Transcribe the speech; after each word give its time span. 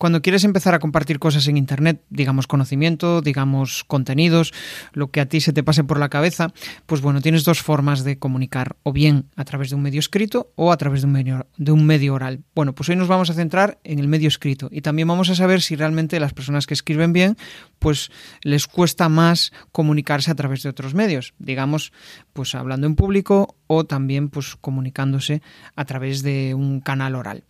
Cuando 0.00 0.22
quieres 0.22 0.44
empezar 0.44 0.72
a 0.72 0.78
compartir 0.78 1.18
cosas 1.18 1.46
en 1.46 1.58
Internet, 1.58 2.02
digamos 2.08 2.46
conocimiento, 2.46 3.20
digamos 3.20 3.84
contenidos, 3.84 4.54
lo 4.94 5.10
que 5.10 5.20
a 5.20 5.26
ti 5.26 5.42
se 5.42 5.52
te 5.52 5.62
pase 5.62 5.84
por 5.84 5.98
la 5.98 6.08
cabeza, 6.08 6.54
pues 6.86 7.02
bueno, 7.02 7.20
tienes 7.20 7.44
dos 7.44 7.60
formas 7.60 8.02
de 8.02 8.18
comunicar, 8.18 8.76
o 8.82 8.94
bien 8.94 9.26
a 9.36 9.44
través 9.44 9.68
de 9.68 9.76
un 9.76 9.82
medio 9.82 10.00
escrito 10.00 10.52
o 10.56 10.72
a 10.72 10.78
través 10.78 11.02
de 11.02 11.06
un 11.06 11.12
medio, 11.12 11.46
de 11.58 11.72
un 11.72 11.84
medio 11.84 12.14
oral. 12.14 12.44
Bueno, 12.54 12.74
pues 12.74 12.88
hoy 12.88 12.96
nos 12.96 13.08
vamos 13.08 13.28
a 13.28 13.34
centrar 13.34 13.78
en 13.84 13.98
el 13.98 14.08
medio 14.08 14.28
escrito 14.28 14.70
y 14.72 14.80
también 14.80 15.06
vamos 15.06 15.28
a 15.28 15.34
saber 15.34 15.60
si 15.60 15.76
realmente 15.76 16.18
las 16.18 16.32
personas 16.32 16.66
que 16.66 16.72
escriben 16.72 17.12
bien, 17.12 17.36
pues 17.78 18.10
les 18.40 18.66
cuesta 18.66 19.10
más 19.10 19.52
comunicarse 19.70 20.30
a 20.30 20.34
través 20.34 20.62
de 20.62 20.70
otros 20.70 20.94
medios, 20.94 21.34
digamos, 21.38 21.92
pues 22.32 22.54
hablando 22.54 22.86
en 22.86 22.94
público 22.94 23.54
o 23.66 23.84
también 23.84 24.30
pues 24.30 24.56
comunicándose 24.56 25.42
a 25.76 25.84
través 25.84 26.22
de 26.22 26.54
un 26.54 26.80
canal 26.80 27.16
oral. 27.16 27.44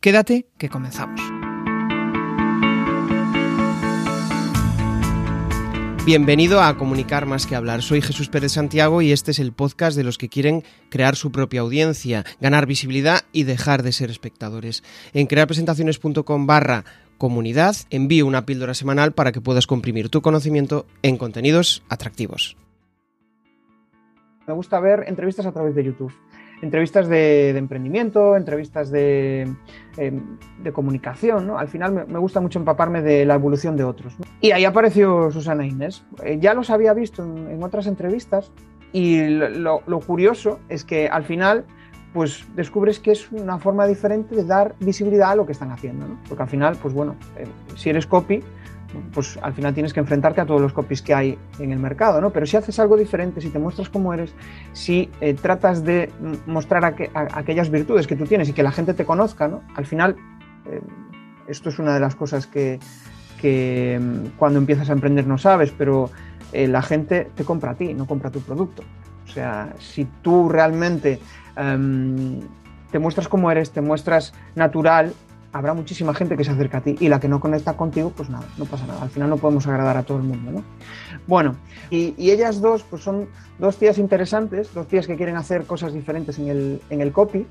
Quédate 0.00 0.46
que 0.58 0.68
comenzamos. 0.68 1.37
Bienvenido 6.08 6.62
a 6.62 6.74
Comunicar 6.78 7.26
más 7.26 7.46
que 7.46 7.54
hablar. 7.54 7.82
Soy 7.82 8.00
Jesús 8.00 8.30
Pérez 8.30 8.52
Santiago 8.52 9.02
y 9.02 9.12
este 9.12 9.30
es 9.32 9.38
el 9.38 9.52
podcast 9.52 9.94
de 9.94 10.04
los 10.04 10.16
que 10.16 10.30
quieren 10.30 10.62
crear 10.88 11.16
su 11.16 11.30
propia 11.30 11.60
audiencia, 11.60 12.24
ganar 12.40 12.64
visibilidad 12.64 13.26
y 13.30 13.42
dejar 13.42 13.82
de 13.82 13.92
ser 13.92 14.08
espectadores. 14.08 14.82
En 15.12 15.26
crearpresentaciones.com 15.26 16.46
barra 16.46 16.86
comunidad 17.18 17.76
envío 17.90 18.24
una 18.24 18.46
píldora 18.46 18.72
semanal 18.72 19.12
para 19.12 19.32
que 19.32 19.42
puedas 19.42 19.66
comprimir 19.66 20.08
tu 20.08 20.22
conocimiento 20.22 20.86
en 21.02 21.18
contenidos 21.18 21.82
atractivos. 21.90 22.56
Me 24.46 24.54
gusta 24.54 24.80
ver 24.80 25.04
entrevistas 25.08 25.44
a 25.44 25.52
través 25.52 25.74
de 25.74 25.84
YouTube 25.84 26.14
entrevistas 26.62 27.08
de, 27.08 27.50
emprendimiento, 27.50 28.36
entrevistas 28.36 28.90
de, 28.90 29.48
em, 29.96 30.22
comunicación. 30.72 31.50
Al 31.50 31.68
final 31.68 32.06
me, 32.08 32.18
gusta 32.18 32.40
mucho 32.40 32.58
empaparme 32.58 33.02
de 33.02 33.24
la 33.24 33.34
evolución 33.34 33.76
de 33.76 33.84
otros. 33.84 34.14
Y 34.40 34.50
ahí 34.52 34.64
apareció 34.64 35.30
Susana 35.30 35.66
Inés. 35.66 36.04
Eh, 36.22 36.38
ya 36.40 36.54
los 36.54 36.70
había 36.70 36.92
visto 36.94 37.22
en, 37.24 37.62
otras 37.62 37.86
entrevistas 37.86 38.52
y 38.92 39.28
lo, 39.28 39.82
curioso 40.06 40.60
es 40.68 40.84
que 40.84 41.08
al 41.08 41.24
final 41.24 41.64
pues 42.12 42.46
descubres 42.56 42.98
que 43.00 43.12
es 43.12 43.30
una 43.30 43.58
forma 43.58 43.86
diferente 43.86 44.34
de 44.34 44.44
dar 44.44 44.74
visibilidad 44.80 45.30
a 45.30 45.36
lo 45.36 45.44
que 45.44 45.52
están 45.52 45.70
haciendo. 45.70 46.06
Porque 46.28 46.42
al 46.42 46.48
final, 46.48 46.76
pues 46.80 46.94
bueno, 46.94 47.16
eh, 47.36 47.46
si 47.76 47.90
eres 47.90 48.06
copy, 48.06 48.42
pues 49.12 49.38
al 49.42 49.52
final 49.52 49.74
tienes 49.74 49.92
que 49.92 50.00
enfrentarte 50.00 50.40
a 50.40 50.46
todos 50.46 50.60
los 50.60 50.72
copies 50.72 51.02
que 51.02 51.14
hay 51.14 51.38
en 51.58 51.72
el 51.72 51.78
mercado, 51.78 52.20
¿no? 52.20 52.30
Pero 52.30 52.46
si 52.46 52.56
haces 52.56 52.78
algo 52.78 52.96
diferente, 52.96 53.40
si 53.40 53.50
te 53.50 53.58
muestras 53.58 53.88
cómo 53.88 54.14
eres, 54.14 54.32
si 54.72 55.10
eh, 55.20 55.34
tratas 55.34 55.84
de 55.84 56.10
mostrar 56.46 56.84
aquellas 56.84 57.70
virtudes 57.70 58.06
que 58.06 58.16
tú 58.16 58.24
tienes 58.24 58.48
y 58.48 58.52
que 58.52 58.62
la 58.62 58.72
gente 58.72 58.94
te 58.94 59.04
conozca, 59.04 59.48
¿no? 59.48 59.62
Al 59.74 59.86
final, 59.86 60.16
eh, 60.66 60.80
esto 61.48 61.68
es 61.68 61.78
una 61.78 61.94
de 61.94 62.00
las 62.00 62.14
cosas 62.14 62.46
que, 62.46 62.78
mm, 64.00 64.36
cuando 64.38 64.58
empiezas 64.58 64.88
a 64.90 64.92
emprender 64.92 65.26
no 65.26 65.38
sabes, 65.38 65.72
pero 65.76 66.10
eh, 66.52 66.66
la 66.66 66.82
gente 66.82 67.30
te 67.34 67.44
compra 67.44 67.72
a 67.72 67.74
ti, 67.74 67.92
no 67.94 68.06
compra 68.06 68.30
tu 68.30 68.40
producto. 68.40 68.82
O 69.26 69.30
sea, 69.30 69.74
si 69.78 70.06
tú 70.22 70.48
realmente 70.48 71.20
em, 71.56 72.40
te 72.90 72.98
muestras 72.98 73.28
como 73.28 73.50
eres, 73.50 73.70
te 73.70 73.82
muestras 73.82 74.32
natural, 74.54 75.12
habrá 75.52 75.74
muchísima 75.74 76.14
gente 76.14 76.36
que 76.36 76.44
se 76.44 76.50
acerca 76.50 76.78
a 76.78 76.80
ti 76.80 76.96
y 77.00 77.08
la 77.08 77.20
que 77.20 77.28
no 77.28 77.40
conecta 77.40 77.76
contigo, 77.76 78.12
pues 78.14 78.28
nada, 78.28 78.46
no 78.56 78.64
pasa 78.64 78.86
nada. 78.86 79.02
Al 79.02 79.10
final 79.10 79.30
no 79.30 79.36
podemos 79.36 79.66
agradar 79.66 79.96
a 79.96 80.02
todo 80.02 80.18
el 80.18 80.24
mundo, 80.24 80.50
¿no? 80.52 80.64
Bueno, 81.26 81.56
y, 81.90 82.14
ellas 82.30 82.60
dos, 82.60 82.82
pues 82.82 83.02
son 83.02 83.28
dos 83.58 83.76
tías 83.76 83.98
interesantes, 83.98 84.72
dos 84.74 84.86
tías 84.86 85.06
que 85.06 85.16
quieren 85.16 85.36
hacer 85.36 85.64
cosas 85.64 85.92
diferentes 85.92 86.38
en 86.38 86.48
el, 86.48 86.82
en 86.90 87.00
el 87.00 87.12
copy. 87.12 87.46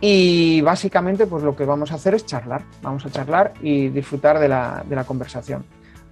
Y 0.00 0.60
básicamente, 0.60 1.26
pues 1.26 1.42
lo 1.42 1.56
que 1.56 1.64
vamos 1.64 1.90
a 1.90 1.96
hacer 1.96 2.14
es 2.14 2.24
charlar. 2.24 2.62
Vamos 2.82 3.04
a 3.04 3.10
charlar 3.10 3.54
y 3.60 3.88
disfrutar 3.88 4.38
de 4.38 4.48
la, 4.48 4.84
de 4.88 4.94
la 4.94 5.04
conversación. 5.04 5.64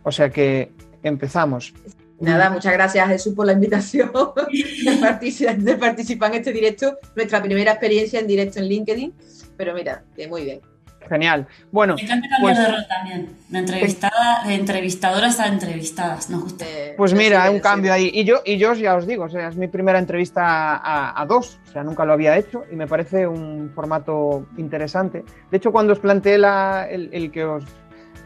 O 0.03 0.11
sea 0.11 0.31
que 0.31 0.73
empezamos. 1.03 1.73
Nada, 2.19 2.49
muchas 2.51 2.73
gracias 2.73 3.09
Jesús 3.09 3.35
por 3.35 3.47
la 3.47 3.53
invitación 3.53 4.11
de, 4.11 5.77
participar 5.79 6.33
en 6.33 6.39
este 6.39 6.53
directo, 6.53 6.99
nuestra 7.15 7.43
primera 7.43 7.73
experiencia 7.73 8.21
en 8.21 8.27
directo 8.27 8.59
en 8.59 8.69
LinkedIn, 8.69 9.15
pero 9.57 9.75
mira, 9.75 10.03
muy 10.29 10.45
bien. 10.45 10.61
Genial. 11.09 11.47
Bueno. 11.71 11.95
Me 11.97 12.03
encanta 12.03 12.29
cambiar 12.29 12.55
pues, 12.55 12.59
de 12.59 12.73
rol 12.73 12.87
también. 12.89 13.37
De, 13.49 13.59
entrevistada, 13.59 14.43
de 14.45 14.55
entrevistadoras 14.55 15.41
a 15.41 15.47
entrevistadas. 15.47 16.31
Nos 16.31 16.43
gusta. 16.43 16.65
Pues 16.97 17.15
mira, 17.15 17.45
hay 17.45 17.55
un 17.55 17.61
cambio 17.61 17.93
ahí. 17.93 18.11
Y 18.13 18.25
yo, 18.25 18.43
y 18.45 18.57
yo 18.59 18.75
ya 18.75 18.97
os 18.97 19.07
digo, 19.07 19.25
o 19.25 19.29
sea, 19.29 19.49
es 19.49 19.57
mi 19.57 19.69
primera 19.69 19.99
entrevista 19.99 20.81
a, 20.83 21.25
dos. 21.27 21.59
O 21.69 21.73
sea, 21.73 21.85
nunca 21.85 22.05
lo 22.05 22.13
había 22.13 22.37
hecho 22.37 22.65
y 22.71 22.77
me 22.77 22.87
parece 22.87 23.27
un 23.27 23.71
formato 23.75 24.47
interesante. 24.57 25.25
De 25.51 25.57
hecho, 25.57 25.73
cuando 25.73 25.93
os 25.93 25.99
planteé 25.99 26.39
la, 26.39 26.87
el, 26.91 27.31
que 27.31 27.45
os 27.45 27.65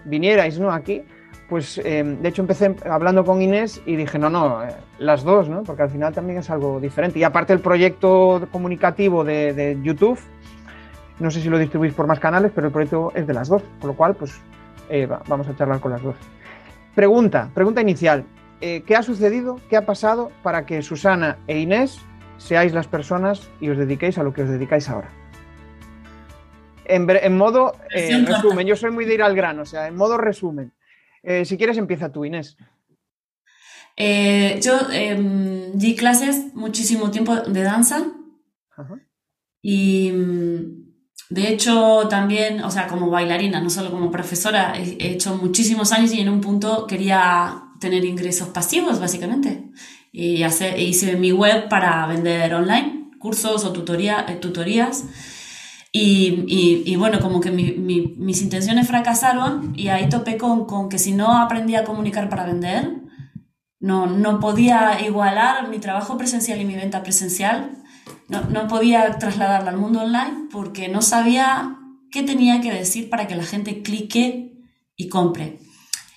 vinierais 0.05 0.59
¿no? 0.59 0.73
aquí, 0.73 1.03
pues 1.49 1.79
eh, 1.85 2.03
de 2.05 2.29
hecho 2.29 2.43
empecé 2.43 2.75
hablando 2.89 3.25
con 3.25 3.43
Inés 3.43 3.83
y 3.85 3.97
dije, 3.97 4.19
no, 4.19 4.31
no, 4.31 4.63
eh, 4.63 4.69
las 4.99 5.25
dos, 5.25 5.49
¿no? 5.49 5.65
Porque 5.65 5.83
al 5.83 5.91
final 5.91 6.15
también 6.15 6.39
es 6.39 6.49
algo 6.49 6.81
diferente. 6.81 7.19
Y 7.19 7.25
aparte 7.25 7.53
el 7.53 7.61
proyecto 7.61 8.47
comunicativo 8.53 9.25
de, 9.25 9.53
de 9.53 9.79
YouTube 9.83 10.19
no 11.21 11.31
sé 11.31 11.41
si 11.41 11.49
lo 11.49 11.59
distribuís 11.59 11.93
por 11.93 12.07
más 12.07 12.19
canales, 12.19 12.51
pero 12.55 12.67
el 12.67 12.73
proyecto 12.73 13.13
es 13.15 13.27
de 13.27 13.35
las 13.35 13.49
dos, 13.49 13.63
con 13.79 13.89
lo 13.89 13.97
cual, 13.97 14.17
pues 14.17 14.41
eh, 14.89 15.07
vamos 15.07 15.47
a 15.47 15.57
charlar 15.57 15.79
con 15.79 15.93
las 15.93 16.03
dos. 16.03 16.17
Pregunta, 16.95 17.51
pregunta 17.55 17.81
inicial. 17.81 18.25
Eh, 18.61 18.83
¿Qué 18.87 18.97
ha 18.97 19.03
sucedido, 19.03 19.61
qué 19.69 19.77
ha 19.77 19.87
pasado 19.87 20.33
para 20.43 20.67
que 20.67 20.83
Susana 20.83 21.39
e 21.47 21.61
Inés 21.61 21.99
seáis 22.39 22.73
las 22.73 22.89
personas 22.89 23.49
y 23.61 23.69
os 23.69 23.79
dediquéis 23.79 24.19
a 24.19 24.23
lo 24.23 24.33
que 24.33 24.43
os 24.43 24.49
dedicáis 24.49 24.89
ahora? 24.89 25.11
En, 26.85 27.37
modo 27.37 27.75
eh, 27.95 28.25
resumen, 28.27 28.67
yo 28.67 28.75
soy 28.75 28.91
muy 28.91 29.05
de 29.05 29.15
ir 29.15 29.23
al 29.23 29.37
grano, 29.37 29.63
o 29.63 29.65
sea, 29.65 29.87
en 29.87 29.95
modo 29.95 30.19
resumen. 30.19 30.73
si 31.45 31.57
quieres, 31.57 31.79
empieza 31.79 32.11
tú, 32.11 32.25
Inés. 32.25 32.57
yo 33.97 34.91
em, 34.93 35.71
di 35.75 35.95
clases 35.95 36.53
muchísimo 36.55 37.11
tiempo 37.13 37.37
de 37.37 37.63
danza 37.63 38.07
y 39.63 40.11
mm, 40.11 40.90
de 41.31 41.49
hecho, 41.49 42.09
también, 42.11 42.65
o 42.65 42.73
sea, 42.73 42.89
como 42.89 43.09
bailarina, 43.09 43.61
no 43.61 43.71
solo 43.71 43.93
como 43.93 44.11
profesora, 44.11 44.75
he 44.77 45.13
hecho 45.13 45.37
muchísimos 45.37 45.93
años 45.93 46.13
y 46.13 46.21
en 46.21 46.29
un 46.29 46.41
punto 46.41 46.89
quería 46.89 47.63
tener 47.79 48.05
ingresos 48.05 48.49
pasivos, 48.49 48.99
básicamente. 48.99 49.71
Y 50.11 50.45
hice 50.45 51.17
mi 51.17 51.31
web 51.31 51.69
para 51.69 52.05
vender 52.09 52.53
online, 52.53 53.11
cursos 53.21 53.65
o 53.65 53.73
tutoría, 53.73 54.27
eh, 54.29 54.35
tutorías. 54.35 55.05
Y, 55.93 56.97
bueno, 56.97 57.21
como 57.21 57.41
que 57.41 57.53
mis 57.53 58.43
intenciones 58.43 58.89
fracasaron 58.89 59.73
y 59.77 59.89
ahí 59.89 60.09
topé 60.09 60.37
con, 60.37 60.67
con, 60.67 60.89
que 60.89 60.99
si 60.99 61.13
no 61.13 61.39
aprendía 61.39 61.81
a 61.81 61.85
comunicar 61.85 62.29
para 62.29 62.45
vender, 62.45 63.03
no, 63.79 64.07
no 64.07 64.41
podía 64.41 65.01
igualar 65.05 65.69
mi 65.69 65.79
trabajo 65.79 66.19
presencial 66.19 66.61
y 66.61 66.65
mi 66.65 66.75
venta 66.75 67.03
presencial 67.05 67.81
no, 68.31 68.69
podía 68.69 69.19
trasladarla 69.19 69.71
al 69.71 69.77
mundo 69.77 70.03
online 70.03 70.49
porque 70.51 70.89
no 70.89 71.03
sabía 71.03 71.77
qué 72.11 72.23
tenía 72.23 72.61
que 72.61 72.73
decir 72.73 73.11
para 73.11 73.27
que 73.27 73.35
la 73.35 73.45
gente 73.45 73.83
clique 73.83 74.53
y 74.97 75.09
compre. 75.09 75.59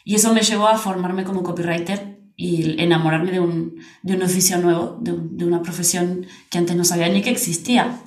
Y 0.05 0.15
eso 0.15 0.33
me 0.33 0.41
llevó 0.41 0.67
a 0.67 0.77
formarme 0.77 1.23
como 1.23 1.43
copywriter 1.43 2.19
y 2.35 2.81
enamorarme 2.81 3.31
de 3.31 3.39
un, 3.39 3.79
oficio 4.23 4.57
nuevo, 4.57 4.97
de, 5.01 5.45
una 5.45 5.61
profesión 5.61 6.25
que 6.49 6.57
antes 6.57 6.75
no 6.75 6.83
sabía 6.83 7.09
ni 7.09 7.21
que 7.21 7.29
existía. 7.29 7.99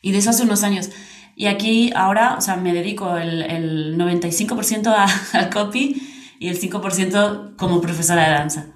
Y 0.00 0.12
de 0.12 0.18
eso 0.18 0.30
hace 0.30 0.44
unos 0.44 0.62
años. 0.62 0.90
Y 1.36 1.46
aquí 1.46 1.92
ahora, 1.94 2.36
o 2.36 2.40
sea, 2.40 2.56
me 2.56 2.72
dedico 2.72 3.16
el, 3.16 3.96
95% 3.98 4.86
a, 4.88 5.06
al 5.38 5.50
copy 5.50 6.00
y 6.38 6.48
el 6.48 6.60
5% 6.60 7.56
como 7.56 7.80
profesora 7.80 8.24
de 8.24 8.30
danza. 8.30 8.66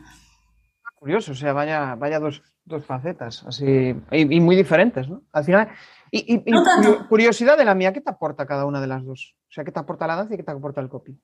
Curioso, 0.97 1.33
o 1.33 1.35
sea, 1.35 1.53
vaya, 1.53 1.95
vaya 1.95 2.19
dos, 2.19 2.43
dos 2.69 2.85
facetas, 2.85 3.45
así, 3.47 3.95
y, 4.13 4.41
muy 4.41 4.55
diferentes, 4.55 5.09
¿no? 5.09 5.23
Al 5.33 5.45
final, 5.45 5.69
y, 6.11 6.43
curiosidad 7.09 7.59
de 7.59 7.65
la 7.65 7.75
mía, 7.75 7.93
¿qué 7.93 8.01
te 8.01 8.11
aporta 8.11 8.47
cada 8.47 8.67
una 8.67 8.81
de 8.81 8.87
las 8.87 9.05
dos? 9.05 9.35
O 9.49 9.53
sea, 9.53 9.65
¿qué 9.65 9.73
te 9.73 9.81
aporta 9.81 10.07
la 10.07 10.17
danza 10.17 10.35
y 10.35 10.37
qué 10.37 10.43
te 10.43 10.53
aporta 10.53 10.81
el 10.81 10.89
copy? 10.89 11.19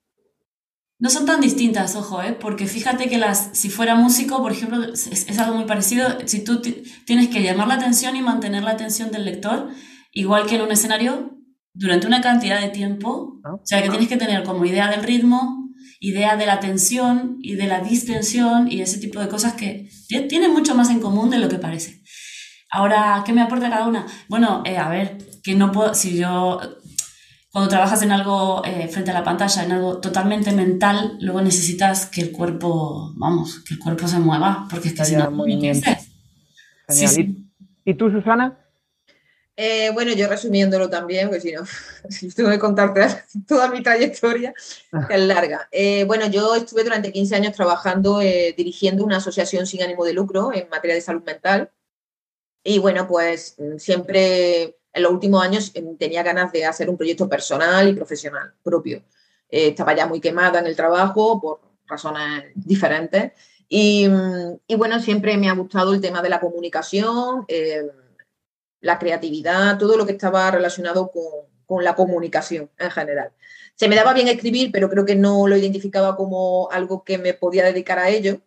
No 0.99 1.11
son 1.11 1.26
tan 1.26 1.41
distintas, 1.41 1.96
ojo, 1.96 2.23
¿eh? 2.23 2.37
porque 2.38 2.67
fíjate 2.67 3.08
que 3.08 3.19
las, 3.19 3.50
si 3.52 3.69
fuera 3.69 3.94
músico, 3.94 4.41
por 4.41 4.52
ejemplo, 4.52 4.82
es, 4.93 5.38
algo 5.38 5.56
muy 5.56 5.67
parecido. 5.67 6.06
Si 6.25 6.44
tú 6.44 6.62
tienes 7.05 7.29
que 7.29 7.43
llamar 7.43 7.69
la 7.69 7.75
atención 7.75 8.17
y 8.17 8.23
mantener 8.23 8.62
la 8.62 8.70
atención 8.70 9.11
del 9.11 9.25
lector, 9.25 9.69
igual 10.12 10.47
que 10.47 10.56
en 10.56 10.62
un 10.62 10.70
escenario, 10.70 11.37
durante 11.73 12.06
una 12.06 12.20
cantidad 12.20 12.61
de 12.61 12.69
tiempo, 12.69 13.40
ah. 13.44 13.55
o 13.55 13.61
sea, 13.64 13.82
que 13.82 13.90
tienes 13.90 14.08
que 14.08 14.17
tener 14.17 14.44
como 14.44 14.64
idea 14.64 14.88
del 14.88 15.02
ritmo, 15.02 15.63
idea 16.04 16.36
de 16.36 16.44
la 16.44 16.60
tensión 16.60 17.38
y 17.40 17.54
de 17.54 17.66
la 17.66 17.80
distensión 17.80 18.70
y 18.70 18.82
ese 18.82 18.98
tipo 18.98 19.20
de 19.20 19.28
cosas 19.28 19.54
que 19.54 19.88
tienen 20.28 20.52
mucho 20.52 20.74
más 20.74 20.90
en 20.90 21.00
común 21.00 21.30
de 21.30 21.38
lo 21.38 21.48
que 21.48 21.58
parece. 21.58 22.02
Ahora, 22.70 23.22
¿qué 23.24 23.32
me 23.32 23.40
aporta 23.40 23.70
cada 23.70 23.86
una? 23.86 24.06
Bueno, 24.28 24.62
eh, 24.66 24.76
a 24.76 24.90
ver, 24.90 25.16
que 25.42 25.54
no 25.54 25.72
puedo, 25.72 25.94
si 25.94 26.18
yo, 26.18 26.60
cuando 27.50 27.70
trabajas 27.70 28.02
en 28.02 28.12
algo 28.12 28.62
eh, 28.66 28.88
frente 28.88 29.12
a 29.12 29.14
la 29.14 29.24
pantalla, 29.24 29.64
en 29.64 29.72
algo 29.72 29.98
totalmente 29.98 30.52
mental, 30.52 31.16
luego 31.20 31.40
necesitas 31.40 32.04
que 32.06 32.20
el 32.20 32.32
cuerpo, 32.32 33.14
vamos, 33.16 33.60
que 33.60 33.74
el 33.74 33.80
cuerpo 33.80 34.06
se 34.06 34.18
mueva, 34.18 34.66
porque 34.68 34.88
es 34.88 34.94
que 34.94 35.04
si 35.06 35.16
no, 35.16 35.30
¿Y 37.86 37.94
tú, 37.94 38.10
Susana? 38.10 38.58
Eh, 39.56 39.90
bueno, 39.92 40.12
yo 40.12 40.28
resumiéndolo 40.28 40.90
también, 40.90 41.28
porque 41.28 41.40
si 41.40 41.52
no, 41.52 41.62
si 42.08 42.28
tengo 42.30 42.50
que 42.50 42.58
contarte 42.58 43.06
toda 43.46 43.68
mi 43.68 43.82
trayectoria, 43.82 44.52
que 45.08 45.14
es 45.14 45.20
larga. 45.20 45.68
Eh, 45.70 46.04
bueno, 46.04 46.26
yo 46.26 46.54
estuve 46.56 46.82
durante 46.82 47.12
15 47.12 47.36
años 47.36 47.54
trabajando, 47.54 48.20
eh, 48.20 48.54
dirigiendo 48.56 49.04
una 49.04 49.18
asociación 49.18 49.66
sin 49.66 49.82
ánimo 49.82 50.04
de 50.04 50.12
lucro 50.12 50.52
en 50.52 50.68
materia 50.68 50.96
de 50.96 51.00
salud 51.00 51.22
mental. 51.22 51.70
Y 52.64 52.78
bueno, 52.78 53.06
pues 53.06 53.56
siempre 53.78 54.78
en 54.92 55.02
los 55.02 55.12
últimos 55.12 55.44
años 55.44 55.72
tenía 55.98 56.22
ganas 56.22 56.50
de 56.50 56.64
hacer 56.64 56.88
un 56.88 56.96
proyecto 56.96 57.28
personal 57.28 57.88
y 57.88 57.92
profesional 57.92 58.54
propio. 58.62 59.02
estaba 59.48 59.94
ya 59.94 60.06
muy 60.06 60.20
quemada 60.20 60.60
en 60.60 60.66
el 60.66 60.74
trabajo 60.74 61.40
por 61.40 61.60
razones 61.86 62.44
diferentes. 62.54 63.32
Y, 63.68 64.08
y 64.66 64.74
bueno, 64.76 64.98
siempre 65.00 65.36
me 65.36 65.50
ha 65.50 65.54
gustado 65.54 65.92
el 65.92 66.00
tema 66.00 66.22
de 66.22 66.30
la 66.30 66.40
comunicación 66.40 67.44
la 68.84 68.98
creatividad, 68.98 69.78
todo 69.78 69.96
lo 69.96 70.04
que 70.04 70.12
estaba 70.12 70.50
relacionado 70.50 71.10
con, 71.10 71.82
la 71.82 71.96
comunicación 71.96 72.70
en 72.78 72.90
general. 72.90 73.32
Se 73.75 73.88
me 73.88 73.96
daba 73.96 74.14
bien 74.14 74.28
escribir, 74.28 74.70
pero 74.70 74.88
creo 74.88 75.04
que 75.04 75.16
no 75.16 75.48
lo 75.48 75.56
identificaba 75.56 76.14
como 76.14 76.70
algo 76.70 77.02
que 77.02 77.19
me 77.19 77.34
podía 77.34 77.64
dedicar 77.64 77.98
a 77.98 78.10
ello. 78.10 78.42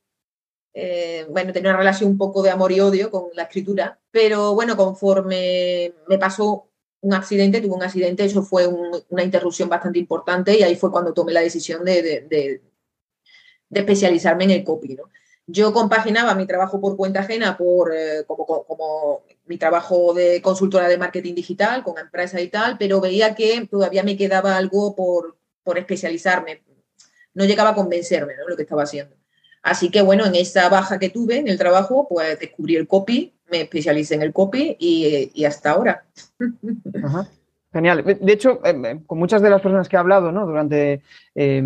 Eh, 0.74 1.25
bueno, 1.30 1.51
tenía 1.51 1.72
una 1.72 1.80
relación 1.80 2.12
un 2.12 2.18
poco 2.18 2.42
de 2.42 2.51
amor 2.51 2.72
y 2.72 2.80
odio 2.80 3.12
con 3.12 3.25
la 3.34 3.44
escritura, 3.44 4.00
pero 4.12 4.54
bueno, 4.54 4.78
conforme 4.78 5.94
me 6.07 6.18
pasó 6.18 6.69
un 7.01 7.13
accidente, 7.16 7.60
tuve 7.60 7.75
un 7.75 7.83
accidente, 7.83 8.24
eso 8.24 8.44
fue 8.44 8.66
una 9.10 9.24
interrupción 9.24 9.68
bastante 9.68 10.00
importante 10.00 10.57
y 10.57 10.63
ahí 10.63 10.78
fue 10.78 10.92
cuando 10.92 11.13
tomé 11.13 11.33
la 11.33 11.42
decisión 11.42 11.83
de, 11.83 12.01
de, 12.30 12.62
especializarme 13.72 14.45
en 14.45 14.51
el 14.51 14.63
copy. 14.63 14.95
¿no? 14.95 15.10
Yo 15.50 15.72
compaginaba 15.72 16.36
mi 16.36 16.46
trabajo 16.46 16.82
por 16.82 16.98
cuenta 16.98 17.22
ajena 17.22 17.58
por, 17.58 17.96
eh, 17.96 18.26
como, 18.28 18.46
como, 18.46 19.24
mi 19.46 19.58
trabajo 19.58 20.14
de 20.14 20.42
consultora 20.42 20.90
de 20.90 20.98
marketing 20.98 21.36
digital 21.36 21.84
con 21.84 21.98
empresas 21.98 22.42
y 22.42 22.50
tal, 22.50 22.78
pero 22.78 23.00
veía 23.00 23.34
que 23.34 23.66
todavía 23.66 24.04
me 24.04 24.18
quedaba 24.18 24.58
algo 24.58 24.94
por, 24.94 25.38
por 25.64 25.78
especializarme. 25.78 26.64
No 27.34 27.46
llegaba 27.46 27.70
a 27.70 27.76
convencerme 27.76 28.34
¿no? 28.36 28.48
lo 28.50 28.58
que 28.58 28.64
estaba 28.64 28.84
haciendo. 28.84 29.16
Así 29.64 29.90
que 29.90 30.02
bueno, 30.02 30.26
en 30.26 30.36
esa 30.36 30.68
baja 30.68 31.00
que 31.00 31.10
tuve 31.10 31.38
en 31.38 31.48
el 31.48 31.58
trabajo, 31.58 32.08
pues 32.10 32.38
descubrí 32.40 32.76
el 32.76 32.88
copy, 32.88 33.34
me 33.50 33.62
especialicé 33.62 34.16
en 34.16 34.24
el 34.24 34.34
copy 34.34 34.76
y, 34.80 35.32
y 35.34 35.46
hasta 35.46 35.72
ahora. 35.72 36.06
Ajá. 37.04 37.30
Genial. 37.78 38.04
De 38.04 38.34
hecho, 38.34 38.60
eh, 38.66 38.74
eh, 38.86 39.00
con 39.06 39.20
muchas 39.20 39.40
de 39.40 39.52
las 39.52 39.62
personas 39.62 39.88
que 39.88 39.96
he 39.96 40.00
hablado 40.00 40.32
¿no? 40.32 40.48
durante 40.48 41.04
eh, 41.36 41.62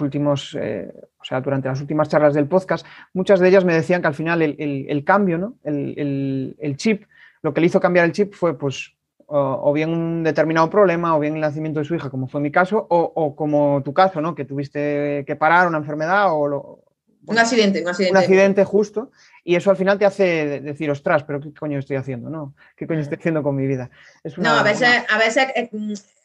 últimos, 0.00 0.54
o 0.54 1.24
sea, 1.24 1.40
durante 1.40 1.66
las 1.66 1.80
últimas 1.80 2.10
charlas 2.10 2.34
del 2.34 2.46
podcast, 2.46 2.86
muchas 3.14 3.40
de 3.40 3.48
ellas 3.48 3.64
me 3.64 3.72
decían 3.72 4.02
que 4.02 4.08
al 4.08 4.14
final 4.14 4.42
el, 4.42 5.04
cambio, 5.06 5.38
¿no? 5.38 5.54
El, 5.64 6.74
chip, 6.76 7.04
lo 7.40 7.54
que 7.54 7.62
le 7.62 7.68
hizo 7.68 7.80
cambiar 7.80 8.04
el 8.04 8.12
chip 8.12 8.34
fue 8.34 8.58
pues 8.58 8.92
o, 9.26 9.72
bien 9.72 9.88
un 9.88 10.22
determinado 10.24 10.68
problema, 10.68 11.16
o 11.16 11.20
bien 11.20 11.36
el 11.36 11.40
nacimiento 11.40 11.78
de 11.78 11.86
su 11.86 11.94
hija, 11.94 12.10
como 12.10 12.28
fue 12.28 12.42
mi 12.42 12.50
caso, 12.50 12.86
o, 12.90 13.34
como 13.34 13.80
tu 13.82 13.94
caso, 13.94 14.20
¿no? 14.20 14.34
Que 14.34 14.44
tuviste 14.44 15.24
que 15.26 15.36
parar 15.36 15.68
una 15.68 15.78
enfermedad 15.78 16.38
o 16.38 16.48
lo, 16.48 16.80
un 17.26 17.38
accidente, 17.38 17.82
un 17.82 17.88
accidente. 17.88 18.12
Un 18.12 18.22
accidente 18.22 18.64
justo. 18.64 19.10
Y 19.44 19.56
eso 19.56 19.70
al 19.70 19.76
final 19.76 19.98
te 19.98 20.04
hace 20.04 20.60
decir, 20.60 20.90
ostras, 20.90 21.24
pero 21.24 21.40
¿qué 21.40 21.52
coño 21.52 21.78
estoy 21.78 21.96
haciendo? 21.96 22.30
¿no? 22.30 22.54
¿Qué 22.76 22.86
coño 22.86 23.00
estoy 23.00 23.18
haciendo 23.18 23.42
con 23.42 23.56
mi 23.56 23.66
vida? 23.66 23.90
no, 24.36 24.50
a 24.50 24.62
veces, 24.62 24.88
a 25.08 25.18
veces 25.18 25.48
eh, 25.54 25.70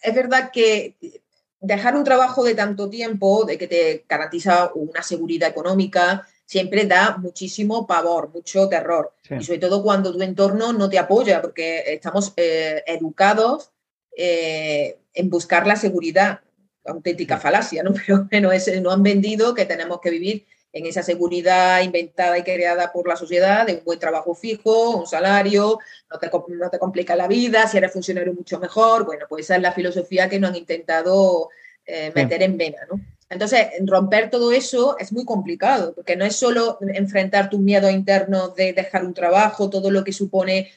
es, 0.01 0.15
verdad 0.15 0.51
que 0.51 0.95
dejar 1.59 1.95
un 1.95 2.03
trabajo 2.03 2.43
de 2.43 2.55
tanto 2.55 2.89
tiempo, 2.89 3.45
de 3.45 3.57
que 3.57 3.67
te 3.67 4.05
garantiza 4.07 4.71
una 4.73 5.03
seguridad 5.03 5.49
económica, 5.49 6.27
siempre 6.45 6.85
da 6.85 7.17
muchísimo 7.17 7.85
pavor, 7.85 8.29
mucho 8.33 8.69
terror. 8.69 9.13
Y 9.29 9.43
sobre 9.43 9.59
todo 9.59 9.83
cuando 9.83 10.13
tu 10.13 10.21
entorno 10.21 10.73
no 10.73 10.89
te 10.89 10.97
apoya, 10.97 11.41
porque 11.41 11.83
estamos 11.87 12.33
eh, 12.37 12.83
educados 12.87 13.71
eh, 14.17 14.97
en 15.13 15.29
buscar 15.29 15.67
la 15.67 15.75
seguridad. 15.75 16.39
Auténtica 16.85 17.37
falacia, 17.37 17.83
¿no? 17.83 17.93
Pero 18.07 18.27
bueno, 18.31 18.51
es, 18.51 18.81
no 18.81 18.91
han 18.91 19.03
vendido 19.03 19.53
que 19.53 19.65
tenemos 19.65 19.99
que 19.99 20.09
vivir 20.09 20.45
en 20.71 20.85
esa 20.85 21.03
seguridad 21.03 21.81
inventada 21.81 22.37
y 22.37 22.43
creada 22.43 22.91
por 22.91 23.07
la 23.07 23.15
sociedad 23.15 23.65
de 23.65 23.75
un 23.75 23.83
buen 23.83 23.99
trabajo 23.99 24.35
fijo, 24.35 24.97
un 24.97 25.07
salario, 25.07 25.79
no 26.11 26.19
te, 26.19 26.29
no 26.49 26.69
te 26.69 26.79
complica 26.79 27.15
la 27.15 27.27
vida, 27.27 27.67
si 27.67 27.77
eres 27.77 27.91
funcionario 27.91 28.33
mucho 28.33 28.59
mejor. 28.59 29.05
Bueno, 29.05 29.25
pues 29.27 29.45
esa 29.45 29.55
es 29.55 29.61
la 29.61 29.71
filosofía 29.71 30.29
que 30.29 30.39
nos 30.39 30.51
han 30.51 30.57
intentado 30.57 31.49
eh, 31.85 32.11
meter 32.13 32.43
en 32.43 32.57
vena, 32.57 32.79
¿no? 32.89 32.99
Entonces, 33.29 33.67
romper 33.85 34.31
todo 34.31 34.51
eso 34.51 34.97
es 34.97 35.11
muy 35.11 35.23
complicado, 35.23 35.93
porque 35.93 36.15
no 36.15 36.25
es 36.25 36.35
solo 36.35 36.79
enfrentar 36.81 37.49
tu 37.49 37.59
miedo 37.59 37.89
interno 37.89 38.49
de 38.49 38.73
dejar 38.73 39.05
un 39.05 39.13
trabajo, 39.13 39.69
todo 39.69 39.91
lo 39.91 40.03
que 40.03 40.11
supone 40.11 40.71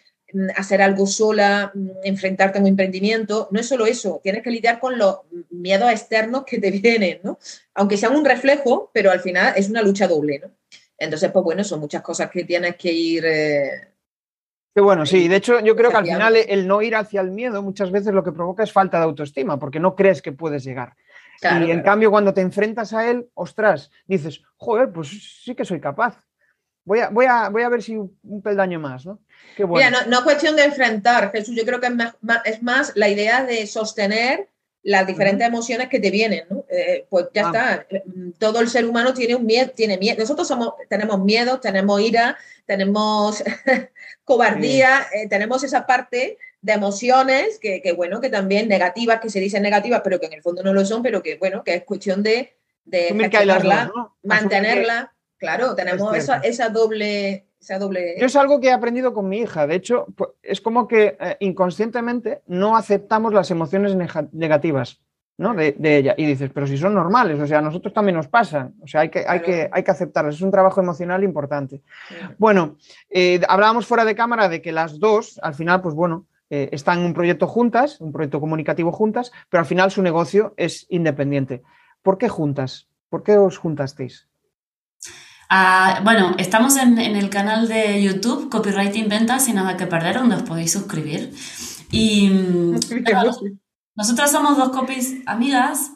hacer 0.56 0.82
algo 0.82 1.06
sola, 1.06 1.70
mm, 1.74 1.88
enfrentarte 2.04 2.58
a 2.58 2.60
un 2.60 2.66
emprendimiento, 2.66 3.48
no 3.50 3.60
es 3.60 3.68
solo 3.68 3.86
eso, 3.86 4.20
tienes 4.22 4.42
que 4.42 4.50
lidiar 4.50 4.80
con 4.80 4.98
los 4.98 5.20
miedos 5.50 5.90
externos 5.90 6.44
que 6.44 6.58
te 6.58 6.70
vienen, 6.70 7.20
¿no? 7.22 7.38
Aunque 7.74 7.96
sean 7.96 8.16
un 8.16 8.24
reflejo, 8.24 8.90
pero 8.92 9.10
al 9.10 9.20
final 9.20 9.54
es 9.56 9.68
una 9.68 9.82
lucha 9.82 10.08
doble, 10.08 10.40
¿no? 10.40 10.50
Entonces, 10.98 11.30
pues 11.32 11.44
bueno, 11.44 11.64
son 11.64 11.80
muchas 11.80 12.02
cosas 12.02 12.30
que 12.30 12.44
tienes 12.44 12.76
que 12.76 12.92
ir... 12.92 13.24
Eh, 13.26 13.88
Qué 14.74 14.80
bueno, 14.80 15.04
sí. 15.04 15.28
De 15.28 15.36
hecho, 15.36 15.60
yo 15.60 15.76
creo 15.76 15.90
que 15.90 15.96
al 15.96 16.06
final 16.06 16.36
el 16.36 16.66
no 16.66 16.80
ir 16.80 16.96
hacia 16.96 17.20
el 17.20 17.30
miedo 17.30 17.60
muchas 17.60 17.90
veces 17.90 18.14
lo 18.14 18.24
que 18.24 18.32
provoca 18.32 18.62
es 18.62 18.72
falta 18.72 18.98
de 18.98 19.04
autoestima, 19.04 19.58
porque 19.58 19.80
no 19.80 19.94
crees 19.94 20.22
que 20.22 20.32
puedes 20.32 20.64
llegar. 20.64 20.94
y 21.42 21.70
en 21.70 21.82
cambio, 21.82 22.10
cuando 22.10 22.32
te 22.32 22.40
enfrentas 22.40 22.94
a 22.94 23.10
él, 23.10 23.28
ostras, 23.34 23.90
dices, 24.06 24.42
joder, 24.56 24.90
pues 24.90 25.42
sí 25.44 25.54
que 25.54 25.66
soy 25.66 25.80
capaz. 25.80 26.22
Voy 26.84 26.98
a, 26.98 27.08
voy 27.10 27.26
a, 27.26 27.48
voy 27.48 27.62
a 27.62 27.68
ver 27.68 27.82
si 27.82 27.96
un 27.96 28.42
peldaño 28.42 28.80
más, 28.80 29.06
¿no? 29.06 29.20
Mira, 29.58 29.90
no, 30.06 30.18
es 30.18 30.24
cuestión 30.24 30.56
de 30.56 30.64
enfrentar, 30.64 31.30
Jesús, 31.30 31.54
yo 31.54 31.64
creo 31.64 31.80
que 31.80 31.88
es 32.44 32.62
más, 32.62 32.92
la 32.96 33.08
idea 33.08 33.44
de 33.44 33.66
sostener 33.66 34.48
las 34.84 35.06
diferentes 35.06 35.46
emociones 35.46 35.88
que 35.88 36.00
te 36.00 36.10
vienen, 36.10 36.44
¿no? 36.50 36.64
Eh, 36.68 37.06
pues 37.08 37.26
ya 37.32 37.50
ah. 37.54 37.84
está, 37.84 37.86
todo 38.38 38.60
el 38.60 38.68
ser 38.68 38.84
humano 38.84 39.14
tiene 39.14 39.36
un 39.36 39.46
miedo, 39.46 39.70
tiene 39.70 39.96
miedo, 39.96 40.18
nosotros 40.18 40.48
somos, 40.48 40.74
tenemos 40.88 41.20
miedo, 41.20 41.60
tenemos 41.60 42.00
ira, 42.00 42.36
tenemos 42.66 43.44
cobardía, 44.24 45.06
eh, 45.12 45.28
tenemos 45.28 45.62
esa 45.62 45.86
parte 45.86 46.38
de 46.62 46.72
emociones 46.72 47.60
que, 47.60 47.80
que, 47.80 47.92
bueno, 47.92 48.20
que 48.20 48.28
también 48.28 48.68
negativas, 48.68 49.20
que 49.20 49.30
se 49.30 49.38
dicen 49.38 49.62
negativas, 49.62 50.00
pero 50.02 50.18
que 50.18 50.26
en 50.26 50.32
el 50.32 50.42
fondo 50.42 50.64
no 50.64 50.72
lo 50.72 50.84
son, 50.84 51.02
pero 51.02 51.22
que 51.22 51.36
bueno, 51.36 51.62
que 51.62 51.74
es 51.74 51.84
cuestión 51.84 52.24
de, 52.24 52.56
de 52.84 53.14
mantenerla. 54.22 55.12
Claro, 55.42 55.74
tenemos 55.74 56.14
esa, 56.14 56.36
esa 56.38 56.68
doble 56.68 57.48
doble... 57.80 58.14
Yo 58.16 58.26
es 58.26 58.36
algo 58.36 58.60
que 58.60 58.68
he 58.68 58.72
aprendido 58.72 59.12
con 59.12 59.28
mi 59.28 59.38
hija. 59.38 59.66
De 59.66 59.74
hecho, 59.74 60.06
es 60.40 60.60
como 60.60 60.86
que 60.86 61.16
eh, 61.18 61.36
inconscientemente 61.40 62.42
no 62.46 62.76
aceptamos 62.76 63.34
las 63.34 63.50
emociones 63.50 63.96
negativas 64.32 65.00
¿no? 65.38 65.52
de, 65.54 65.74
ella. 65.80 66.14
Y 66.16 66.26
dices, 66.26 66.50
pero 66.54 66.68
si 66.68 66.78
son 66.78 66.94
normales, 66.94 67.40
o 67.40 67.46
sea, 67.48 67.58
a 67.58 67.62
nosotros 67.62 67.92
también 67.92 68.16
nos 68.16 68.28
pasan. 68.28 68.74
O 68.80 68.86
sea, 68.86 69.00
hay 69.00 69.08
que, 69.08 69.24
hay 69.26 69.40
que, 69.40 69.68
hay 69.72 69.82
que 69.82 69.90
aceptarlas. 69.90 70.36
Es 70.36 70.42
un 70.42 70.52
trabajo 70.52 70.80
emocional 70.80 71.24
importante. 71.24 71.82
Bueno, 72.38 72.76
eh, 73.10 73.40
hablábamos 73.48 73.86
fuera 73.86 74.04
de 74.04 74.14
cámara 74.14 74.48
de 74.48 74.62
que 74.62 74.70
las 74.70 75.00
dos, 75.00 75.40
al 75.42 75.54
final, 75.54 75.82
pues 75.82 75.96
bueno, 75.96 76.26
eh, 76.50 76.68
están 76.72 77.00
en 77.00 77.06
un 77.06 77.14
proyecto 77.14 77.48
juntas, 77.48 78.00
un 78.00 78.12
proyecto 78.12 78.38
comunicativo 78.38 78.92
juntas, 78.92 79.32
pero 79.48 79.60
al 79.60 79.66
final 79.66 79.90
su 79.90 80.02
negocio 80.02 80.54
es 80.56 80.86
independiente. 80.88 81.62
¿Por 82.02 82.18
qué 82.18 82.28
juntas? 82.28 82.88
¿Por 83.08 83.22
qué 83.22 83.36
os 83.36 83.58
juntasteis? 83.58 84.28
Ah, 85.54 86.00
bueno, 86.02 86.34
estamos 86.38 86.78
en, 86.78 86.98
el 86.98 87.28
canal 87.28 87.68
de 87.68 88.02
YouTube 88.02 88.48
Copywriting 88.48 89.10
Ventas 89.10 89.44
sin 89.44 89.56
nada 89.56 89.76
que 89.76 89.86
perder, 89.86 90.16
donde 90.16 90.36
os 90.36 90.44
podéis 90.44 90.72
suscribir. 90.72 91.30
Y 91.90 92.30
nosotras 93.94 94.32
somos 94.32 94.56
dos 94.56 94.70
copies 94.70 95.16
amigas 95.26 95.90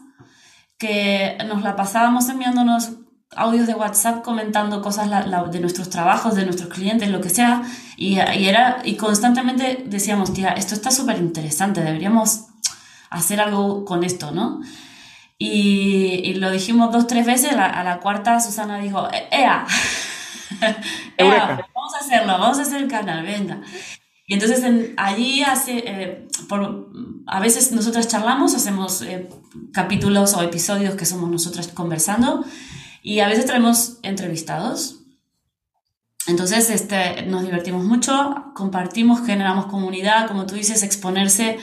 que 0.77 1.39
nos 1.49 1.63
la 1.63 1.75
pasábamos 1.75 2.29
enviándonos 2.29 2.97
audios 3.35 3.67
de 3.67 3.73
WhatsApp 3.73 4.23
comentando 4.23 4.83
cosas 4.83 5.09
de 5.51 5.61
nuestros 5.61 5.89
trabajos, 5.89 6.35
de 6.35 6.45
nuestros 6.45 6.69
clientes, 6.69 7.09
lo 7.09 7.23
que 7.23 7.31
sea, 7.31 7.63
y, 7.97 8.19
y, 8.19 8.49
era, 8.49 8.83
y 8.85 8.97
constantemente 8.97 9.85
decíamos, 9.87 10.35
tía, 10.35 10.51
esto 10.51 10.75
está 10.75 10.91
súper 10.91 11.17
interesante, 11.17 11.81
deberíamos 11.81 12.49
hacer 13.09 13.41
algo 13.41 13.87
con 13.87 14.05
esto, 14.05 14.33
¿no? 14.33 14.61
Y, 15.39 16.35
lo 16.35 16.51
dijimos 16.51 16.91
dos, 16.93 17.07
tres 17.07 17.27
veces, 17.27 17.53
a 17.53 17.85
la 17.85 18.01
cuarta 18.01 18.41
Susana 18.41 18.79
dijo, 18.79 19.09
e-, 19.13 19.29
¡Ea! 19.31 19.67
¡Ea! 21.19 21.69
Vamos 21.75 21.95
a 21.95 21.99
hacerlo, 21.99 22.33
vamos 22.39 22.59
a 22.59 22.63
hacer 22.63 22.83
el 22.83 22.89
canal, 22.89 23.23
venga. 23.25 23.61
Y 24.27 24.35
entonces 24.35 24.65
allí 24.97 25.43
hace, 25.43 25.85
eh, 25.87 26.29
por, 26.49 26.91
a 27.27 27.39
veces 27.41 27.71
nosotras 27.73 28.09
charlamos, 28.09 28.55
hacemos 28.55 29.03
eh, 29.03 29.29
capítulos 29.73 30.35
o 30.35 30.43
episodios 30.43 30.97
que 30.97 31.07
somos 31.07 31.31
nosotras 31.31 31.69
conversando 31.69 32.45
y 33.03 33.21
a 33.21 33.29
veces 33.29 33.47
traemos 33.47 33.99
entrevistados. 34.03 35.01
Entonces 36.27 36.71
este, 36.71 37.23
nos 37.27 37.45
divertimos 37.45 37.85
mucho, 37.85 38.53
compartimos, 38.57 39.25
generamos 39.25 39.67
comunidad, 39.67 40.27
como 40.27 40.45
tú 40.45 40.57
dices, 40.57 40.83
exponerse 40.83 41.59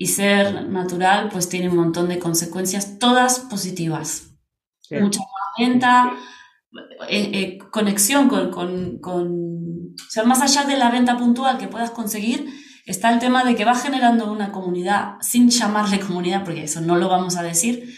y 0.00 0.06
ser 0.06 0.66
natural 0.70 1.28
pues 1.30 1.50
tiene 1.50 1.68
un 1.68 1.76
montón 1.76 2.08
de 2.08 2.18
consecuencias, 2.18 2.98
todas 2.98 3.38
positivas. 3.38 4.30
Mucha 4.90 5.20
venta, 5.58 6.12
eh, 7.06 7.30
eh, 7.34 7.58
conexión 7.70 8.26
con, 8.26 8.50
con, 8.50 8.98
con, 8.98 9.26
o 9.28 10.10
sea, 10.10 10.24
más 10.24 10.40
allá 10.40 10.66
de 10.66 10.78
la 10.78 10.90
venta 10.90 11.18
puntual 11.18 11.58
que 11.58 11.68
puedas 11.68 11.90
conseguir, 11.90 12.46
está 12.86 13.12
el 13.12 13.18
tema 13.18 13.44
de 13.44 13.54
que 13.54 13.66
va 13.66 13.74
generando 13.74 14.32
una 14.32 14.52
comunidad, 14.52 15.16
sin 15.20 15.50
llamarle 15.50 16.00
comunidad, 16.00 16.44
porque 16.44 16.64
eso 16.64 16.80
no 16.80 16.96
lo 16.96 17.10
vamos 17.10 17.36
a 17.36 17.42
decir, 17.42 17.94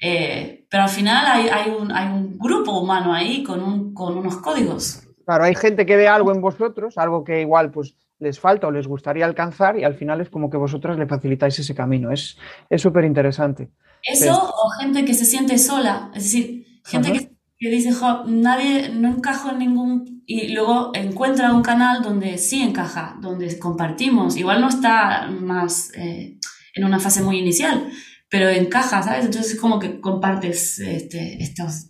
eh, 0.00 0.68
pero 0.70 0.84
al 0.84 0.88
final 0.88 1.26
hay, 1.26 1.48
hay, 1.48 1.72
un, 1.72 1.90
hay, 1.90 2.06
un, 2.12 2.38
grupo 2.38 2.78
humano 2.78 3.12
ahí 3.12 3.42
con, 3.42 3.60
un, 3.60 3.92
con 3.92 4.16
unos 4.16 4.36
códigos. 4.36 5.02
Claro, 5.26 5.42
hay 5.42 5.56
gente 5.56 5.84
que 5.84 5.96
ve 5.96 6.06
algo 6.06 6.32
en 6.32 6.40
vosotros, 6.40 6.96
algo 6.96 7.24
que 7.24 7.40
igual 7.40 7.72
pues 7.72 7.96
les 8.20 8.38
falta 8.38 8.68
o 8.68 8.70
les 8.70 8.86
gustaría 8.86 9.24
alcanzar 9.24 9.78
y 9.78 9.84
al 9.84 9.94
final 9.94 10.20
es 10.20 10.28
como 10.28 10.50
que 10.50 10.56
vosotras 10.56 10.98
le 10.98 11.06
facilitáis 11.06 11.58
ese 11.58 11.74
camino. 11.74 12.12
Es 12.12 12.36
súper 12.76 13.04
interesante. 13.04 13.70
Eso 14.02 14.32
o 14.32 14.70
gente 14.80 15.04
que 15.04 15.14
se 15.14 15.24
siente 15.24 15.58
sola, 15.58 16.10
es 16.14 16.24
decir, 16.24 16.66
gente 16.84 17.12
que, 17.12 17.30
que, 17.58 17.70
dice, 17.70 17.90
nadie, 18.26 18.90
no 18.90 19.08
encajo 19.08 19.50
en 19.50 19.58
ningún... 19.58 20.22
Y 20.26 20.52
luego 20.52 20.92
encuentra 20.94 21.52
un 21.52 21.62
canal 21.62 22.02
donde 22.02 22.38
sí 22.38 22.62
encaja, 22.62 23.16
donde 23.20 23.58
compartimos. 23.58 24.36
Igual 24.36 24.60
no 24.60 24.68
está 24.68 25.26
más 25.28 25.92
eh, 25.96 26.38
en 26.74 26.84
una 26.84 27.00
fase 27.00 27.22
muy 27.22 27.38
inicial, 27.38 27.90
pero 28.28 28.48
encaja, 28.48 29.02
¿sabes? 29.02 29.24
Entonces 29.24 29.54
es 29.54 29.60
como 29.60 29.78
que 29.80 30.00
compartes 30.00 30.78
este, 30.78 31.42
estos, 31.42 31.89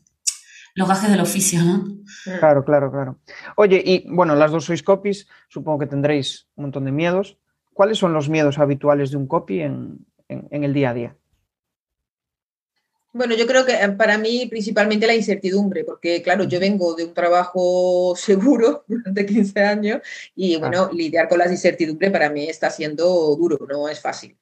los 0.75 0.89
gajes 0.89 1.11
del 1.11 1.21
oficio, 1.21 1.62
¿no? 1.62 1.85
Claro, 2.39 2.65
claro, 2.65 2.91
claro. 2.91 3.19
Oye, 3.57 3.83
y 3.85 4.07
bueno, 4.09 4.35
las 4.35 4.50
dos 4.50 4.65
sois 4.65 4.83
copies, 4.83 5.29
supongo 5.49 5.81
que 5.81 5.87
tendréis 5.87 6.49
un 6.57 6.65
montón 6.65 6.85
de 6.85 6.93
miedos. 6.93 7.39
¿Cuáles 7.73 7.99
son 7.99 8.12
los 8.12 8.29
miedos 8.29 8.59
habituales 8.59 9.11
de 9.11 9.17
un 9.17 9.27
copy 9.27 9.61
en, 9.61 10.07
en 10.29 10.65
el 10.65 10.73
día 10.75 10.91
a 10.91 10.95
día? 10.95 11.17
Bueno, 13.12 13.35
yo 13.35 13.45
creo 13.47 13.67
que 13.67 13.73
eh, 13.73 13.89
para 13.91 14.19
mí 14.19 14.47
principalmente 14.49 15.07
la 15.07 15.15
incertidumbre, 15.15 15.85
porque 15.85 16.23
claro, 16.23 16.45
yo 16.45 16.61
vengo 16.61 16.95
de 16.95 17.05
un 17.05 17.15
trabajo 17.15 18.15
seguro 18.17 18.85
durante 18.87 19.27
15 19.27 19.61
años 19.61 20.00
y 20.35 20.57
bueno, 20.57 20.91
lidiar 20.93 21.29
con 21.29 21.39
las 21.39 21.50
incertidumbres 21.50 22.11
para 22.11 22.31
mí 22.31 22.49
está 22.49 22.71
siendo 22.71 23.05
duro, 23.37 23.59
no 23.69 23.89
es 23.89 24.00
fácil. 24.00 24.37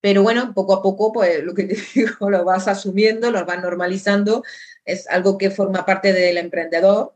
Pero 0.00 0.22
bueno, 0.22 0.54
poco 0.54 0.74
a 0.74 0.82
poco, 0.82 1.12
pues 1.12 1.42
lo 1.44 1.54
que 1.54 1.64
te 1.68 1.76
digo, 1.94 2.30
lo 2.30 2.44
vas 2.44 2.68
asumiendo, 2.68 3.30
lo 3.30 3.44
vas 3.44 3.62
normalizando, 3.62 4.44
es 4.84 5.08
algo 5.08 5.38
que 5.38 5.50
forma 5.50 5.84
parte 5.84 6.12
del 6.12 6.38
emprendedor. 6.38 7.14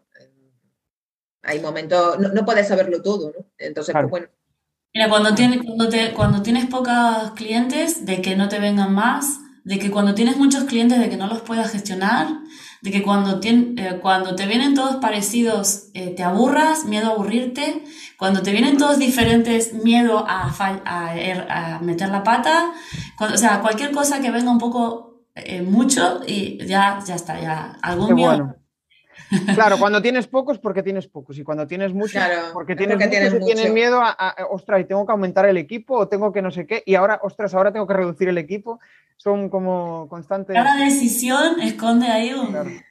Hay 1.43 1.61
momentos, 1.61 2.19
no, 2.19 2.45
puedes 2.45 2.69
saberlo 2.69 3.03
todo, 3.03 3.33
¿no? 3.37 3.45
Entonces, 3.59 3.93
pues 3.93 4.09
bueno. 4.09 4.29
Mira, 4.95 5.09
cuando, 5.09 5.35
tienes, 5.35 5.61
cuando, 5.63 5.89
te, 5.89 6.13
cuando 6.15 6.43
tienes 6.43 6.67
pocos 6.67 7.33
clientes, 7.35 8.07
de 8.07 8.23
que 8.23 8.37
no 8.37 8.49
te 8.49 8.61
vengan 8.61 8.95
más, 8.95 9.41
de 9.65 9.79
que 9.79 9.91
cuando 9.91 10.15
tienes 10.15 10.37
muchos 10.37 10.65
clientes, 10.65 11.01
de 11.01 11.09
que 11.09 11.17
no 11.17 11.27
los 11.27 11.41
puedas 11.41 11.73
gestionar, 11.73 12.29
de 12.83 12.91
que 12.91 13.03
cuando, 13.03 13.41
eh, 13.43 13.99
cuando 14.03 14.37
te 14.37 14.47
vienen 14.47 14.75
todos 14.75 14.97
parecidos, 14.97 15.89
eh, 15.95 16.11
te 16.11 16.23
aburras, 16.23 16.85
miedo 16.85 17.07
a 17.07 17.15
aburrirte, 17.15 17.83
cuando 18.19 18.43
te 18.43 18.53
vienen 18.53 18.77
todos 18.77 18.99
diferentes, 18.99 19.73
miedo 19.73 20.25
a, 20.29 20.53
a, 20.85 21.17
er, 21.19 21.47
a 21.51 21.79
meter 21.81 22.11
la 22.11 22.23
pata, 22.23 22.73
cuando, 23.17 23.37
o 23.37 23.39
sea, 23.39 23.61
cualquier 23.63 23.91
cosa 23.91 24.21
que 24.21 24.31
venga 24.31 24.51
un 24.51 24.59
poco 24.59 25.25
eh, 25.35 25.63
mucho 25.63 26.21
y 26.27 26.65
ya, 26.67 27.01
ya 27.05 27.15
está, 27.15 27.41
ya 27.41 27.79
algún 27.83 28.15
miedo. 28.15 28.57
Claro, 29.55 29.79
cuando 29.79 30.03
tienes 30.03 30.27
pocos, 30.27 30.59
porque 30.59 30.83
tienes 30.83 31.09
pocos. 31.09 31.39
Y 31.39 31.45
cuando 31.45 31.67
tienes 31.67 31.93
muchos, 31.93 32.23
porque 32.53 32.77
tienes, 32.77 32.97
muchos 32.99 33.45
tienes, 33.45 33.73
miedo 33.73 34.01
a, 34.01 34.37
ostras, 34.51 34.81
y 34.81 34.85
tengo 34.85 35.07
que 35.07 35.13
aumentar 35.13 35.47
el 35.47 35.57
equipo, 35.57 35.97
o 35.97 36.09
tengo 36.09 36.33
que 36.33 36.43
no 36.43 36.51
sé 36.51 36.67
qué, 36.67 36.83
y 36.85 36.95
ahora, 36.95 37.21
ostras, 37.23 37.55
ahora 37.55 37.73
tengo 37.73 37.87
que 37.87 37.95
reducir 37.95 38.29
el 38.29 38.39
equipo. 38.39 38.81
Son 39.17 39.49
como 39.49 40.09
constantes. 40.09 40.55
Cada 40.55 40.77
decisión 40.77 41.61
esconde 41.61 42.07
ahí 42.07 42.33
un. 42.33 42.83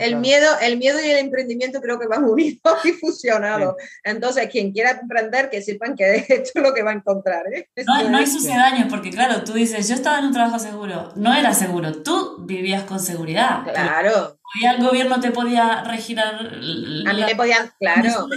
el, 0.00 0.16
Miedo, 0.16 0.46
el 0.60 0.76
miedo 0.76 0.98
y 1.02 1.10
el 1.10 1.18
emprendimiento 1.18 1.80
creo 1.80 1.98
que 1.98 2.06
van 2.06 2.24
unidos 2.30 2.60
y 2.84 2.92
fusionados. 2.92 3.76
Entonces, 4.04 4.48
quien 4.50 4.72
quiera 4.72 4.90
emprender, 5.00 5.48
que 5.48 5.62
sepan 5.62 5.96
que 5.96 6.16
esto 6.28 6.50
es 6.54 6.62
lo 6.62 6.74
que 6.74 6.82
va 6.82 6.90
a 6.90 6.94
encontrar. 6.94 7.44
¿eh? 7.52 7.68
No, 7.86 8.10
no 8.10 8.18
hay 8.18 8.26
sucedaños, 8.26 8.88
porque 8.90 9.10
claro, 9.10 9.42
tú 9.44 9.54
dices, 9.54 9.88
yo 9.88 9.94
estaba 9.94 10.18
en 10.18 10.26
un 10.26 10.32
trabajo 10.32 10.58
seguro. 10.58 11.12
No 11.16 11.34
era 11.34 11.54
seguro, 11.54 12.02
tú 12.02 12.44
vivías 12.44 12.84
con 12.84 13.00
seguridad. 13.00 13.62
Claro. 13.64 14.38
el 14.62 14.84
gobierno 14.84 15.20
te 15.20 15.30
podía 15.30 15.82
regirar. 15.84 16.34
A 17.06 17.12
mí 17.12 17.24
me 17.24 17.36
podían, 17.36 17.70
claro. 17.78 18.28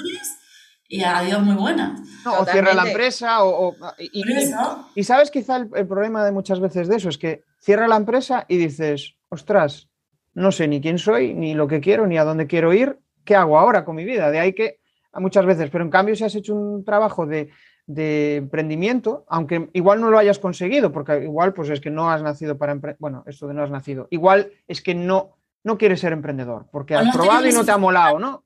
Y 0.94 1.04
adiós, 1.04 1.42
muy 1.42 1.56
buena. 1.56 1.96
o 2.24 2.46
cierra 2.46 2.76
la 2.76 2.88
empresa, 2.88 3.44
o, 3.44 3.76
y, 4.00 5.04
sabes 5.04 5.32
quizá 5.32 5.56
el, 5.58 5.70
el, 5.74 5.88
problema 5.88 6.24
de 6.24 6.32
muchas 6.32 6.60
veces 6.60 6.88
de 6.88 6.98
eso 6.98 7.10
es 7.10 7.18
que 7.18 7.44
cierra 7.60 7.88
la 7.88 7.96
empresa 7.96 8.46
y 8.48 8.58
dices, 8.58 9.16
ostras, 9.30 9.90
no 10.36 10.52
sé 10.52 10.68
ni 10.68 10.82
quién 10.82 11.00
soy, 11.00 11.34
ni 11.34 11.56
lo 11.56 11.68
que 11.68 11.82
quiero, 11.82 12.06
ni 12.06 12.20
a 12.20 12.24
dónde 12.24 12.46
quiero 12.46 12.74
ir, 12.74 13.00
¿qué 13.26 13.36
hago 13.36 13.58
ahora 13.58 13.86
con 13.86 13.96
mi 13.96 14.06
vida? 14.06 14.30
De 14.30 14.40
ahí 14.40 14.54
que 14.54 14.82
muchas 15.16 15.48
veces, 15.48 15.72
pero 15.72 15.84
en 15.84 15.90
cambio 15.90 16.16
si 16.16 16.26
has 16.26 16.36
hecho 16.36 16.54
un 16.54 16.86
trabajo 16.86 17.26
de, 17.26 17.50
de 17.88 18.36
emprendimiento, 18.36 19.26
aunque 19.30 19.72
igual 19.74 20.00
no 20.00 20.12
lo 20.12 20.20
hayas 20.20 20.38
conseguido, 20.38 20.92
porque 20.92 21.24
igual 21.24 21.56
pues 21.56 21.72
es 21.72 21.82
que 21.82 21.90
no 21.90 22.12
has 22.12 22.22
nacido 22.22 22.60
para 22.60 22.72
emprender, 22.72 22.98
bueno, 23.00 23.24
esto 23.26 23.48
de 23.48 23.56
no 23.56 23.64
has 23.64 23.72
nacido, 23.72 24.08
igual 24.12 24.52
es 24.68 24.84
que 24.84 24.94
no, 24.94 25.38
no 25.64 25.76
quieres 25.80 26.02
ser 26.02 26.14
emprendedor, 26.14 26.68
porque 26.72 26.94
has 26.94 27.12
probado 27.16 27.48
y 27.48 27.52
no 27.52 27.66
te 27.66 27.72
ha 27.72 27.80
molado, 27.80 28.20
¿no? 28.20 28.44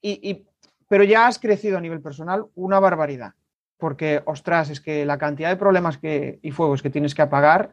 Y, 0.00 0.46
pero 0.92 1.04
ya 1.04 1.26
has 1.26 1.38
crecido 1.38 1.78
a 1.78 1.80
nivel 1.80 2.02
personal 2.02 2.44
una 2.54 2.78
barbaridad, 2.78 3.32
porque, 3.78 4.20
ostras, 4.26 4.68
es 4.68 4.78
que 4.78 5.06
la 5.06 5.16
cantidad 5.16 5.48
de 5.48 5.56
problemas 5.56 5.96
que, 5.96 6.38
y 6.42 6.50
fuegos 6.50 6.82
que 6.82 6.90
tienes 6.90 7.14
que 7.14 7.22
apagar, 7.22 7.70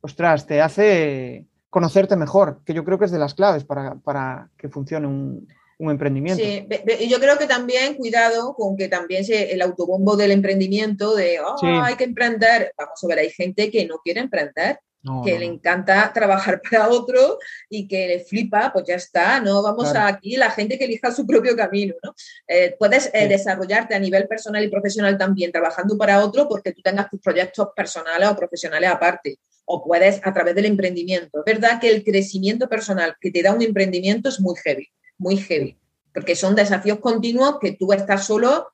ostras, 0.00 0.46
te 0.46 0.62
hace 0.62 1.44
conocerte 1.68 2.16
mejor, 2.16 2.62
que 2.64 2.72
yo 2.72 2.82
creo 2.82 2.98
que 2.98 3.04
es 3.04 3.10
de 3.10 3.18
las 3.18 3.34
claves 3.34 3.64
para, 3.64 3.96
para 3.96 4.48
que 4.56 4.70
funcione 4.70 5.06
un, 5.06 5.46
un 5.80 5.90
emprendimiento. 5.90 6.42
Sí, 6.42 6.66
y 6.98 7.10
yo 7.10 7.20
creo 7.20 7.36
que 7.36 7.46
también, 7.46 7.92
cuidado 7.92 8.54
con 8.54 8.74
que 8.74 8.88
también 8.88 9.26
se, 9.26 9.52
el 9.52 9.60
autobombo 9.60 10.16
del 10.16 10.30
emprendimiento, 10.30 11.14
de 11.14 11.40
oh, 11.40 11.56
hay 11.82 11.96
que 11.96 12.04
emprender. 12.04 12.72
Vamos 12.78 13.04
a 13.04 13.06
ver, 13.06 13.18
hay 13.18 13.28
gente 13.28 13.70
que 13.70 13.84
no 13.84 13.98
quiere 14.02 14.20
emprender, 14.20 14.80
que 15.24 15.38
le 15.38 15.46
encanta 15.46 16.12
trabajar 16.12 16.60
para 16.70 16.88
otro 16.88 17.38
y 17.68 17.88
que 17.88 18.06
le 18.06 18.20
flipa, 18.20 18.72
pues 18.72 18.84
ya 18.86 18.94
está, 18.94 19.40
¿no? 19.40 19.62
Vamos 19.62 19.94
a 19.94 20.06
aquí, 20.06 20.36
la 20.36 20.50
gente 20.50 20.78
que 20.78 20.84
elija 20.84 21.10
su 21.10 21.26
propio 21.26 21.56
camino, 21.56 21.94
¿no? 22.02 22.14
Eh, 22.46 22.76
puedes 22.78 23.10
eh, 23.12 23.28
desarrollarte 23.28 23.94
a 23.94 23.98
nivel 23.98 24.28
personal 24.28 24.62
y 24.62 24.68
profesional 24.68 25.18
también 25.18 25.50
trabajando 25.50 25.98
para 25.98 26.24
otro 26.24 26.48
porque 26.48 26.72
tú 26.72 26.82
tengas 26.82 27.10
tus 27.10 27.20
proyectos 27.20 27.68
personales 27.74 28.28
o 28.28 28.36
profesionales 28.36 28.90
aparte 28.90 29.38
o 29.64 29.84
puedes 29.84 30.20
a 30.24 30.32
través 30.32 30.54
del 30.54 30.66
emprendimiento. 30.66 31.38
Es 31.44 31.54
verdad 31.54 31.80
que 31.80 31.88
el 31.88 32.04
crecimiento 32.04 32.68
personal 32.68 33.16
que 33.20 33.30
te 33.30 33.42
da 33.42 33.52
un 33.52 33.62
emprendimiento 33.62 34.28
es 34.28 34.40
muy 34.40 34.56
heavy 34.56 34.88
muy 35.22 35.36
heavy, 35.36 35.78
porque 36.12 36.36
son 36.36 36.54
desafíos 36.54 36.98
continuos 36.98 37.58
que 37.60 37.72
tú 37.72 37.92
estás 37.92 38.26
solo 38.26 38.68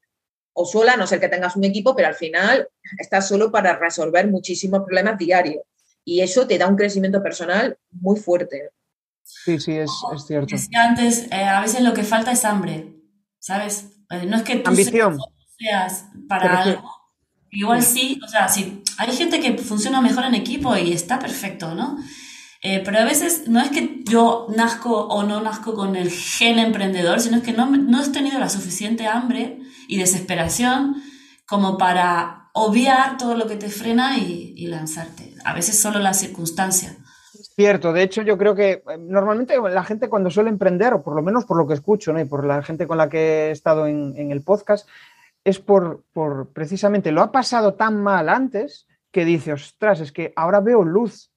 o 0.54 0.64
sola, 0.64 0.94
a 0.94 0.96
no 0.96 1.06
ser 1.06 1.20
que 1.20 1.28
tengas 1.28 1.54
un 1.54 1.64
equipo, 1.64 1.94
pero 1.94 2.08
al 2.08 2.16
final 2.16 2.68
estás 2.98 3.28
solo 3.28 3.52
para 3.52 3.78
resolver 3.78 4.26
muchísimos 4.26 4.80
problemas 4.84 5.16
diarios. 5.16 5.62
Y 6.08 6.22
eso 6.22 6.46
te 6.46 6.56
da 6.56 6.66
un 6.66 6.76
crecimiento 6.76 7.22
personal 7.22 7.76
muy 7.90 8.18
fuerte. 8.18 8.70
Sí, 9.22 9.60
sí, 9.60 9.72
es, 9.72 9.90
es 10.14 10.26
cierto. 10.26 10.56
antes, 10.74 11.26
eh, 11.30 11.44
a 11.44 11.60
veces 11.60 11.82
lo 11.82 11.92
que 11.92 12.02
falta 12.02 12.32
es 12.32 12.46
hambre, 12.46 12.94
¿sabes? 13.38 13.90
Eh, 14.08 14.24
no 14.24 14.38
es 14.38 14.42
que 14.42 14.56
tú 14.56 14.70
Ambición. 14.70 15.18
seas 15.58 16.06
para 16.26 16.62
algo. 16.62 16.90
Igual 17.50 17.82
sí, 17.82 18.18
o 18.24 18.26
sea, 18.26 18.48
sí, 18.48 18.82
hay 18.96 19.14
gente 19.14 19.38
que 19.38 19.58
funciona 19.58 20.00
mejor 20.00 20.24
en 20.24 20.34
equipo 20.34 20.74
y 20.78 20.94
está 20.94 21.18
perfecto, 21.18 21.74
¿no? 21.74 21.98
Eh, 22.62 22.80
pero 22.82 23.00
a 23.00 23.04
veces 23.04 23.46
no 23.46 23.60
es 23.60 23.68
que 23.70 24.00
yo 24.04 24.46
nazco 24.56 25.08
o 25.08 25.24
no 25.24 25.42
nazco 25.42 25.74
con 25.74 25.94
el 25.94 26.10
gen 26.10 26.58
emprendedor, 26.58 27.20
sino 27.20 27.36
es 27.36 27.42
que 27.42 27.52
no, 27.52 27.66
no 27.66 27.98
has 27.98 28.12
tenido 28.12 28.38
la 28.38 28.48
suficiente 28.48 29.06
hambre 29.06 29.58
y 29.88 29.98
desesperación 29.98 31.02
como 31.46 31.76
para 31.76 32.48
obviar 32.54 33.18
todo 33.18 33.34
lo 33.34 33.46
que 33.46 33.56
te 33.56 33.68
frena 33.68 34.16
y, 34.16 34.54
y 34.56 34.68
lanzarte. 34.68 35.34
A 35.48 35.54
veces 35.54 35.80
solo 35.80 35.98
la 35.98 36.14
circunstancia. 36.14 36.96
Cierto, 37.54 37.92
de 37.92 38.02
hecho 38.02 38.22
yo 38.22 38.36
creo 38.38 38.54
que 38.54 38.70
eh, 38.70 38.98
normalmente 38.98 39.56
la 39.58 39.84
gente 39.84 40.08
cuando 40.08 40.30
suele 40.30 40.50
emprender, 40.50 41.00
por 41.02 41.14
lo 41.14 41.22
menos 41.22 41.44
por 41.44 41.56
lo 41.56 41.66
que 41.66 41.74
escucho 41.74 42.12
¿no? 42.12 42.20
y 42.20 42.24
por 42.24 42.46
la 42.46 42.62
gente 42.62 42.86
con 42.86 42.98
la 42.98 43.08
que 43.08 43.48
he 43.48 43.50
estado 43.50 43.86
en, 43.86 44.30
el 44.30 44.42
podcast, 44.42 44.88
es 45.44 45.58
por, 45.58 46.04
por 46.12 46.52
precisamente 46.52 47.12
lo 47.12 47.22
ha 47.22 47.32
pasado 47.32 47.74
tan 47.74 48.02
mal 48.02 48.28
antes 48.28 48.86
que 49.10 49.24
dice, 49.24 49.52
ostras, 49.52 50.00
es 50.00 50.12
que 50.12 50.32
ahora 50.36 50.60
veo 50.60 50.84
luz 50.84 51.30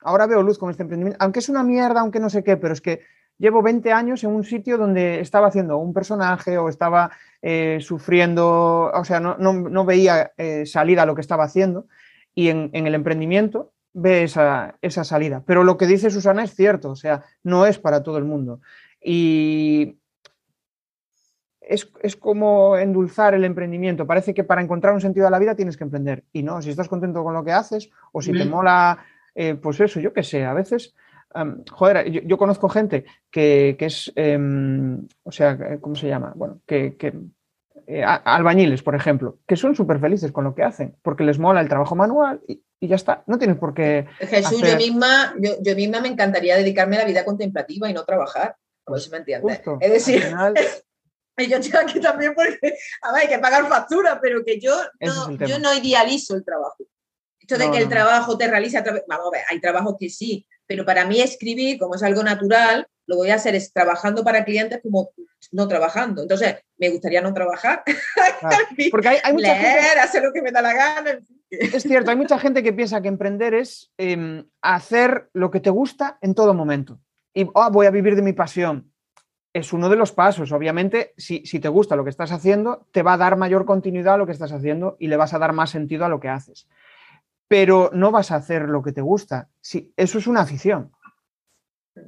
ahora 0.00 0.26
veo 0.26 0.42
luz 0.42 0.58
con 0.58 0.70
este 0.70 0.82
emprendimiento, 0.82 1.18
aunque 1.20 1.40
es 1.40 1.48
una 1.48 1.62
mierda, 1.62 2.00
aunque 2.00 2.20
no 2.20 2.30
sé 2.30 2.42
qué, 2.44 2.56
pero 2.56 2.72
es 2.72 2.80
que 2.80 3.00
llevo 3.38 3.62
20 3.62 3.92
años 3.92 4.24
en 4.24 4.30
un 4.30 4.44
sitio 4.44 4.78
donde 4.78 5.20
estaba 5.20 5.48
haciendo 5.48 5.78
un 5.78 5.92
personaje 5.92 6.58
o 6.58 6.68
estaba 6.68 7.10
eh, 7.42 7.78
sufriendo, 7.80 8.90
o 8.92 9.04
sea, 9.04 9.20
no, 9.20 9.84
veía 9.84 10.32
eh, 10.36 10.66
salida 10.66 11.02
a 11.02 11.06
lo 11.06 11.14
que 11.14 11.20
estaba 11.20 11.44
haciendo 11.44 11.86
y 12.34 12.48
en, 12.48 12.70
el 12.72 12.94
emprendimiento 12.94 13.72
ve 13.92 14.22
esa, 14.22 14.78
salida. 14.82 15.42
Pero 15.46 15.64
lo 15.64 15.76
que 15.76 15.86
dice 15.86 16.10
Susana 16.10 16.44
es 16.44 16.54
cierto, 16.54 16.90
o 16.90 16.96
sea, 16.96 17.24
no 17.42 17.66
es 17.66 17.78
para 17.78 18.02
todo 18.02 18.18
el 18.18 18.24
mundo. 18.24 18.60
Y 19.02 19.98
es, 21.60 21.86
como 22.16 22.76
endulzar 22.76 23.34
el 23.34 23.44
emprendimiento. 23.44 24.06
Parece 24.06 24.34
que 24.34 24.44
para 24.44 24.62
encontrar 24.62 24.94
un 24.94 25.00
sentido 25.00 25.26
a 25.26 25.30
la 25.30 25.38
vida 25.38 25.54
tienes 25.54 25.76
que 25.76 25.84
emprender. 25.84 26.24
Y 26.32 26.42
no, 26.42 26.62
si 26.62 26.70
estás 26.70 26.88
contento 26.88 27.22
con 27.24 27.34
lo 27.34 27.44
que 27.44 27.52
haces 27.52 27.90
o 28.12 28.22
si 28.22 28.32
te 28.32 28.44
mola 28.44 28.98
eh, 29.40 29.54
pues 29.54 29.78
eso, 29.78 30.00
yo 30.00 30.12
qué 30.12 30.24
sé, 30.24 30.44
a 30.44 30.52
veces, 30.52 30.96
joder, 31.70 32.10
yo, 32.26 32.38
conozco 32.38 32.68
gente 32.68 33.04
que, 33.30 33.76
es, 33.78 34.12
em, 34.16 35.06
o 35.22 35.30
sea, 35.30 35.78
¿cómo 35.80 35.94
se 35.94 36.08
llama? 36.08 36.32
Bueno, 36.34 36.60
que, 36.66 36.96
eh, 37.90 38.04
albañiles, 38.04 38.82
por 38.82 38.94
ejemplo, 38.94 39.38
que 39.46 39.56
son 39.56 39.74
súper 39.74 39.98
felices 39.98 40.30
con 40.30 40.44
lo 40.44 40.54
que 40.54 40.62
hacen, 40.62 40.94
porque 41.00 41.24
les 41.24 41.38
mola 41.38 41.62
el 41.62 41.70
trabajo 41.70 41.96
manual 41.96 42.42
y, 42.46 42.62
ya 42.82 42.96
está, 42.96 43.24
no 43.26 43.38
tienes 43.38 43.56
por 43.56 43.72
qué... 43.72 44.06
Jesús, 44.18 44.60
yo, 44.60 44.76
misma, 44.76 45.34
yo, 45.38 45.74
misma 45.74 46.02
me 46.02 46.08
encantaría 46.08 46.58
dedicarme 46.58 46.96
a 46.96 46.98
la 47.00 47.04
vida 47.06 47.24
contemplativa 47.24 47.88
y 47.88 47.94
no 47.94 48.04
trabajar, 48.04 48.56
ver 48.86 49.00
si 49.00 49.08
me 49.08 49.16
entiendes. 49.16 49.62
es 49.80 49.90
decir, 49.90 50.22
y 51.38 51.48
yo 51.48 51.56
estoy 51.56 51.80
aquí 51.80 51.98
también 51.98 52.34
porque 52.34 52.74
a 53.00 53.12
ver, 53.12 53.22
hay 53.22 53.28
que 53.28 53.38
pagar 53.38 53.66
facturas, 53.66 54.18
pero 54.20 54.44
que 54.44 54.60
yo 54.60 54.76
no, 55.00 55.32
yo 55.46 55.58
no 55.58 55.72
idealizo 55.72 56.36
el 56.36 56.44
trabajo. 56.44 56.84
Esto 57.40 57.56
de 57.56 57.70
que 57.70 57.78
el 57.78 57.88
trabajo 57.88 58.36
te 58.36 58.48
realiza, 58.48 58.84
vamos 59.08 59.28
a 59.28 59.30
ver, 59.30 59.44
hay 59.48 59.62
trabajos 59.62 59.96
que 59.98 60.10
sí, 60.10 60.46
pero 60.68 60.84
para 60.84 61.06
mí 61.06 61.20
escribir, 61.20 61.78
como 61.78 61.96
es 61.96 62.02
algo 62.02 62.22
natural, 62.22 62.86
lo 63.06 63.16
voy 63.16 63.30
a 63.30 63.36
hacer 63.36 63.54
es 63.54 63.72
trabajando 63.72 64.22
para 64.22 64.44
clientes 64.44 64.80
como 64.82 65.10
no 65.50 65.66
trabajando. 65.66 66.22
Entonces, 66.22 66.56
me 66.76 66.90
gustaría 66.90 67.22
no 67.22 67.32
trabajar. 67.32 67.82
porque 68.90 69.08
hay, 69.08 69.32
mucha 69.32 69.56
gente... 69.56 70.00
hacer 70.00 70.22
lo 70.22 70.32
que 70.32 70.42
me 70.42 70.52
da 70.52 70.60
la 70.60 70.74
gana. 70.74 71.18
Es 71.50 71.82
cierto, 71.82 72.10
hay 72.10 72.18
mucha 72.18 72.38
gente 72.38 72.62
que 72.62 72.74
piensa 72.74 73.00
que 73.00 73.08
emprender 73.08 73.54
es 73.54 73.90
em, 73.96 74.46
hacer 74.60 75.30
lo 75.32 75.50
que 75.50 75.60
te 75.60 75.70
gusta 75.70 76.18
en 76.20 76.34
todo 76.34 76.52
momento. 76.52 77.00
Y 77.32 77.48
oh, 77.54 77.70
voy 77.70 77.86
a 77.86 77.90
vivir 77.90 78.14
de 78.14 78.22
mi 78.22 78.34
pasión. 78.34 78.92
Es 79.54 79.72
uno 79.72 79.88
de 79.88 79.96
los 79.96 80.12
pasos. 80.12 80.52
Obviamente, 80.52 81.14
si, 81.16 81.46
si 81.46 81.60
te 81.60 81.68
gusta 81.68 81.96
lo 81.96 82.04
que 82.04 82.10
estás 82.10 82.30
haciendo, 82.30 82.86
te 82.92 83.02
va 83.02 83.14
a 83.14 83.16
dar 83.18 83.36
mayor 83.36 83.64
continuidad 83.64 84.14
a 84.14 84.18
lo 84.18 84.26
que 84.26 84.32
estás 84.32 84.52
haciendo 84.52 84.96
y 85.00 85.08
le 85.08 85.16
vas 85.16 85.32
a 85.32 85.38
dar 85.38 85.54
más 85.54 85.70
sentido 85.70 86.04
a 86.04 86.10
lo 86.10 86.20
que 86.20 86.28
haces. 86.28 86.68
Pero 87.48 87.90
no 87.92 88.10
vas 88.10 88.30
a 88.30 88.36
hacer 88.36 88.68
lo 88.68 88.82
que 88.82 88.92
te 88.92 89.00
gusta. 89.00 89.48
Sí, 89.60 89.92
eso 89.96 90.18
es 90.18 90.26
una 90.26 90.42
afición. 90.42 90.92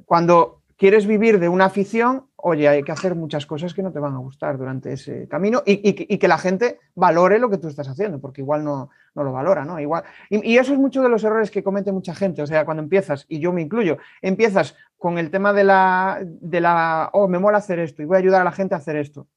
Cuando 0.05 0.61
quieres 0.81 1.05
vivir 1.05 1.39
de 1.39 1.47
una 1.47 1.65
afición, 1.65 2.25
oye, 2.37 2.67
hay 2.67 2.81
que 2.81 2.91
hacer 2.91 3.13
muchas 3.13 3.45
cosas 3.45 3.71
que 3.75 3.83
no 3.83 3.91
te 3.91 3.99
van 3.99 4.15
a 4.15 4.17
gustar 4.17 4.57
durante 4.57 4.91
ese 4.91 5.27
camino 5.27 5.61
y, 5.63 5.93
que 5.93 6.27
la 6.27 6.39
gente 6.39 6.79
valore 6.95 7.37
lo 7.37 7.51
que 7.51 7.59
tú 7.59 7.67
estás 7.67 7.87
haciendo, 7.87 8.19
porque 8.19 8.41
igual 8.41 8.63
no, 8.63 8.89
lo 9.13 9.31
valora, 9.31 9.63
¿no? 9.63 9.79
Igual, 9.79 10.05
y, 10.31 10.57
eso 10.57 10.73
es 10.73 10.79
mucho 10.79 11.03
de 11.03 11.09
los 11.09 11.23
errores 11.23 11.51
que 11.51 11.61
comete 11.61 11.91
mucha 11.91 12.15
gente, 12.15 12.41
o 12.41 12.47
sea, 12.47 12.65
cuando 12.65 12.81
empiezas, 12.81 13.27
y 13.29 13.39
yo 13.39 13.53
me 13.53 13.61
incluyo, 13.61 13.99
empiezas 14.23 14.75
con 14.97 15.19
el 15.19 15.29
tema 15.29 15.53
de 15.53 15.65
la, 15.65 16.19
de 16.23 16.61
la, 16.61 17.11
oh, 17.13 17.27
me 17.27 17.37
mola 17.37 17.59
hacer 17.59 17.77
esto 17.77 18.01
y 18.01 18.05
voy 18.05 18.15
a 18.15 18.19
ayudar 18.19 18.41
a 18.41 18.45
la 18.45 18.51
gente 18.51 18.73
a 18.73 18.79
hacer 18.79 18.95
esto, 18.95 19.27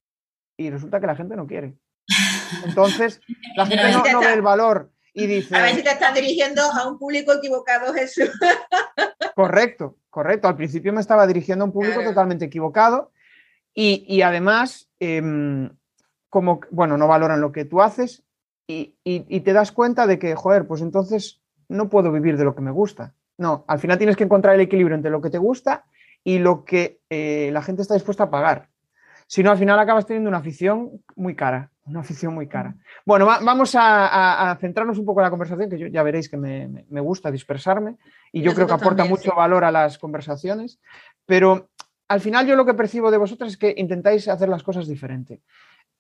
y 0.57 0.71
resulta 0.71 0.99
que 0.99 1.07
la 1.07 1.17
gente 1.17 1.37
no 1.37 1.47
quiere. 1.47 1.77
Entonces, 2.65 3.21
la 3.55 3.67
gente 3.67 3.93
no, 4.13 4.21
ve 4.21 4.33
el 4.33 4.41
valor 4.41 4.94
y 5.15 5.27
dice... 5.27 5.57
A 5.57 5.63
ver 5.63 5.77
si 5.77 5.83
te 5.83 5.91
estás 5.91 6.13
dirigiendo 6.13 6.61
a 6.61 6.89
un 6.89 6.99
público 6.99 7.33
equivocado, 7.33 7.95
Jesús. 7.95 8.31
Correcto, 9.35 9.97
correcto. 10.11 10.47
Al 10.47 10.57
principio 10.57 10.93
me 10.93 11.01
estaba 11.01 11.27
dirigiendo 11.27 11.65
a 11.65 11.67
un 11.67 11.73
público 11.73 12.05
totalmente 12.05 12.45
equivocado 12.45 13.11
y, 13.75 14.23
además, 14.23 14.89
em, 15.01 15.71
como, 16.29 16.61
bueno, 16.71 16.97
no 16.97 17.09
valoran 17.09 17.41
lo 17.41 17.51
que 17.51 17.65
tú 17.65 17.83
haces 17.83 18.23
y, 18.69 18.95
te 19.41 19.53
das 19.53 19.73
cuenta 19.73 20.07
de 20.07 20.21
que, 20.21 20.37
joder, 20.37 20.69
pues 20.69 20.83
entonces 20.83 21.43
no 21.69 21.89
puedo 21.89 22.13
vivir 22.13 22.37
de 22.37 22.45
lo 22.45 22.55
que 22.55 22.63
me 22.63 22.71
gusta. 22.71 23.15
No, 23.37 23.65
al 23.67 23.81
final 23.81 23.99
tienes 23.99 24.17
que 24.17 24.23
encontrar 24.23 24.55
el 24.55 24.61
equilibrio 24.61 24.95
entre 24.95 25.11
lo 25.11 25.21
que 25.21 25.31
te 25.31 25.39
gusta 25.39 25.85
y 26.23 26.39
lo 26.39 26.65
que 26.65 27.01
eh, 27.11 27.51
la 27.53 27.63
gente 27.63 27.83
está 27.83 27.95
dispuesta 27.95 28.25
a 28.25 28.31
pagar. 28.31 28.69
Si 29.27 29.43
no, 29.43 29.51
al 29.51 29.59
final 29.59 29.81
acabas 29.81 30.07
teniendo 30.07 30.29
una 30.29 30.39
afición 30.39 31.03
muy 31.17 31.35
cara. 31.35 31.73
Una 31.87 32.01
afición 32.01 32.35
muy 32.35 32.49
cara. 32.49 32.75
Bueno, 33.05 33.27
vamos 33.27 33.75
a, 33.79 34.57
centrarnos 34.61 34.99
un 34.99 35.05
poco 35.05 35.21
en 35.21 35.25
la 35.25 35.31
conversación, 35.31 35.69
que 35.69 35.79
yo 35.79 35.87
ya 35.89 36.03
veréis 36.03 36.31
que 36.31 36.37
me, 36.39 37.01
gusta 37.01 37.31
dispersarme 37.31 37.97
y 38.33 38.41
yo 38.41 38.55
creo 38.55 38.67
que 38.67 38.73
aporta 38.73 39.05
mucho 39.05 39.35
valor 39.35 39.65
a 39.65 39.71
las 39.71 39.99
conversaciones, 39.99 40.81
pero 41.27 41.69
al 42.09 42.21
final 42.21 42.47
yo 42.47 42.57
lo 42.57 42.65
que 42.65 42.75
percibo 42.75 43.11
de 43.11 43.19
vosotros 43.19 43.53
es 43.53 43.59
que 43.59 43.75
intentáis 43.77 44.29
hacer 44.29 44.49
las 44.49 44.63
cosas 44.63 44.87
diferente. 44.89 45.43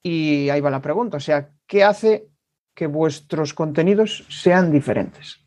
Y 0.02 0.48
ahí 0.48 0.60
va 0.60 0.70
la 0.70 0.82
pregunta, 0.82 1.18
o 1.18 1.20
sea, 1.20 1.50
¿qué 1.66 1.84
hace 1.84 2.28
que 2.74 2.86
vuestros 2.86 3.52
contenidos 3.52 4.26
sean 4.28 4.70
diferentes? 4.70 5.44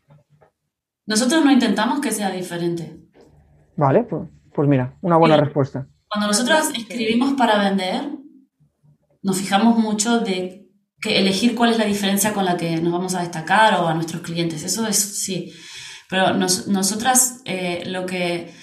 Nosotros 1.06 1.44
no 1.44 1.50
intentamos 1.50 2.00
que 2.00 2.12
sea 2.12 2.30
diferente. 2.30 2.96
Vale, 3.76 4.04
pues, 4.04 4.28
pues 4.52 4.68
mira, 4.68 4.94
una 5.00 5.16
buena 5.16 5.36
respuesta. 5.36 5.86
Cuando 6.08 6.28
nosotros 6.28 6.70
escribimos 6.76 7.34
para 7.34 7.58
vender, 7.58 8.10
nos 9.28 9.36
fijamos 9.36 9.76
mucho 9.76 10.20
de 10.20 10.70
elegir 11.02 11.54
cuál 11.54 11.70
es 11.70 11.78
la 11.78 11.84
diferencia 11.84 12.32
con 12.32 12.46
la 12.46 12.56
que 12.56 12.80
nos 12.80 12.90
vamos 12.90 13.14
a 13.14 13.20
destacar 13.20 13.74
o 13.74 13.86
a 13.86 13.92
nuestros 13.92 14.22
clientes. 14.22 14.62
Eso 14.62 14.86
es 14.86 14.96
sí. 14.96 15.52
Pero 16.08 16.32
nosotras 16.32 17.42
eh, 17.44 17.82
lo 17.86 18.06
que 18.06 18.54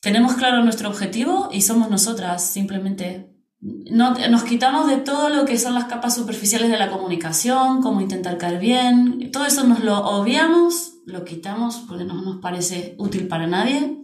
tenemos 0.00 0.34
claro 0.34 0.64
nuestro 0.64 0.88
objetivo 0.88 1.50
y 1.52 1.60
somos 1.60 1.90
nosotras, 1.90 2.42
simplemente. 2.42 3.28
No, 3.60 4.14
nos 4.14 4.42
quitamos 4.42 4.88
de 4.88 4.96
todo 4.96 5.28
lo 5.28 5.44
que 5.44 5.58
son 5.58 5.74
las 5.74 5.84
capas 5.84 6.14
superficiales 6.14 6.70
de 6.70 6.78
la 6.78 6.90
comunicación, 6.90 7.82
cómo 7.82 8.00
intentar 8.00 8.38
caer 8.38 8.58
bien. 8.58 9.30
Todo 9.32 9.44
eso 9.44 9.64
nos 9.64 9.84
lo 9.84 9.98
obviamos, 9.98 10.94
lo 11.04 11.24
quitamos 11.24 11.84
porque 11.86 12.04
no 12.04 12.14
nos 12.22 12.40
parece 12.40 12.96
útil 12.98 13.28
para 13.28 13.46
nadie. 13.46 13.98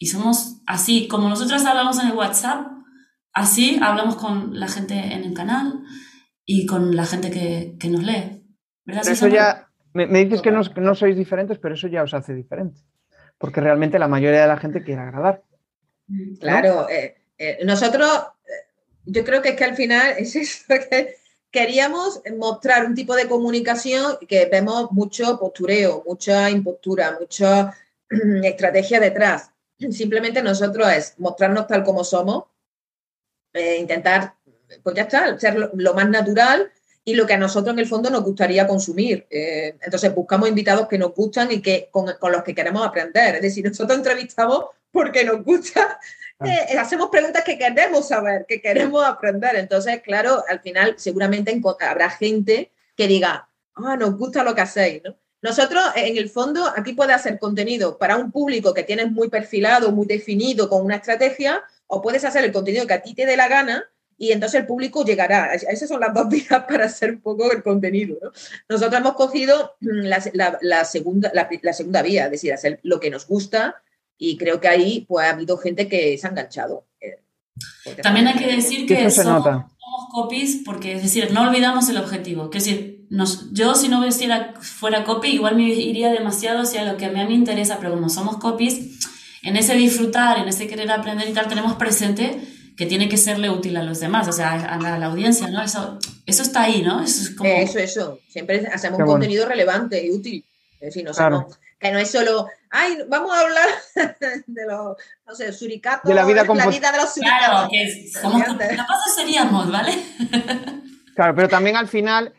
Y 0.00 0.06
somos 0.06 0.56
así, 0.66 1.06
como 1.06 1.28
nosotras 1.28 1.64
hablamos 1.64 2.00
en 2.00 2.08
el 2.08 2.16
WhatsApp, 2.16 2.79
Así 3.32 3.78
hablamos 3.82 4.16
con 4.16 4.58
la 4.58 4.68
gente 4.68 4.94
en 4.94 5.24
el 5.24 5.34
canal 5.34 5.84
y 6.44 6.66
con 6.66 6.96
la 6.96 7.06
gente 7.06 7.30
que, 7.30 7.88
nos 7.88 8.02
lee. 8.02 8.44
eso 8.86 9.28
ya, 9.28 9.70
me, 9.92 10.06
dices 10.24 10.42
que 10.42 10.50
no, 10.50 10.94
sois 10.94 11.16
diferentes, 11.16 11.58
pero 11.58 11.74
eso 11.74 11.88
ya 11.88 12.02
os 12.02 12.14
hace 12.14 12.34
diferente. 12.34 12.80
Porque 13.38 13.60
realmente 13.60 13.98
la 13.98 14.08
mayoría 14.08 14.42
de 14.42 14.48
la 14.48 14.58
gente 14.58 14.82
quiere 14.82 15.00
agradar. 15.00 15.42
Claro, 16.40 16.88
eh, 16.88 17.22
eh, 17.38 17.58
nosotros, 17.64 18.08
eh, 18.44 18.68
yo 19.06 19.24
creo 19.24 19.40
que 19.40 19.50
es 19.50 19.56
que 19.56 19.64
al 19.64 19.76
final 19.76 20.14
es 20.18 20.34
eso 20.36 20.64
que 20.68 21.14
queríamos 21.50 22.20
mostrar 22.36 22.84
un 22.84 22.94
tipo 22.94 23.14
de 23.14 23.28
comunicación 23.28 24.18
que 24.28 24.46
vemos 24.46 24.90
mucho 24.92 25.38
postureo, 25.38 26.02
mucha 26.06 26.50
impostura, 26.50 27.16
mucha 27.18 27.74
estrategia 28.42 29.00
detrás. 29.00 29.50
Simplemente 29.78 30.42
nosotros 30.42 30.88
es 30.92 31.14
mostrarnos 31.18 31.66
tal 31.66 31.82
como 31.82 32.04
somos, 32.04 32.44
eh, 33.52 33.78
intentar, 33.78 34.34
pues 34.82 34.96
ya 34.96 35.02
está, 35.02 35.38
ser 35.38 35.70
lo, 35.74 35.94
más 35.94 36.08
natural 36.08 36.70
y 37.04 37.14
lo 37.14 37.26
que 37.26 37.34
a 37.34 37.38
nosotros 37.38 37.72
en 37.72 37.80
el 37.80 37.86
fondo 37.86 38.10
nos 38.10 38.22
gustaría 38.22 38.66
consumir. 38.66 39.26
Eh, 39.30 39.76
entonces 39.80 40.14
buscamos 40.14 40.48
invitados 40.48 40.86
que 40.86 40.98
nos 40.98 41.14
gustan 41.14 41.50
y 41.50 41.60
que 41.60 41.88
con, 41.90 42.06
los 42.06 42.42
que 42.42 42.54
queremos 42.54 42.86
aprender. 42.86 43.36
Es 43.36 43.42
decir, 43.42 43.64
nosotros 43.66 43.98
entrevistamos 43.98 44.66
porque 44.92 45.24
nos 45.24 45.44
gusta, 45.44 45.98
ah. 46.38 46.46
eh, 46.46 46.78
hacemos 46.78 47.10
preguntas 47.10 47.42
que 47.44 47.58
queremos 47.58 48.08
saber, 48.08 48.44
que 48.46 48.60
queremos 48.60 49.04
aprender. 49.04 49.56
Entonces, 49.56 50.00
claro, 50.02 50.44
al 50.48 50.60
final 50.60 50.94
seguramente 50.98 51.60
habrá 51.80 52.10
gente 52.10 52.70
que 52.96 53.08
diga, 53.08 53.48
ah, 53.74 53.96
nos 53.96 54.16
gusta 54.16 54.44
lo 54.44 54.54
que 54.54 54.60
hacéis, 54.60 55.02
Nosotros, 55.42 55.82
en 55.96 56.18
el 56.18 56.28
fondo, 56.28 56.70
aquí 56.76 56.92
puede 56.92 57.14
hacer 57.14 57.38
contenido 57.38 57.96
para 57.96 58.16
un 58.16 58.30
público 58.30 58.74
que 58.74 58.82
tienes 58.82 59.10
muy 59.10 59.28
perfilado, 59.28 59.90
muy 59.90 60.06
definido, 60.06 60.68
con 60.68 60.84
una 60.84 60.96
estrategia, 60.96 61.64
o 61.90 62.00
puedes 62.00 62.24
hacer 62.24 62.44
el 62.44 62.52
contenido 62.52 62.86
que 62.86 62.94
a 62.94 63.02
ti 63.02 63.14
te 63.14 63.26
dé 63.26 63.36
la 63.36 63.48
gana 63.48 63.84
y 64.16 64.32
entonces 64.32 64.60
el 64.60 64.66
público 64.66 65.04
llegará. 65.04 65.54
Esas 65.54 65.88
son 65.88 66.00
las 66.00 66.14
dos 66.14 66.28
vías 66.30 66.64
para 66.68 66.84
hacer 66.84 67.10
un 67.10 67.20
poco 67.20 67.50
el 67.50 67.62
contenido. 67.62 68.16
Nosotros 68.68 69.00
hemos 69.00 69.14
cogido 69.14 69.76
la, 69.80 70.20
segunda, 70.84 71.30
la, 71.32 71.72
segunda 71.72 72.02
vía, 72.02 72.26
es 72.26 72.30
decir, 72.30 72.52
hacer 72.52 72.80
lo 72.82 73.00
que 73.00 73.10
nos 73.10 73.26
gusta 73.26 73.82
y 74.18 74.36
creo 74.36 74.60
que 74.60 74.68
ahí 74.68 75.06
pues, 75.08 75.26
ha 75.26 75.30
habido 75.30 75.56
gente 75.56 75.88
que 75.88 76.16
se 76.18 76.26
ha 76.26 76.30
enganchado. 76.30 76.86
Eh, 77.00 77.16
También 78.02 78.28
hay 78.28 78.38
que 78.38 78.54
decir 78.54 78.86
que 78.86 79.10
somos, 79.10 79.64
copies 80.12 80.60
porque, 80.64 80.92
es 80.92 81.02
decir, 81.02 81.32
no 81.32 81.48
olvidamos 81.48 81.88
el 81.88 81.96
objetivo. 81.96 82.44
Es 82.52 82.64
decir, 82.64 83.06
yo 83.52 83.74
si 83.74 83.88
no 83.88 84.04
fuera 84.60 85.04
copy, 85.04 85.28
igual 85.28 85.56
me 85.56 85.64
iría 85.64 86.12
demasiado 86.12 86.60
hacia 86.60 86.84
lo 86.84 86.96
que 86.96 87.06
a 87.06 87.10
mí 87.10 87.24
me 87.24 87.34
interesa, 87.34 87.78
pero 87.80 87.92
como 87.92 88.08
somos 88.08 88.36
copies, 88.36 88.99
en 89.42 89.56
ese 89.56 89.74
disfrutar, 89.74 90.38
en 90.38 90.48
ese 90.48 90.66
querer 90.66 90.90
aprender 90.90 91.28
y 91.28 91.32
tal, 91.32 91.48
tenemos 91.48 91.74
presente 91.74 92.40
que 92.76 92.86
tiene 92.86 93.08
que 93.08 93.16
serle 93.16 93.50
útil 93.50 93.76
a 93.76 93.82
los 93.82 94.00
demás, 94.00 94.28
o 94.28 94.32
sea, 94.32 94.52
a 94.52 94.78
la, 94.78 95.06
audiencia, 95.06 95.48
¿no? 95.48 95.62
Eso, 95.62 95.98
eso 96.24 96.42
está 96.42 96.62
ahí, 96.62 96.82
¿no? 96.82 97.02
Eso, 97.02 97.22
es 97.22 97.30
como... 97.30 97.50
eso, 97.50 97.78
eso. 97.78 98.18
Siempre 98.28 98.66
hacemos 98.72 99.00
un 99.00 99.06
contenido 99.06 99.46
relevante 99.46 100.04
y 100.04 100.10
útil. 100.10 100.44
Es 100.80 100.94
decir, 100.94 101.04
no 101.04 101.12
que 101.80 101.90
no 101.90 101.98
es 101.98 102.10
solo, 102.10 102.46
ay, 102.68 102.98
vamos 103.08 103.34
a 103.34 103.40
hablar 103.40 103.68
de 104.46 104.66
los, 104.66 104.96
no 105.26 105.34
sé, 105.34 105.52
suricatos, 105.52 106.06
de 106.06 106.14
la 106.14 106.26
vida, 106.26 106.44
la 106.44 106.66
vida 106.66 106.92
de 106.92 106.98
los 106.98 107.14
suricatos. 107.14 107.46
Claro, 107.46 107.68
que 107.70 108.08
somos 108.08 108.42
capaces 108.42 109.14
seríamos, 109.16 109.72
¿vale? 109.72 109.92
claro, 111.14 111.34
pero 111.34 111.48
también 111.48 111.76
al 111.76 111.88
final 111.88 112.34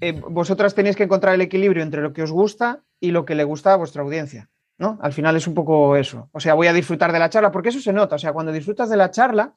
eh, 0.00 0.12
vosotras 0.12 0.74
tenéis 0.74 0.96
que 0.96 1.04
encontrar 1.04 1.34
el 1.34 1.40
equilibrio 1.40 1.84
entre 1.84 2.02
lo 2.02 2.12
que 2.12 2.22
os 2.22 2.32
gusta 2.32 2.82
y 2.98 3.12
lo 3.12 3.24
que 3.24 3.36
le 3.36 3.44
gusta 3.44 3.72
a 3.72 3.76
vuestra 3.76 4.02
audiencia. 4.02 4.50
¿No? 4.78 4.98
Al 5.00 5.12
final 5.12 5.36
es 5.36 5.46
un 5.46 5.54
poco 5.54 5.96
eso. 5.96 6.28
O 6.32 6.40
sea, 6.40 6.54
voy 6.54 6.66
a 6.66 6.72
disfrutar 6.72 7.12
de 7.12 7.18
la 7.18 7.30
charla, 7.30 7.50
porque 7.50 7.70
eso 7.70 7.80
se 7.80 7.92
nota. 7.92 8.16
O 8.16 8.18
sea, 8.18 8.32
cuando 8.32 8.52
disfrutas 8.52 8.88
de 8.90 8.96
la 8.96 9.10
charla, 9.10 9.52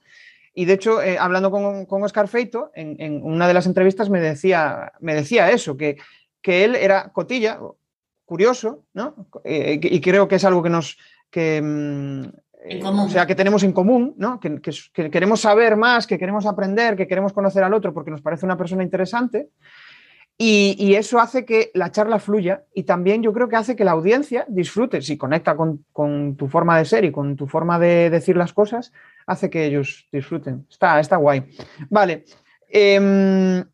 y 0.54 0.66
de 0.66 0.74
hecho, 0.74 1.02
eh, 1.02 1.18
hablando 1.18 1.52
con, 1.52 1.86
con, 1.86 2.04
Oscar 2.04 2.28
Feito, 2.28 2.72
en, 2.74 3.22
una 3.24 3.48
de 3.48 3.54
las 3.54 3.66
entrevistas 3.66 4.10
me 4.10 4.20
decía, 4.20 4.94
me 5.00 5.14
decía 5.14 5.52
eso, 5.52 5.78
que, 5.78 5.98
que 6.42 6.66
él 6.66 6.76
era 6.76 7.12
cotilla, 7.12 7.60
curioso, 8.26 8.86
¿no? 8.94 9.28
Eh, 9.44 9.80
y 9.82 10.02
creo 10.02 10.28
que 10.28 10.36
es 10.36 10.46
algo 10.46 10.62
que 10.62 10.70
nos, 10.70 10.98
que, 11.30 11.62
mm, 11.62 12.24
eh, 12.62 12.82
o 12.84 13.10
sea, 13.10 13.26
que 13.26 13.36
tenemos 13.36 13.64
en 13.64 13.72
común, 13.72 14.16
¿no? 14.18 14.40
Que, 14.40 14.60
queremos 15.10 15.40
saber 15.40 15.78
más, 15.78 16.06
que 16.06 16.20
queremos 16.20 16.46
aprender, 16.46 16.98
que 16.98 17.08
queremos 17.08 17.32
conocer 17.32 17.64
al 17.64 17.74
otro 17.74 17.94
porque 17.94 18.12
nos 18.12 18.22
parece 18.22 18.46
una 18.46 18.58
persona 18.58 18.84
interesante. 18.84 19.50
Y, 20.42 20.96
eso 20.96 21.20
hace 21.20 21.44
que 21.44 21.70
la 21.74 21.92
charla 21.92 22.18
fluya 22.18 22.64
y 22.74 22.84
también 22.84 23.22
yo 23.22 23.34
creo 23.34 23.50
que 23.50 23.58
hace 23.58 23.76
que 23.76 23.84
la 23.84 23.92
audiencia 23.92 24.46
disfrute, 24.48 25.02
si 25.02 25.18
conecta 25.18 25.58
con, 25.58 25.84
tu 26.38 26.48
forma 26.48 26.78
de 26.78 26.86
ser 26.86 27.04
y 27.04 27.12
con 27.12 27.36
tu 27.36 27.46
forma 27.46 27.78
de 27.78 28.10
decir 28.10 28.38
las 28.38 28.54
cosas, 28.54 28.94
hace 29.28 29.50
que 29.50 29.66
ellos 29.66 30.08
disfruten. 30.14 30.66
Está, 30.70 31.02
está 31.02 31.18
guay. 31.18 31.44
Vale. 31.90 32.24
Em, 32.70 33.66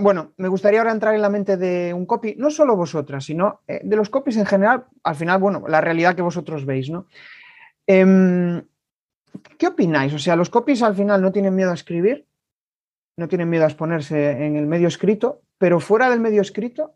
bueno, 0.00 0.32
me 0.38 0.48
gustaría 0.48 0.80
ahora 0.80 0.90
entrar 0.90 1.14
en 1.14 1.22
la 1.22 1.30
mente 1.30 1.56
de 1.56 1.94
un 1.94 2.04
copy, 2.04 2.34
no 2.36 2.50
solo 2.50 2.74
vosotras, 2.74 3.24
sino 3.24 3.60
eh, 3.68 3.80
de 3.84 3.94
los 3.94 4.10
copies 4.10 4.38
en 4.38 4.46
general, 4.46 4.86
al 5.04 5.14
final, 5.14 5.38
bueno, 5.38 5.66
la 5.68 5.80
realidad 5.80 6.16
que 6.16 6.22
vosotros 6.22 6.66
veis, 6.66 6.90
¿no? 6.90 7.06
Em, 7.86 8.60
¿Qué 9.56 9.68
opináis? 9.68 10.12
O 10.14 10.18
sea, 10.18 10.34
los 10.34 10.50
copies 10.50 10.82
al 10.82 10.96
final 10.96 11.22
no 11.22 11.30
tienen 11.30 11.54
miedo 11.54 11.70
a 11.70 11.74
escribir, 11.74 12.26
no 13.18 13.28
tienen 13.28 13.50
miedo 13.50 13.64
a 13.64 13.68
exponerse 13.68 14.30
en 14.46 14.56
el 14.56 14.66
medio 14.66 14.86
escrito, 14.86 15.42
pero 15.58 15.80
fuera 15.80 16.08
del 16.08 16.20
medio 16.20 16.40
escrito 16.40 16.94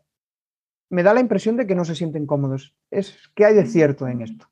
me 0.89 1.03
da 1.03 1.13
la 1.13 1.19
impresión 1.19 1.57
de 1.57 1.67
que 1.67 1.75
no 1.75 1.83
se 1.83 1.95
sienten 1.95 2.25
cómodos. 2.25 2.73
Es, 2.89 3.17
¿Qué 3.35 3.45
hay 3.45 3.55
de 3.55 3.65
cierto 3.65 4.07
en 4.07 4.21
esto? 4.21 4.47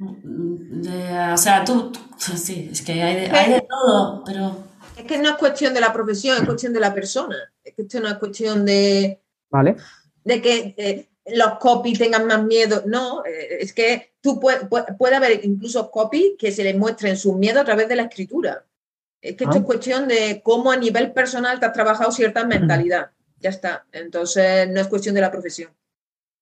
o 0.00 1.36
sea, 1.36 1.64
tú, 1.64 1.90
sí, 2.18 2.68
es 2.70 2.82
que 2.82 3.02
hay 3.02 3.16
de, 3.16 3.26
hay 3.30 3.52
de 3.54 3.60
todo, 3.62 4.22
pero... 4.24 4.64
Es 4.96 5.04
que 5.04 5.18
no 5.18 5.30
es 5.30 5.36
cuestión 5.36 5.72
de 5.74 5.80
la 5.80 5.92
profesión, 5.92 6.36
es 6.36 6.44
cuestión 6.44 6.72
de 6.72 6.80
la 6.80 6.92
persona. 6.92 7.36
Es 7.64 7.74
que 7.74 7.82
esto 7.82 8.00
no 8.00 8.08
es 8.08 8.14
cuestión 8.14 8.64
de... 8.66 9.22
Vale. 9.50 9.76
De 10.24 10.42
que 10.42 10.74
eh, 10.76 11.08
los 11.26 11.58
copy 11.58 11.94
tengan 11.94 12.26
más 12.26 12.44
miedo. 12.44 12.82
No, 12.86 13.24
eh, 13.24 13.58
es 13.60 13.72
que 13.72 14.14
tú 14.28 14.40
puede, 14.40 14.66
puede, 14.66 15.16
haber 15.16 15.40
incluso 15.44 15.90
copy 15.90 16.36
que 16.38 16.52
se 16.52 16.62
les 16.62 16.76
muestren 16.76 17.16
sus 17.16 17.34
miedos 17.34 17.62
a 17.62 17.64
través 17.64 17.88
de 17.88 17.96
la 17.96 18.02
escritura. 18.02 18.64
Es 19.22 19.36
que 19.36 19.44
esto 19.44 19.56
es 19.56 19.62
ah. 19.62 19.66
cuestión 19.66 20.06
de 20.06 20.42
cómo 20.44 20.70
a 20.70 20.76
nivel 20.76 21.12
personal 21.12 21.58
te 21.58 21.66
has 21.66 21.72
trabajado 21.72 22.12
cierta 22.12 22.44
mentalidad. 22.44 23.10
Ya 23.40 23.50
está. 23.50 23.86
Entonces, 23.90 24.68
no 24.68 24.80
es 24.80 24.86
cuestión 24.88 25.14
de 25.14 25.22
la 25.22 25.30
profesión. 25.30 25.70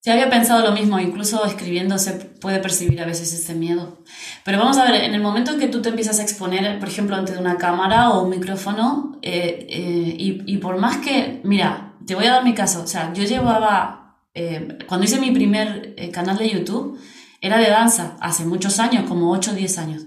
Sí, 0.01 0.11
había 0.11 0.29
pensado 0.29 0.64
lo 0.64 0.72
mismo, 0.72 0.99
incluso 0.99 1.44
escribiendo 1.44 1.99
se 1.99 2.12
puede 2.12 2.59
percibir 2.59 3.01
a 3.01 3.07
veces 3.07 3.33
ese 3.33 3.55
miedo. 3.55 3.99
Pero 4.44 4.59
vamos 4.59 4.79
a 4.79 4.90
ver, 4.90 5.05
en 5.05 5.14
el 5.14 5.20
momento 5.20 5.53
en 5.53 5.61
que 5.61 5.68
tú 5.68 5.81
te 5.81 5.90
empiezas 5.90 6.18
a 6.18 6.22
exponer, 6.22 6.79
por 6.81 6.88
ejemplo, 6.88 7.14
ante 7.14 7.38
una 7.38 7.57
cámara 7.57 8.11
o 8.11 8.25
un 8.25 8.31
micrófono, 8.31 9.18
eh, 9.22 9.66
eh, 9.68 10.16
y, 10.18 10.42
y, 10.44 10.59
por 10.59 10.77
más 10.79 10.99
que, 10.99 11.40
mira, 11.44 11.94
te 12.05 12.14
voy 12.14 12.27
a 12.27 12.33
dar 12.33 12.44
mi 12.44 12.55
caso, 12.55 12.83
o 12.83 12.87
sea, 12.87 13.12
yo 13.12 13.25
llevaba, 13.25 14.18
eh, 14.35 14.79
cuando 14.88 15.07
hice 15.07 15.20
mi 15.20 15.31
primer 15.31 15.94
canal 16.12 16.37
de 16.37 16.51
YouTube, 16.51 17.01
era 17.46 17.59
de 17.59 17.70
danza, 17.70 18.16
hace 18.20 18.44
muchos 18.44 18.78
años, 18.78 19.09
como 19.09 19.30
8 19.32 19.52
o 19.52 19.54
10 19.54 19.78
años. 19.78 20.02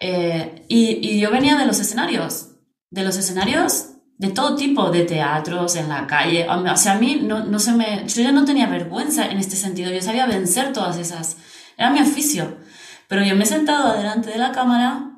Y, 0.00 1.08
y 1.08 1.20
yo 1.20 1.30
venía 1.30 1.56
de 1.56 1.66
los 1.66 1.80
escenarios, 1.80 2.50
de 2.90 3.04
los 3.04 3.16
escenarios 3.16 3.88
de 4.18 4.30
todo 4.30 4.56
tipo 4.56 4.90
de 4.90 5.04
teatros, 5.04 5.76
en 5.76 5.88
la 5.88 6.06
calle. 6.06 6.46
O 6.48 6.76
sea, 6.76 6.94
a 6.94 6.98
mí 6.98 7.20
no, 7.22 7.44
no 7.44 7.58
se 7.60 7.72
me... 7.72 8.04
Yo 8.08 8.22
ya 8.22 8.32
no 8.32 8.44
tenía 8.44 8.66
vergüenza 8.66 9.26
en 9.26 9.38
este 9.38 9.56
sentido, 9.56 9.92
yo 9.92 10.02
sabía 10.02 10.26
vencer 10.26 10.72
todas 10.72 10.98
esas. 10.98 11.36
Era 11.76 11.90
mi 11.90 12.00
oficio. 12.00 12.58
Pero 13.06 13.24
yo 13.24 13.36
me 13.36 13.44
he 13.44 13.46
sentado 13.46 13.96
delante 13.96 14.30
de 14.30 14.38
la 14.38 14.50
cámara 14.50 15.12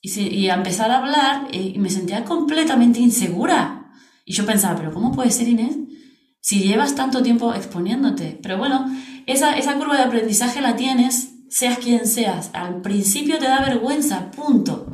y, 0.00 0.20
y 0.20 0.50
a 0.50 0.54
empezar 0.54 0.90
a 0.90 0.98
hablar 0.98 1.46
y, 1.52 1.78
me 1.78 1.90
sentía 1.90 2.24
completamente 2.24 2.98
insegura. 2.98 3.92
Y 4.24 4.32
yo 4.32 4.44
pensaba, 4.44 4.76
pero 4.76 4.92
¿cómo 4.92 5.12
puede 5.12 5.30
ser 5.30 5.48
Inés? 5.48 5.76
Si 6.40 6.64
llevas 6.64 6.96
tanto 6.96 7.22
tiempo 7.22 7.54
exponiéndote. 7.54 8.40
Pero 8.42 8.58
bueno, 8.58 8.84
esa, 9.28 9.58
esa 9.58 9.74
curva 9.76 9.96
de 9.96 10.04
aprendizaje 10.04 10.60
la 10.60 10.74
tienes, 10.74 11.28
seas 11.50 11.78
quien 11.78 12.06
seas. 12.06 12.50
Al 12.54 12.80
principio 12.80 13.38
te 13.38 13.46
da 13.46 13.60
vergüenza, 13.60 14.30
punto. 14.30 14.86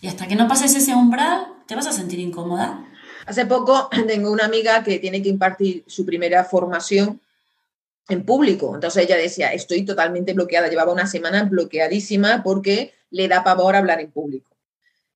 Y 0.00 0.08
hasta 0.08 0.26
que 0.26 0.34
no 0.34 0.48
pases 0.48 0.74
ese 0.74 0.94
umbral, 0.94 1.46
te 1.66 1.76
vas 1.76 1.86
a 1.86 1.92
sentir 1.92 2.18
incómoda. 2.18 2.84
Hace 3.26 3.46
poco 3.46 3.88
tengo 4.08 4.32
una 4.32 4.44
amiga 4.44 4.82
que 4.82 4.98
tiene 4.98 5.22
que 5.22 5.28
impartir 5.28 5.84
su 5.86 6.04
primera 6.04 6.44
formación 6.44 7.20
en 8.08 8.24
público. 8.24 8.74
Entonces 8.74 9.04
ella 9.04 9.16
decía, 9.16 9.52
estoy 9.52 9.84
totalmente 9.84 10.32
bloqueada. 10.32 10.68
Llevaba 10.68 10.92
una 10.92 11.06
semana 11.06 11.44
bloqueadísima 11.44 12.42
porque 12.42 12.92
le 13.10 13.28
da 13.28 13.44
pavor 13.44 13.76
hablar 13.76 14.00
en 14.00 14.10
público. 14.10 14.50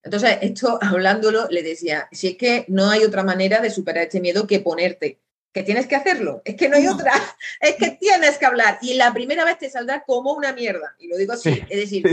Entonces, 0.04 0.38
esto 0.42 0.78
hablándolo, 0.82 1.48
le 1.50 1.64
decía, 1.64 2.08
si 2.12 2.28
es 2.28 2.36
que 2.36 2.66
no 2.68 2.88
hay 2.88 3.02
otra 3.02 3.24
manera 3.24 3.60
de 3.60 3.70
superar 3.70 4.04
este 4.04 4.20
miedo 4.20 4.46
que 4.46 4.60
ponerte 4.60 5.18
que 5.54 5.62
tienes 5.62 5.86
que 5.86 5.94
hacerlo, 5.94 6.42
es 6.44 6.56
que 6.56 6.68
no 6.68 6.76
hay 6.76 6.88
otra, 6.88 7.12
es 7.60 7.76
que 7.76 7.92
tienes 7.92 8.38
que 8.38 8.44
hablar 8.44 8.76
y 8.82 8.94
la 8.94 9.14
primera 9.14 9.44
vez 9.44 9.56
te 9.56 9.70
saldrá 9.70 10.02
como 10.02 10.32
una 10.32 10.52
mierda, 10.52 10.96
y 10.98 11.06
lo 11.06 11.16
digo 11.16 11.32
así, 11.32 11.64
es 11.70 11.78
decir, 11.78 12.04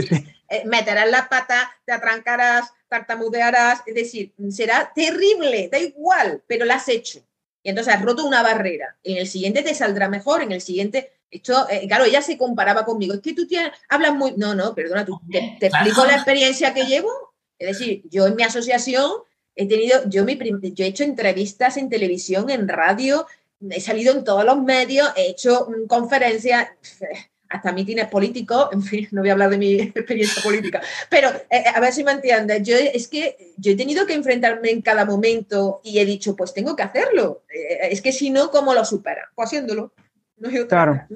eh, 0.48 0.62
meterás 0.64 1.10
la 1.10 1.28
pata, 1.28 1.68
te 1.84 1.90
atrancarás, 1.90 2.70
tartamudearás, 2.88 3.80
es 3.84 3.96
decir, 3.96 4.32
será 4.50 4.92
terrible, 4.94 5.68
da 5.72 5.78
igual, 5.78 6.42
pero 6.46 6.64
lo 6.64 6.72
has 6.72 6.88
hecho. 6.88 7.20
Y 7.64 7.70
entonces 7.70 7.94
has 7.94 8.02
roto 8.02 8.26
una 8.26 8.42
barrera. 8.42 8.96
En 9.02 9.16
el 9.16 9.26
siguiente 9.26 9.62
te 9.62 9.74
saldrá 9.74 10.08
mejor, 10.08 10.42
en 10.42 10.52
el 10.52 10.60
siguiente, 10.60 11.12
esto, 11.30 11.66
eh, 11.68 11.86
claro, 11.88 12.04
ella 12.04 12.22
se 12.22 12.38
comparaba 12.38 12.84
conmigo, 12.84 13.14
es 13.14 13.20
que 13.20 13.34
tú 13.34 13.46
tienes, 13.46 13.72
hablas 13.88 14.14
muy, 14.14 14.34
no, 14.36 14.54
no, 14.54 14.74
perdona, 14.74 15.04
tú, 15.04 15.20
te, 15.30 15.66
explico 15.66 16.04
la 16.04 16.14
experiencia 16.14 16.74
que 16.74 16.84
llevo, 16.84 17.10
es 17.58 17.78
decir, 17.78 18.02
yo 18.10 18.26
en 18.26 18.36
mi 18.36 18.44
asociación 18.44 19.10
He 19.54 19.66
tenido, 19.66 20.08
yo, 20.08 20.24
mi 20.24 20.38
yo 20.38 20.84
he 20.84 20.88
hecho 20.88 21.04
entrevistas 21.04 21.76
en 21.76 21.90
televisión, 21.90 22.48
en 22.50 22.68
radio, 22.68 23.26
he 23.70 23.80
salido 23.80 24.14
en 24.14 24.24
todos 24.24 24.44
los 24.44 24.62
medios, 24.62 25.08
he 25.16 25.28
hecho 25.28 25.68
mm, 25.68 25.86
conferencias, 25.86 26.68
hasta 27.48 27.72
mítines 27.72 28.08
políticos, 28.08 28.68
en 28.72 28.82
fin, 28.82 29.08
no 29.10 29.20
voy 29.20 29.28
a 29.28 29.32
hablar 29.32 29.50
de 29.50 29.58
mi 29.58 29.74
experiencia 29.94 30.42
política, 30.42 30.80
pero 31.10 31.28
eh, 31.28 31.44
eh, 31.50 31.64
a 31.74 31.80
ver 31.80 31.92
si 31.92 32.02
me 32.02 32.12
entiendes, 32.12 32.62
yo 32.62 32.76
es 32.76 33.08
que 33.08 33.52
yo 33.58 33.72
he 33.72 33.76
tenido 33.76 34.06
que 34.06 34.14
enfrentarme 34.14 34.70
en 34.70 34.80
cada 34.80 35.04
momento 35.04 35.80
y 35.84 35.98
he 35.98 36.04
dicho, 36.06 36.34
pues 36.34 36.54
tengo 36.54 36.74
que 36.74 36.82
hacerlo, 36.82 37.42
eh, 37.54 37.88
es 37.90 38.00
que 38.00 38.12
si 38.12 38.30
no, 38.30 38.50
¿cómo 38.50 38.72
lo 38.72 38.84
supera? 38.84 39.30
Pues 39.34 39.48
haciéndolo. 39.48 39.92
No 40.38 40.48
claro. 40.66 41.06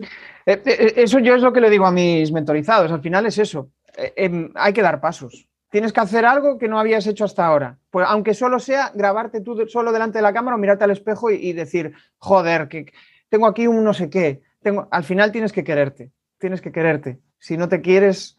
Eso 0.44 1.18
yo 1.18 1.34
es 1.34 1.42
lo 1.42 1.52
que 1.52 1.60
le 1.60 1.70
digo 1.70 1.84
a 1.84 1.90
mis 1.90 2.30
mentorizados, 2.30 2.92
al 2.92 3.00
final 3.00 3.26
es 3.26 3.38
eso, 3.38 3.70
em, 3.96 4.52
hay 4.54 4.72
que 4.72 4.82
dar 4.82 5.00
pasos 5.00 5.48
tienes 5.70 5.92
que 5.92 6.00
hacer 6.00 6.24
algo 6.24 6.58
que 6.58 6.68
no 6.68 6.78
habías 6.78 7.06
hecho 7.06 7.24
hasta 7.24 7.46
ahora. 7.46 7.78
Pues 7.90 8.06
aunque 8.08 8.34
solo 8.34 8.58
sea 8.58 8.90
grabarte 8.94 9.40
tú 9.40 9.66
solo 9.68 9.92
delante 9.92 10.18
de 10.18 10.22
la 10.22 10.32
cámara 10.32 10.56
o 10.56 10.58
mirarte 10.58 10.84
al 10.84 10.90
espejo 10.90 11.30
y, 11.30 11.52
decir, 11.52 11.92
joder, 12.18 12.68
que 12.68 12.92
tengo 13.28 13.46
aquí 13.46 13.66
un 13.66 13.84
no 13.84 13.94
sé 13.94 14.10
qué. 14.10 14.42
Tengo, 14.62 14.88
al 14.90 15.04
final 15.04 15.32
tienes 15.32 15.52
que 15.52 15.64
quererte, 15.64 16.12
tienes 16.38 16.60
que 16.60 16.72
quererte. 16.72 17.20
Si 17.38 17.56
no 17.56 17.68
te 17.68 17.80
quieres, 17.80 18.36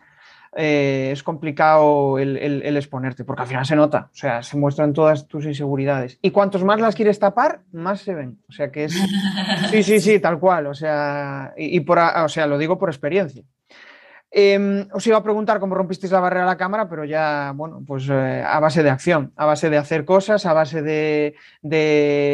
eh, 0.55 1.09
es 1.11 1.23
complicado 1.23 2.17
el, 2.17 2.75
exponerte, 2.75 3.23
porque 3.23 3.43
al 3.43 3.47
final 3.47 3.65
se 3.65 3.75
nota, 3.75 4.09
o 4.11 4.15
sea, 4.15 4.41
se 4.41 4.57
muestran 4.57 4.93
todas 4.93 5.27
tus 5.27 5.45
inseguridades. 5.45 6.17
Y 6.21 6.31
cuantos 6.31 6.63
más 6.63 6.79
las 6.79 6.95
quieres 6.95 7.19
tapar, 7.19 7.61
más 7.71 8.01
se 8.01 8.15
ven. 8.15 8.39
O 8.49 8.51
sea, 8.51 8.71
que 8.71 8.85
es... 8.85 8.93
Sí, 9.69 9.83
sí, 9.83 9.99
sí, 9.99 10.19
tal 10.21 10.39
cual. 10.39 10.67
O 10.67 10.73
sea, 10.73 11.53
y, 11.57 11.79
por, 11.81 11.99
o 11.99 12.29
sea, 12.29 12.47
lo 12.47 12.57
digo 12.57 12.77
por 12.77 12.89
experiencia. 12.89 13.43
Em, 14.39 14.85
os 14.93 15.01
iba 15.07 15.17
a 15.17 15.23
preguntar 15.23 15.57
cómo 15.59 15.73
rompisteis 15.73 16.13
la 16.13 16.19
barrera 16.19 16.43
a 16.43 16.53
la 16.53 16.57
cámara, 16.57 16.87
pero 16.87 17.03
ya, 17.03 17.53
bueno, 17.55 17.81
pues 17.87 18.05
eh, 18.07 18.43
a 18.45 18.59
base 18.59 18.83
de 18.83 18.91
acción, 18.91 19.33
a 19.35 19.47
base 19.47 19.71
de 19.71 19.77
hacer 19.77 20.05
cosas, 20.05 20.45
a 20.45 20.53
base 20.53 20.83
de, 20.83 21.33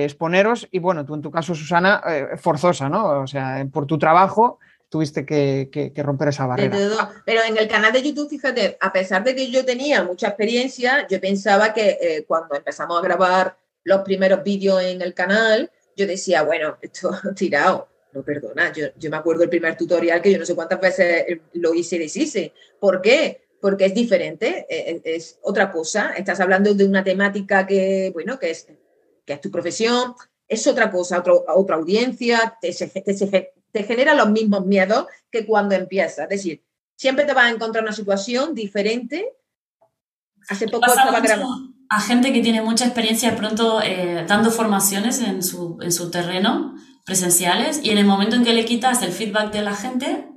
exponeros 0.04 0.68
y 0.70 0.80
bueno, 0.80 1.06
tú 1.06 1.16
en 1.16 1.22
tu 1.22 1.32
caso, 1.32 1.56
Susana, 1.56 2.04
eh, 2.06 2.36
forzosa, 2.36 2.89
¿no? 2.89 3.22
O 3.22 3.26
sea, 3.26 3.66
por 3.72 3.86
tu 3.86 3.98
trabajo 3.98 4.60
tuviste 4.89 5.26
que, 5.26 5.94
romper 5.96 6.28
esa 6.28 6.46
barrera. 6.46 6.76
Pero 7.24 7.42
en 7.48 7.58
el 7.58 7.70
canal 7.70 7.94
de 7.94 8.04
YouTube, 8.04 8.30
fíjate, 8.30 8.78
a 8.82 8.92
pesar 8.92 9.24
de 9.24 9.34
que 9.34 9.50
yo 9.50 9.63
tenía 9.63 10.04
mucha 10.04 10.28
experiencia, 10.28 11.08
yo 11.08 11.22
pensaba 11.22 11.74
que 11.74 11.98
eh, 12.02 12.26
cuando 12.28 12.56
empezamos 12.56 13.00
a 13.00 13.02
grabar 13.02 13.56
los 13.86 14.02
primeros 14.02 14.44
vídeos 14.44 14.84
en 14.84 15.02
el 15.02 15.13
canal, 15.13 15.72
yo 15.96 16.06
decía, 16.06 16.44
bueno, 16.44 16.76
esto 16.82 17.12
tirado, 17.34 17.88
no, 18.13 18.23
perdona, 18.23 18.71
yo, 18.71 19.10
me 19.10 19.17
acuerdo 19.17 19.43
el 19.43 19.49
primer 19.49 19.76
tutorial 19.76 20.21
que 20.21 20.32
yo 20.32 20.38
no 20.38 20.45
sé 20.45 20.56
cuántas 20.56 20.80
veces 20.80 21.26
eh, 21.28 21.41
lo 21.54 21.73
hice 21.73 21.95
y 21.95 21.99
deshice. 21.99 22.54
¿Por 22.80 23.02
qué? 23.02 23.47
Porque 23.60 23.86
es 23.86 23.93
diferente, 23.93 24.67
eh, 24.69 24.91
eh, 24.91 25.02
es, 25.04 25.39
otra 25.41 25.71
cosa. 25.71 26.13
Estás 26.15 26.39
hablando 26.39 26.73
de 26.73 26.86
una 26.86 27.04
temática 27.04 27.65
que, 27.65 28.12
bueno, 28.13 28.38
que 28.38 28.52
es, 28.52 28.67
que 29.26 29.34
es 29.34 29.41
tu 29.41 29.49
profesión, 29.49 30.13
es 30.47 30.67
otra 30.67 30.91
cosa, 30.91 31.23
otra 31.56 31.76
audiencia, 31.76 32.58
te, 32.62 32.71
te, 33.71 33.84
genera 33.84 34.13
los 34.13 34.30
mismos 34.30 34.65
miedos 34.65 35.08
que 35.32 35.45
cuando 35.45 35.73
empiezas. 35.73 36.26
Es 36.26 36.30
decir, 36.30 36.63
siempre 36.95 37.26
te 37.26 37.34
vas 37.34 37.45
a 37.45 37.49
encontrar 37.49 37.84
una 37.84 37.93
situación 37.93 38.54
diferente. 38.54 39.34
Hace 40.49 40.67
poco 40.67 40.86
estaba 40.86 41.19
grabando. 41.19 41.73
A 41.89 42.02
gente 42.02 42.34
que 42.34 42.41
tiene 42.41 42.62
mucha 42.62 42.86
experiencia 42.86 43.36
pronto 43.36 43.80
dando 44.28 44.49
formaciones 44.49 45.21
en 45.21 45.43
su, 45.43 45.78
en 45.82 45.91
su 45.91 46.10
terreno 46.10 46.76
presenciales 47.06 47.82
y 47.84 47.89
en 47.89 47.98
el 47.98 48.06
momento 48.06 48.36
en 48.36 48.44
que 48.44 48.54
le 48.54 48.66
quitas 48.66 49.02
el 49.02 49.12
feedback 49.12 49.52
de 49.52 49.62
la 49.62 49.76
gente, 49.76 50.28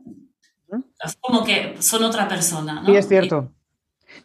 es 1.05 1.17
como 1.21 1.45
que 1.45 1.77
son 1.81 2.05
otra 2.05 2.29
persona. 2.29 2.81
¿no? 2.81 2.87
Sí, 2.87 2.97
es 2.97 3.09
cierto. 3.09 3.53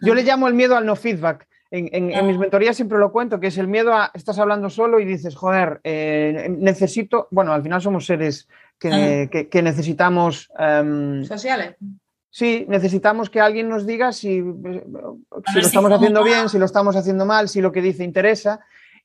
Yo 0.01 0.15
le 0.15 0.23
llamo 0.23 0.47
el 0.47 0.53
miedo 0.53 0.75
al 0.75 0.85
no 0.85 0.95
feedback. 0.95 1.47
En, 1.69 2.27
mis 2.27 2.37
mentorías 2.37 2.75
siempre 2.75 2.97
lo 2.97 3.13
cuento, 3.13 3.39
que 3.39 3.47
es 3.47 3.57
el 3.57 3.67
miedo 3.67 3.93
a, 3.93 4.11
estás 4.13 4.37
hablando 4.39 4.69
solo 4.69 4.99
y 4.99 5.05
dices, 5.05 5.35
joder, 5.35 5.79
eh, 5.85 6.47
necesito, 6.49 7.29
bueno, 7.31 7.53
al 7.53 7.63
final 7.63 7.81
somos 7.81 8.05
seres 8.05 8.49
que, 8.77 9.61
necesitamos... 9.63 10.49
Em, 10.59 11.23
Sociales. 11.23 11.75
Sí, 12.29 12.65
necesitamos 12.67 13.29
que 13.29 13.39
alguien 13.39 13.69
nos 13.69 13.85
diga 13.85 14.11
si, 14.11 14.41
si 14.41 15.55
lo 15.55 15.61
estamos 15.61 15.91
haciendo 15.91 16.23
bien, 16.23 16.49
si 16.49 16.57
lo 16.57 16.65
estamos 16.65 16.95
haciendo 16.95 17.25
mal, 17.25 17.47
si 17.47 17.61
lo 17.61 17.71
que 17.71 17.81
dice 17.81 18.03
interesa. 18.03 18.59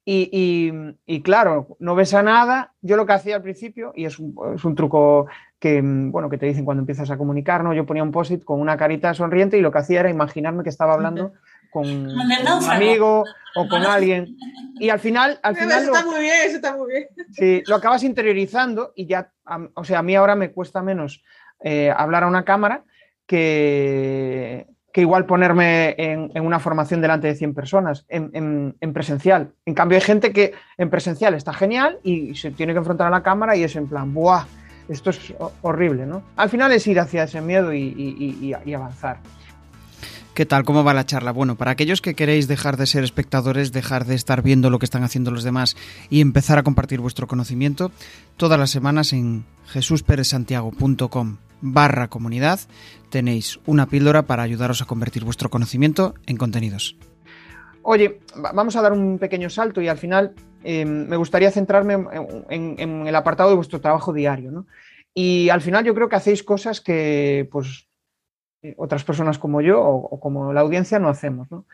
Y, 0.08 1.22
claro, 1.24 1.76
no 1.80 1.96
ves 1.96 2.14
a 2.14 2.22
nada. 2.22 2.72
Yo 2.80 2.96
lo 2.96 3.06
que 3.06 3.12
hacía 3.12 3.36
al 3.36 3.42
principio, 3.42 3.92
y 3.96 4.04
es 4.04 4.20
un, 4.20 4.36
es 4.54 4.64
un, 4.64 4.76
truco 4.76 5.26
que, 5.58 5.82
bueno, 5.82 6.30
que 6.30 6.38
te 6.38 6.46
dicen 6.46 6.64
cuando 6.64 6.82
empiezas 6.82 7.10
a 7.10 7.18
comunicar, 7.18 7.64
¿no? 7.64 7.74
Yo 7.74 7.86
ponía 7.86 8.04
un 8.04 8.12
post-it 8.12 8.44
con 8.44 8.60
una 8.60 8.76
carita 8.76 9.12
sonriente 9.14 9.58
y 9.58 9.62
lo 9.62 9.72
que 9.72 9.78
hacía 9.78 10.00
era 10.00 10.08
imaginarme 10.08 10.62
que 10.62 10.68
estaba 10.68 10.94
hablando 10.94 11.32
con 11.72 11.86
un 11.88 12.70
amigo 12.70 13.24
o 13.56 13.68
con 13.68 13.82
alguien. 13.82 14.36
Y 14.78 14.90
al 14.90 15.00
final... 15.00 15.40
Al 15.42 15.56
final 15.56 15.82
eso 15.82 15.92
está 15.92 16.06
muy 16.06 16.20
bien, 16.20 16.36
eso 16.44 16.56
está 16.56 16.76
muy 16.76 16.92
bien. 16.92 17.08
Sí, 17.32 17.62
lo 17.66 17.74
acabas 17.74 18.04
interiorizando 18.04 18.92
y 18.94 19.06
ya, 19.06 19.32
o 19.74 19.82
sea, 19.82 19.98
a 19.98 20.02
mí 20.04 20.14
ahora 20.14 20.36
me 20.36 20.52
cuesta 20.52 20.82
menos 20.82 21.24
eh, 21.64 21.90
hablar 21.90 22.22
a 22.22 22.28
una 22.28 22.44
cámara 22.44 22.84
que, 23.26 24.68
que 24.96 25.02
igual 25.02 25.26
ponerme 25.26 25.94
en, 25.98 26.30
una 26.40 26.58
formación 26.58 27.02
delante 27.02 27.26
de 27.26 27.34
100 27.34 27.52
personas 27.52 28.06
en, 28.08 28.74
presencial. 28.94 29.52
En 29.66 29.74
cambio, 29.74 29.96
hay 29.96 30.02
gente 30.02 30.32
que 30.32 30.54
en 30.78 30.88
presencial 30.88 31.34
está 31.34 31.52
genial 31.52 31.98
y 32.02 32.34
se 32.34 32.50
tiene 32.50 32.72
que 32.72 32.78
enfrentar 32.78 33.08
a 33.08 33.10
la 33.10 33.22
cámara 33.22 33.54
y 33.56 33.62
es 33.62 33.76
en 33.76 33.88
plan, 33.88 34.14
¡buah! 34.14 34.46
Esto 34.88 35.10
es 35.10 35.34
horrible, 35.60 36.06
¿no? 36.06 36.22
Al 36.36 36.48
final 36.48 36.72
es 36.72 36.86
ir 36.86 36.98
hacia 36.98 37.24
ese 37.24 37.42
miedo 37.42 37.74
y, 37.74 38.54
avanzar. 38.74 39.18
¿Qué 40.32 40.46
tal? 40.46 40.64
¿Cómo 40.64 40.82
va 40.82 40.94
la 40.94 41.04
charla? 41.04 41.30
Bueno, 41.30 41.56
para 41.56 41.72
aquellos 41.72 42.00
que 42.00 42.14
queréis 42.14 42.48
dejar 42.48 42.78
de 42.78 42.86
ser 42.86 43.04
espectadores, 43.04 43.72
dejar 43.72 44.06
de 44.06 44.14
estar 44.14 44.40
viendo 44.40 44.70
lo 44.70 44.78
que 44.78 44.86
están 44.86 45.02
haciendo 45.02 45.30
los 45.30 45.44
demás 45.44 45.76
y 46.08 46.22
empezar 46.22 46.56
a 46.56 46.62
compartir 46.62 47.00
vuestro 47.00 47.26
conocimiento, 47.26 47.92
todas 48.38 48.58
las 48.58 48.70
semanas 48.70 49.12
en 49.12 49.44
jesusperezsantiago.com 49.66 51.36
barra 51.60 52.08
comunidad 52.08 52.60
tenéis 53.10 53.60
una 53.66 53.86
píldora 53.86 54.22
para 54.22 54.42
ayudaros 54.42 54.82
a 54.82 54.86
convertir 54.86 55.24
vuestro 55.24 55.50
conocimiento 55.50 56.14
en 56.26 56.36
contenidos. 56.36 56.96
Oye, 57.88 58.20
vamos 58.34 58.74
a 58.74 58.82
dar 58.82 58.92
un 58.92 59.18
pequeño 59.18 59.48
salto 59.48 59.80
y 59.80 59.86
al 59.86 59.96
final 59.96 60.34
em, 60.64 61.06
me 61.06 61.16
gustaría 61.16 61.52
centrarme 61.52 61.94
en, 62.50 63.06
el 63.06 63.14
apartado 63.14 63.50
de 63.50 63.56
vuestro 63.56 63.80
trabajo 63.80 64.12
diario. 64.12 64.66
Y 65.14 65.48
al 65.50 65.60
final 65.60 65.84
yo 65.84 65.94
creo 65.94 66.08
que 66.08 66.16
hacéis 66.16 66.42
cosas 66.42 66.80
que 66.80 67.48
pues, 67.50 67.88
eh, 68.62 68.74
otras 68.76 69.04
personas 69.04 69.38
como 69.38 69.60
yo 69.60 69.80
o, 69.80 70.18
como 70.18 70.52
la 70.52 70.62
audiencia 70.62 70.98
no 70.98 71.08
hacemos. 71.08 71.48
¿no? 71.50 71.64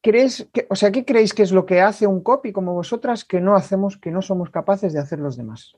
¿Crees 0.00 0.48
o 0.70 0.74
sea, 0.76 0.90
¿Qué 0.90 1.04
creéis 1.04 1.34
que 1.34 1.42
es 1.42 1.52
lo 1.52 1.66
que 1.66 1.82
hace 1.82 2.06
un 2.06 2.22
copy 2.22 2.52
como 2.52 2.72
vosotras 2.72 3.24
que 3.26 3.40
no 3.40 3.54
hacemos, 3.54 3.98
que 3.98 4.10
no 4.10 4.22
somos 4.22 4.50
capaces 4.50 4.94
de 4.94 5.00
hacer 5.00 5.18
los 5.18 5.36
demás? 5.36 5.76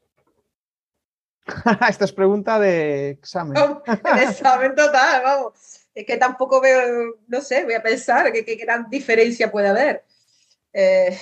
Esta 1.89 2.05
es 2.05 2.13
pregunta 2.13 2.59
de 2.59 3.11
examen. 3.11 3.55
de 3.55 4.23
examen 4.23 4.75
total, 4.75 5.23
vamos. 5.23 5.53
Es 5.95 6.07
que 6.07 6.17
tampoco 6.17 6.61
veo, 6.61 7.17
no 7.27 7.41
sé, 7.41 7.65
voy 7.65 7.75
a 7.75 7.83
pensar 7.83 8.33
qué, 8.33 8.55
gran 8.57 8.89
diferencia 8.89 9.51
puede 9.51 9.69
haber. 9.69 10.05
Eh, 10.73 11.19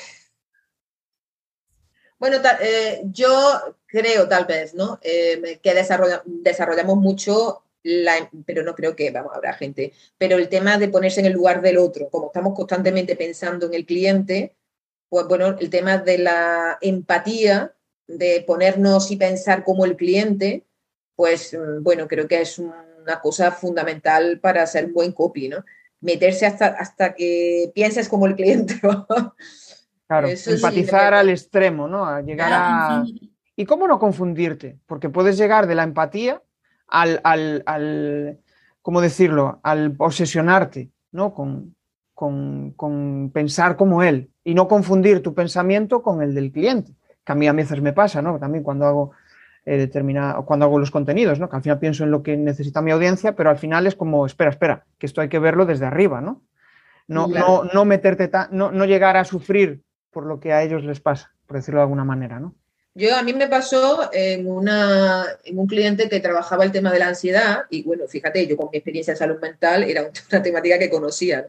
bueno, 2.18 2.38
eh, 2.60 3.02
yo 3.04 3.76
creo 3.86 4.28
tal 4.28 4.44
vez, 4.44 4.74
¿no? 4.74 4.98
Eh, 5.02 5.60
que 5.62 5.74
desarrollamos 5.74 6.96
mucho, 6.96 7.64
la, 7.82 8.28
pero 8.44 8.62
no 8.62 8.74
creo 8.74 8.96
que, 8.96 9.10
vamos, 9.10 9.32
habrá 9.34 9.54
gente, 9.54 9.92
pero 10.18 10.36
el 10.36 10.48
tema 10.48 10.76
de 10.76 10.88
ponerse 10.88 11.20
en 11.20 11.26
el 11.26 11.32
lugar 11.32 11.62
del 11.62 11.78
otro, 11.78 12.10
como 12.10 12.26
estamos 12.26 12.54
constantemente 12.54 13.16
pensando 13.16 13.66
en 13.66 13.74
el 13.74 13.86
cliente, 13.86 14.56
pues 15.08 15.26
bueno, 15.26 15.56
el 15.58 15.70
tema 15.70 15.98
de 15.98 16.18
la 16.18 16.78
empatía 16.80 17.75
de 18.08 18.44
ponernos 18.46 19.10
y 19.10 19.16
pensar 19.16 19.64
como 19.64 19.84
el 19.84 19.96
cliente, 19.96 20.64
pues 21.14 21.54
mm, 21.54 21.82
bueno, 21.82 22.06
creo 22.08 22.28
que 22.28 22.40
es 22.40 22.58
una 22.58 23.20
cosa 23.22 23.50
fundamental 23.50 24.38
para 24.40 24.62
hacer 24.62 24.86
un 24.86 24.92
buen 24.92 25.12
copy, 25.12 25.48
¿no? 25.48 25.64
Meterse 26.00 26.46
hasta, 26.46 26.66
hasta 26.66 27.14
que 27.14 27.72
pienses 27.74 28.08
como 28.08 28.26
el 28.26 28.36
cliente. 28.36 28.80
claro, 30.06 30.28
empatizar 30.28 31.14
al 31.14 31.30
extremo, 31.30 31.88
¿no? 31.88 32.06
A 32.06 32.20
llegar 32.20 32.50
a... 32.52 33.04
¿Y 33.58 33.64
cómo 33.64 33.88
no 33.88 33.98
confundirte? 33.98 34.78
Porque 34.86 35.08
puedes 35.08 35.38
llegar 35.38 35.66
de 35.66 35.74
la 35.74 35.82
empatía 35.82 36.42
al, 36.88 37.20
al, 37.24 37.62
al 37.64 38.38
¿cómo 38.82 39.00
decirlo? 39.00 39.60
Al 39.62 39.94
obsesionarte, 39.98 40.90
¿no? 41.10 41.32
Con, 41.32 41.74
con, 42.12 42.72
con 42.72 43.30
pensar 43.32 43.76
como 43.76 44.02
él 44.02 44.30
y 44.44 44.54
no 44.54 44.68
confundir 44.68 45.22
tu 45.22 45.34
pensamiento 45.34 46.02
con 46.02 46.22
el 46.22 46.34
del 46.34 46.52
cliente 46.52 46.92
que 47.26 47.32
a 47.32 47.34
mí 47.34 47.48
a 47.48 47.52
veces 47.52 47.82
me 47.82 47.92
pasa, 47.92 48.22
¿no? 48.22 48.38
También 48.38 48.64
cuando 48.64 48.86
hago 48.86 49.10
eh, 49.66 49.90
cuando 50.44 50.64
hago 50.64 50.78
los 50.78 50.92
contenidos, 50.92 51.40
¿no? 51.40 51.48
Que 51.48 51.56
al 51.56 51.62
final 51.62 51.80
pienso 51.80 52.04
en 52.04 52.12
lo 52.12 52.22
que 52.22 52.36
necesita 52.36 52.80
mi 52.80 52.92
audiencia, 52.92 53.34
pero 53.34 53.50
al 53.50 53.58
final 53.58 53.86
es 53.86 53.96
como, 53.96 54.24
espera, 54.24 54.50
espera, 54.50 54.86
que 54.98 55.06
esto 55.06 55.20
hay 55.20 55.28
que 55.28 55.40
verlo 55.40 55.66
desde 55.66 55.86
arriba, 55.86 56.20
¿no? 56.20 56.42
No, 57.08 57.26
no, 57.26 57.64
no 57.64 57.84
meterte, 57.84 58.30
no, 58.50 58.70
no 58.70 58.84
llegar 58.84 59.16
a 59.16 59.24
sufrir 59.24 59.82
por 60.10 60.24
lo 60.24 60.40
que 60.40 60.52
a 60.52 60.62
ellos 60.62 60.84
les 60.84 61.00
pasa, 61.00 61.34
por 61.46 61.56
decirlo 61.56 61.80
de 61.80 61.82
alguna 61.82 62.04
manera, 62.04 62.38
¿no? 62.40 62.54
Yo 62.94 63.14
a 63.14 63.22
mí 63.22 63.34
me 63.34 63.46
pasó 63.46 64.08
en, 64.12 64.46
una, 64.46 65.26
en 65.44 65.58
un 65.58 65.66
cliente 65.66 66.08
que 66.08 66.20
trabajaba 66.20 66.64
el 66.64 66.72
tema 66.72 66.90
de 66.90 66.98
la 66.98 67.08
ansiedad 67.08 67.64
y 67.68 67.82
bueno, 67.82 68.04
fíjate, 68.08 68.46
yo 68.46 68.56
con 68.56 68.70
mi 68.72 68.78
experiencia 68.78 69.10
en 69.12 69.18
salud 69.18 69.38
mental 69.38 69.82
era 69.84 70.02
una 70.30 70.42
temática 70.42 70.78
que 70.78 70.88
conocía. 70.88 71.48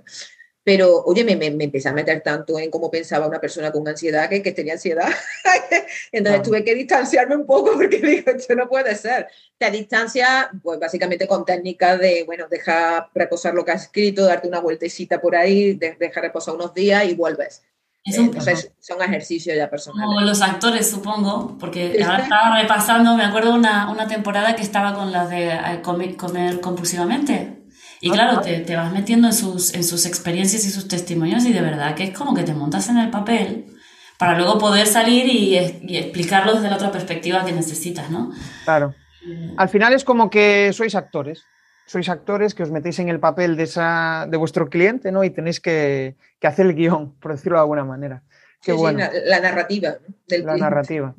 Pero, 0.67 1.01
oye, 1.05 1.23
me, 1.23 1.37
me, 1.37 1.63
empecé 1.63 1.87
a 1.87 1.93
meter 1.93 2.19
tanto 2.19 2.59
en 2.59 2.69
cómo 2.69 2.91
pensaba 2.91 3.25
una 3.25 3.39
persona 3.39 3.71
con 3.71 3.87
ansiedad 3.87 4.27
que, 4.27 4.43
que 4.43 4.51
tenía 4.51 4.73
ansiedad. 4.73 5.07
Entonces 6.11 6.41
tuve 6.41 6.61
que 6.65 6.75
distanciarme 6.75 7.37
un 7.37 7.45
poco 7.45 7.71
porque 7.71 7.99
digo, 8.03 8.31
esto 8.31 8.53
no 8.53 8.67
puede 8.67 8.93
ser. 8.95 9.29
Te 9.57 9.71
distancia, 9.71 10.49
pues 10.61 10.77
básicamente 10.77 11.25
con 11.25 11.45
técnicas 11.45 11.97
de, 12.01 12.25
bueno, 12.25 12.47
deja 12.49 13.09
reposar 13.15 13.53
lo 13.53 13.63
que 13.63 13.71
has 13.71 13.83
escrito, 13.83 14.25
darte 14.25 14.49
una 14.49 14.59
vueltecita 14.59 15.21
por 15.21 15.37
ahí, 15.37 15.75
deja 15.75 16.19
reposar 16.19 16.55
unos 16.55 16.73
días 16.73 17.05
y 17.05 17.15
vuelves. 17.15 17.63
Entonces 18.03 18.73
son 18.81 19.01
ejercicios 19.01 19.55
ya 19.55 19.69
personales. 19.69 20.05
Como 20.05 20.19
los 20.19 20.41
actores, 20.41 20.89
supongo, 20.89 21.57
porque 21.57 21.97
ahora 22.03 22.23
estaba 22.23 22.61
repasando, 22.61 23.15
me 23.15 23.23
acuerdo 23.23 23.53
una, 23.53 23.89
una 23.89 24.05
temporada 24.05 24.53
que 24.53 24.63
estaba 24.63 24.93
con 24.93 25.13
las 25.13 25.29
de 25.29 25.47
eh, 25.47 25.81
comer, 25.81 26.17
comer 26.17 26.59
compulsivamente. 26.59 27.56
Y 27.99 28.11
claro, 28.11 28.41
te, 28.41 28.59
te, 28.59 28.75
vas 28.75 28.91
metiendo 28.91 29.27
en 29.27 29.33
sus, 29.33 29.73
en 29.73 29.83
sus 29.83 30.05
experiencias 30.05 30.65
y 30.65 30.69
sus 30.69 30.87
testimonios 30.87 31.45
y 31.45 31.53
de 31.53 31.61
verdad 31.61 31.95
que 31.95 32.03
es 32.03 32.17
como 32.17 32.35
que 32.35 32.43
te 32.43 32.53
montas 32.53 32.89
en 32.89 32.97
el 32.97 33.09
papel 33.09 33.65
para 34.17 34.37
luego 34.37 34.57
poder 34.57 34.87
salir 34.87 35.25
y, 35.27 35.57
y 35.57 35.97
explicarlo 35.97 36.53
desde 36.53 36.69
la 36.69 36.75
otra 36.75 36.91
perspectiva 36.91 37.45
que 37.45 37.51
necesitas, 37.51 38.09
¿no? 38.09 38.31
Claro. 38.65 38.93
Al 39.57 39.69
final 39.69 39.93
es 39.93 40.03
como 40.03 40.29
que 40.29 40.71
sois 40.73 40.95
actores. 40.95 41.45
Sois 41.85 42.09
actores 42.09 42.53
que 42.53 42.63
os 42.63 42.71
metéis 42.71 42.99
en 42.99 43.09
el 43.09 43.19
papel 43.19 43.55
de, 43.55 43.63
esa, 43.63 44.27
de 44.29 44.37
vuestro 44.37 44.69
cliente, 44.69 45.11
¿no? 45.11 45.23
Y 45.23 45.29
tenéis 45.29 45.59
que, 45.59 46.15
que 46.39 46.47
hacer 46.47 46.65
el 46.65 46.75
guion, 46.75 47.13
por 47.19 47.31
decirlo 47.31 47.57
de 47.57 47.61
alguna 47.61 47.85
manera. 47.85 48.23
Qué 48.61 48.73
bueno. 48.73 48.99
la, 49.25 49.39
narrativa. 49.39 49.95
Del 50.27 50.45
la 50.45 50.57
narrativa. 50.57 51.15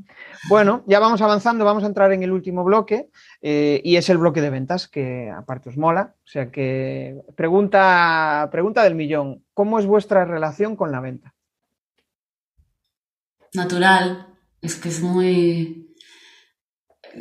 Bueno, 0.48 0.84
ya 0.86 0.98
vamos 0.98 1.20
avanzando, 1.22 1.64
vamos 1.64 1.84
a 1.84 1.86
entrar 1.86 2.12
en 2.12 2.22
el 2.22 2.32
último 2.32 2.64
bloque 2.64 3.08
eh, 3.40 3.80
y 3.84 3.96
es 3.96 4.08
el 4.08 4.18
bloque 4.18 4.40
de 4.40 4.50
ventas, 4.50 4.88
que 4.88 5.30
aparte 5.30 5.70
os 5.70 5.76
mola. 5.76 6.14
O 6.24 6.26
sea 6.26 6.50
que 6.50 7.16
pregunta, 7.36 8.48
pregunta 8.50 8.82
del 8.82 8.94
millón, 8.94 9.44
¿cómo 9.54 9.78
es 9.78 9.86
vuestra 9.86 10.24
relación 10.24 10.76
con 10.76 10.92
la 10.92 11.00
venta? 11.00 11.34
Natural, 13.54 14.26
es 14.60 14.76
que 14.76 14.88
es 14.88 15.00
muy... 15.00 15.94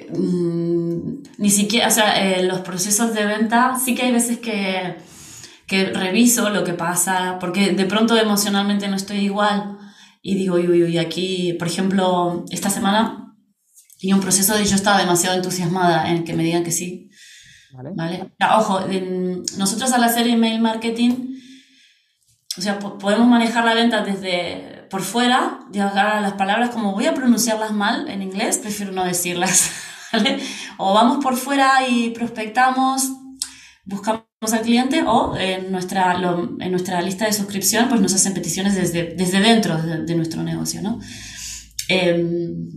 Mm, 0.10 1.24
ni 1.38 1.50
siquiera, 1.50 1.88
o 1.88 1.92
sea, 1.92 2.22
eh, 2.22 2.44
los 2.44 2.60
procesos 2.60 3.14
de 3.14 3.26
venta 3.26 3.80
sí 3.80 3.96
que 3.96 4.04
hay 4.04 4.12
veces 4.12 4.40
que, 4.40 4.98
que 5.66 5.86
reviso 5.86 6.50
lo 6.50 6.64
que 6.64 6.74
pasa, 6.74 7.38
porque 7.40 7.72
de 7.72 7.86
pronto 7.86 8.18
emocionalmente 8.18 8.88
no 8.90 8.96
estoy 8.96 9.20
igual 9.20 9.78
y 10.28 10.36
digo, 10.36 10.56
uy, 10.56 10.68
uy, 10.68 10.84
uy, 10.84 10.98
aquí, 10.98 11.54
por 11.54 11.70
ejemplo, 11.70 12.44
esta 12.52 12.70
semana 12.70 13.34
tenía 13.98 14.14
un 14.14 14.20
proceso 14.22 14.58
de 14.58 14.66
yo 14.66 14.76
estaba 14.76 15.00
demasiado 15.00 15.38
entusiasmada 15.38 16.10
en 16.10 16.26
que 16.26 16.34
me 16.34 16.44
digan 16.44 16.66
que 16.66 16.72
sí. 16.74 17.10
Vale. 17.96 18.34
ojo, 18.58 18.82
nosotros 19.58 19.94
al 19.94 20.04
hacer 20.04 20.28
email 20.28 20.60
marketing, 20.60 21.38
o 22.58 22.62
sea, 22.62 22.78
podemos 22.78 23.26
manejar 23.26 23.64
la 23.64 23.74
venta 23.74 24.04
desde 24.04 24.86
por 24.90 25.02
fuera, 25.02 25.62
llegar 25.72 26.08
a 26.08 26.20
las 26.20 26.34
palabras 26.34 26.72
como 26.72 26.92
voy 26.92 27.06
a 27.06 27.14
pronunciarlas 27.14 27.72
mal 27.72 28.10
en 28.10 28.22
inglés, 28.22 28.58
prefiero 28.58 28.92
no 28.92 29.06
decirlas. 29.06 29.72
¿vale? 30.12 30.40
O 30.76 30.94
vamos 30.94 31.24
por 31.24 31.38
fuera 31.38 31.88
y 31.88 32.10
prospectamos, 32.10 33.14
buscamos 33.86 34.27
al 34.40 34.62
cliente 34.62 35.04
o 35.06 35.36
en 35.36 35.72
nuestra, 35.72 36.16
en 36.60 36.72
nuestra 36.72 37.02
lista 37.02 37.26
de 37.26 37.34
suscripción 37.34 37.90
pues 37.90 38.00
nos 38.02 38.14
hacen 38.14 38.36
peticiones 38.36 38.76
desde, 38.76 39.16
desde 39.16 39.40
dentro 39.40 39.82
de, 39.82 40.16
nuestro 40.16 40.44
negocio, 40.44 40.82
¿no? 40.82 41.00
Em, 41.90 42.70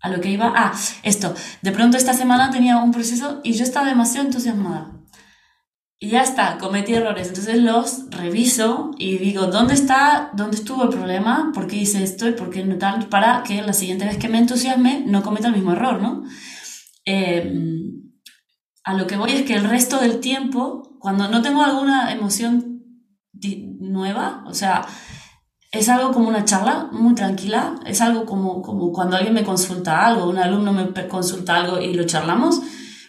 a 0.00 0.08
lo 0.08 0.20
que 0.20 0.30
iba, 0.30 0.52
ah, 0.54 0.72
esto, 1.02 1.34
de 1.62 1.72
pronto 1.72 1.96
esta 1.96 2.14
semana 2.14 2.52
tenía 2.52 2.76
un 2.78 2.92
proceso 2.92 3.40
y 3.42 3.54
yo 3.54 3.64
estaba 3.64 3.88
demasiado 3.88 4.26
entusiasmada. 4.26 4.94
y 6.00 6.10
ya 6.10 6.22
está, 6.22 6.58
cometí 6.58 6.94
errores. 6.94 7.26
Entonces 7.28 7.58
los 7.60 8.08
reviso 8.10 8.92
y 8.98 9.18
digo, 9.18 9.46
¿dónde 9.48 9.74
está, 9.74 10.30
dónde 10.34 10.56
estuvo 10.56 10.84
el 10.84 10.90
problema? 10.90 11.50
¿Por 11.52 11.66
qué 11.66 11.76
hice 11.76 12.04
esto 12.04 12.28
y 12.28 12.32
por 12.32 12.50
qué 12.50 12.64
no 12.64 12.78
tal? 12.78 13.08
Para 13.08 13.42
que 13.42 13.62
la 13.62 13.72
siguiente 13.72 14.04
vez 14.04 14.16
que 14.16 14.28
me 14.28 14.38
entusiasme 14.38 15.02
no 15.06 15.24
cometa 15.24 15.48
el 15.48 15.54
mismo 15.54 15.72
error, 15.72 16.00
¿no? 16.00 16.22
Em, 17.04 18.07
a 18.88 18.94
lo 18.94 19.06
que 19.06 19.18
voy 19.18 19.32
es 19.32 19.42
que 19.42 19.52
el 19.52 19.68
resto 19.68 20.00
del 20.00 20.18
tiempo, 20.18 20.96
cuando 20.98 21.28
no 21.28 21.42
tengo 21.42 21.62
alguna 21.62 22.10
emoción 22.10 22.82
nueva, 23.80 24.44
o 24.46 24.54
sea, 24.54 24.86
es 25.70 25.90
algo 25.90 26.10
como 26.10 26.30
una 26.30 26.46
charla 26.46 26.88
muy 26.90 27.14
tranquila, 27.14 27.74
es 27.84 28.00
algo 28.00 28.24
como, 28.24 28.62
como 28.62 28.90
cuando 28.90 29.16
alguien 29.16 29.34
me 29.34 29.44
consulta 29.44 30.06
algo, 30.06 30.30
un 30.30 30.38
alumno 30.38 30.72
me 30.72 31.06
consulta 31.06 31.56
algo 31.56 31.78
y 31.78 31.92
lo 31.92 32.04
charlamos, 32.04 32.62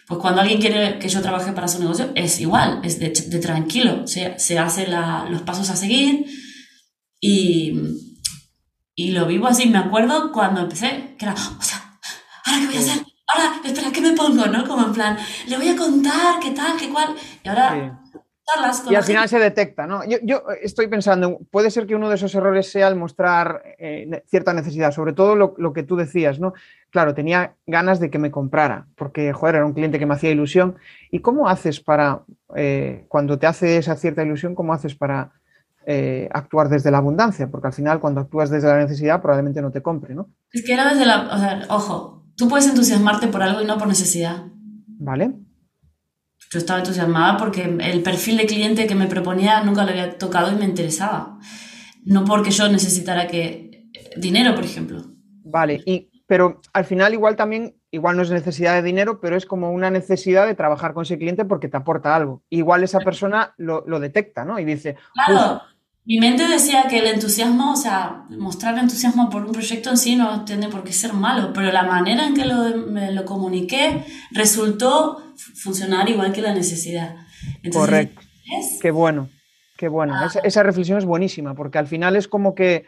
pues 0.06 0.20
cuando 0.20 0.42
alguien 0.42 0.60
quiere 0.60 0.98
que 0.98 1.08
yo 1.08 1.22
trabaje 1.22 1.52
para 1.52 1.66
su 1.66 1.78
negocio, 1.78 2.12
es 2.14 2.38
igual, 2.40 2.80
es 2.84 2.98
de, 2.98 3.08
tranquilo, 3.38 4.06
se, 4.06 4.38
se 4.38 4.58
hace 4.58 4.86
los 5.30 5.40
pasos 5.40 5.70
a 5.70 5.76
seguir 5.76 6.26
y, 7.18 7.72
y 8.94 9.12
lo 9.12 9.26
vivo 9.26 9.46
así. 9.46 9.66
Me 9.66 9.78
acuerdo 9.78 10.30
cuando 10.30 10.60
empecé, 10.60 11.16
que 11.18 11.24
era, 11.24 11.32
o 11.32 11.62
sea, 11.62 11.98
¿ahora 12.44 12.60
qué 12.60 12.66
voy 12.66 12.76
a 12.76 12.80
hacer? 12.80 13.09
Ahora, 13.32 13.60
espera, 13.64 13.90
¿qué 13.92 14.00
me 14.00 14.12
pongo? 14.12 14.46
¿No? 14.46 14.66
Como 14.66 14.86
en 14.86 14.92
plan, 14.92 15.18
le 15.46 15.56
voy 15.56 15.68
a 15.68 15.76
contar 15.76 16.40
qué 16.40 16.50
tal, 16.50 16.76
qué 16.76 16.90
cual. 16.90 17.14
Y 17.42 17.48
ahora 17.48 18.00
y 18.88 18.94
al 18.94 19.04
final 19.04 19.28
se 19.28 19.38
detecta, 19.38 19.86
¿no? 19.86 20.02
Yo, 20.04 20.42
estoy 20.62 20.88
pensando, 20.88 21.38
puede 21.50 21.70
ser 21.70 21.86
que 21.86 21.94
uno 21.94 22.08
de 22.08 22.16
esos 22.16 22.34
errores 22.34 22.70
sea 22.70 22.88
el 22.88 22.96
mostrar 22.96 23.62
eh, 23.78 24.22
cierta 24.26 24.52
necesidad, 24.52 24.92
sobre 24.92 25.12
todo 25.12 25.36
lo, 25.36 25.72
que 25.72 25.82
tú 25.82 25.96
decías, 25.96 26.40
¿no? 26.40 26.52
Claro, 26.90 27.14
tenía 27.14 27.54
ganas 27.66 28.00
de 28.00 28.10
que 28.10 28.18
me 28.18 28.30
comprara, 28.30 28.86
porque, 28.96 29.32
joder, 29.32 29.56
era 29.56 29.66
un 29.66 29.72
cliente 29.72 29.98
que 29.98 30.06
me 30.06 30.14
hacía 30.14 30.30
ilusión. 30.30 30.76
¿Y 31.10 31.20
cómo 31.20 31.48
haces 31.48 31.80
para, 31.80 32.22
eh, 32.56 33.04
cuando 33.08 33.38
te 33.38 33.46
hace 33.46 33.76
esa 33.76 33.96
cierta 33.96 34.22
ilusión, 34.22 34.54
cómo 34.54 34.72
haces 34.72 34.94
para 34.94 35.32
eh, 35.86 36.28
actuar 36.32 36.68
desde 36.68 36.90
la 36.90 36.98
abundancia? 36.98 37.48
Porque 37.48 37.68
al 37.68 37.72
final, 37.72 38.00
cuando 38.00 38.20
actúas 38.20 38.50
desde 38.50 38.68
la 38.68 38.78
necesidad, 38.78 39.22
probablemente 39.22 39.62
no 39.62 39.70
te 39.70 39.82
compre, 39.82 40.14
¿no? 40.14 40.28
Es 40.52 40.64
que 40.64 40.72
era 40.72 40.88
desde 40.90 41.06
la, 41.06 41.28
o 41.32 41.38
sea, 41.38 41.60
ojo, 41.68 42.19
tú 42.40 42.48
puedes 42.48 42.66
entusiasmarte 42.66 43.28
por 43.28 43.44
algo 43.44 43.62
y 43.62 43.66
no 43.66 43.78
por 43.78 43.86
necesidad. 43.86 44.46
Vale 44.98 45.32
yo 46.50 46.58
estaba 46.58 46.80
entusiasmada 46.80 47.36
porque 47.36 47.62
el 47.62 48.02
perfil 48.02 48.36
de 48.36 48.46
cliente 48.46 48.88
que 48.88 48.96
me 48.96 49.06
proponía 49.06 49.62
nunca 49.62 49.84
lo 49.84 49.90
había 49.90 50.18
tocado 50.18 50.50
y 50.50 50.56
me 50.56 50.64
interesaba. 50.64 51.38
No 52.04 52.24
porque 52.24 52.50
yo 52.50 52.68
necesitara 52.68 53.28
que 53.28 53.88
dinero, 54.16 54.54
por 54.56 54.64
ejemplo. 54.64 55.02
Vale, 55.44 55.80
y, 55.86 56.10
pero 56.26 56.60
al 56.72 56.84
final 56.84 57.14
igual 57.14 57.36
también, 57.36 57.76
igual 57.92 58.16
no 58.16 58.22
es 58.22 58.30
necesidad 58.30 58.74
de 58.74 58.82
dinero, 58.82 59.20
pero 59.20 59.36
es 59.36 59.46
como 59.46 59.70
una 59.70 59.90
necesidad 59.90 60.46
de 60.46 60.56
trabajar 60.56 60.92
con 60.92 61.02
ese 61.02 61.18
cliente 61.18 61.44
porque 61.44 61.68
te 61.68 61.76
aporta 61.76 62.16
algo. 62.16 62.42
Igual 62.50 62.82
esa 62.82 62.98
persona 62.98 63.54
lo, 63.56 63.82
detecta, 64.00 64.44
¿no? 64.44 64.58
Y 64.58 64.64
dice... 64.64 64.96
Claro, 65.26 65.62
mi 66.10 66.18
mente 66.18 66.48
decía 66.48 66.86
que 66.90 66.98
el 66.98 67.06
entusiasmo, 67.06 67.70
o 67.70 67.76
sea, 67.76 68.24
mostrar 68.30 68.76
entusiasmo 68.76 69.30
por 69.30 69.44
un 69.44 69.52
proyecto 69.52 69.90
en 69.90 69.96
sí 69.96 70.16
no 70.16 70.44
tiene 70.44 70.68
por 70.68 70.82
qué 70.82 70.92
ser 70.92 71.12
malo, 71.12 71.52
pero 71.54 71.70
la 71.70 71.84
manera 71.84 72.26
en 72.26 72.34
que 72.34 72.44
lo, 72.44 72.76
me 72.78 73.12
lo 73.12 73.24
comuniqué 73.24 74.04
resultó 74.32 75.22
funcionar 75.36 76.08
igual 76.08 76.32
que 76.32 76.42
la 76.42 76.52
necesidad. 76.52 77.14
Correcto. 77.72 78.22
Qué 78.82 78.90
bueno, 78.90 79.28
qué 79.76 79.86
bueno. 79.86 80.14
Ah. 80.16 80.28
Esa, 80.42 80.64
reflexión 80.64 80.98
es 80.98 81.04
buenísima, 81.04 81.54
porque 81.54 81.78
al 81.78 81.86
final 81.86 82.16
es 82.16 82.26
como 82.26 82.56
que 82.56 82.86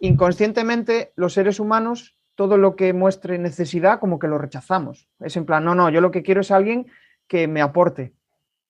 inconscientemente 0.00 1.12
los 1.14 1.34
seres 1.34 1.60
humanos, 1.60 2.16
todo 2.34 2.56
lo 2.56 2.74
que 2.74 2.92
muestre 2.92 3.38
necesidad, 3.38 4.00
como 4.00 4.18
que 4.18 4.26
lo 4.26 4.36
rechazamos. 4.36 5.08
Es 5.20 5.36
en 5.36 5.46
plan, 5.46 5.64
no, 5.64 5.76
no, 5.76 5.90
yo 5.90 6.00
lo 6.00 6.10
que 6.10 6.24
quiero 6.24 6.40
es 6.40 6.50
alguien 6.50 6.88
que 7.28 7.46
me 7.46 7.62
aporte, 7.62 8.14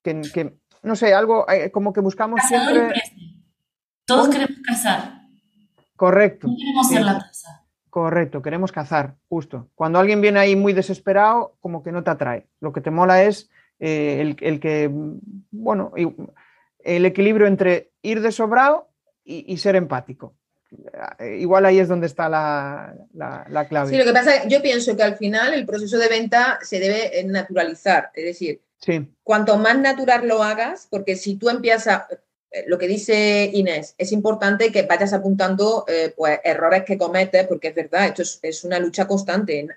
que, 0.02 0.58
no 0.82 0.94
sé, 0.94 1.14
algo 1.14 1.48
eh, 1.50 1.70
como 1.70 1.94
que 1.94 2.00
buscamos 2.02 2.42
siempre... 2.46 2.92
Todos 4.08 4.30
queremos 4.30 4.56
cazar. 4.66 5.20
Correcto. 5.94 6.48
queremos 6.58 6.88
ser 6.88 7.02
la 7.02 7.18
casa. 7.18 7.66
Correcto, 7.90 8.40
queremos 8.40 8.72
cazar, 8.72 9.16
justo. 9.28 9.68
Cuando 9.74 9.98
alguien 9.98 10.22
viene 10.22 10.38
ahí 10.38 10.56
muy 10.56 10.72
desesperado, 10.72 11.56
como 11.60 11.82
que 11.82 11.92
no 11.92 12.02
te 12.02 12.10
atrae. 12.10 12.46
Lo 12.60 12.72
que 12.72 12.80
te 12.80 12.90
mola 12.90 13.22
es 13.22 13.50
eh, 13.80 14.34
el, 14.40 14.60
que, 14.60 14.90
bueno, 15.50 15.92
el 16.78 17.04
equilibrio 17.04 17.46
entre 17.46 17.90
ir 18.00 18.22
de 18.22 18.32
sobrado 18.32 18.88
y, 19.24 19.58
ser 19.58 19.76
empático. 19.76 20.34
Eh, 21.18 21.36
igual 21.40 21.66
ahí 21.66 21.78
es 21.78 21.88
donde 21.88 22.06
está 22.06 22.30
la, 22.30 23.66
clave. 23.68 23.90
Sí, 23.90 23.98
lo 23.98 24.04
que 24.06 24.12
pasa, 24.14 24.48
yo 24.48 24.62
pienso 24.62 24.96
que 24.96 25.02
al 25.02 25.16
final 25.16 25.52
el 25.52 25.66
proceso 25.66 25.98
de 25.98 26.08
venta 26.08 26.58
se 26.62 26.80
debe 26.80 27.24
naturalizar. 27.24 28.10
Es 28.14 28.24
decir, 28.24 28.62
sí. 28.78 29.06
cuanto 29.22 29.58
más 29.58 29.78
natural 29.78 30.26
lo 30.26 30.42
hagas, 30.42 30.86
porque 30.90 31.14
si 31.14 31.36
tú 31.36 31.50
empiezas, 31.50 32.04
eh, 32.10 32.18
lo 32.66 32.78
que 32.78 32.88
dice 32.88 33.50
Inés, 33.52 33.94
es 33.98 34.12
importante 34.12 34.72
que 34.72 34.82
vayas 34.82 35.12
apuntando 35.12 35.84
eh, 35.86 36.14
pues, 36.16 36.40
errores 36.44 36.84
que 36.84 36.96
cometes, 36.96 37.46
porque 37.46 37.68
es 37.68 37.74
verdad, 37.74 38.06
esto 38.06 38.22
es, 38.42 38.64
una 38.64 38.78
lucha 38.78 39.06
constante. 39.06 39.68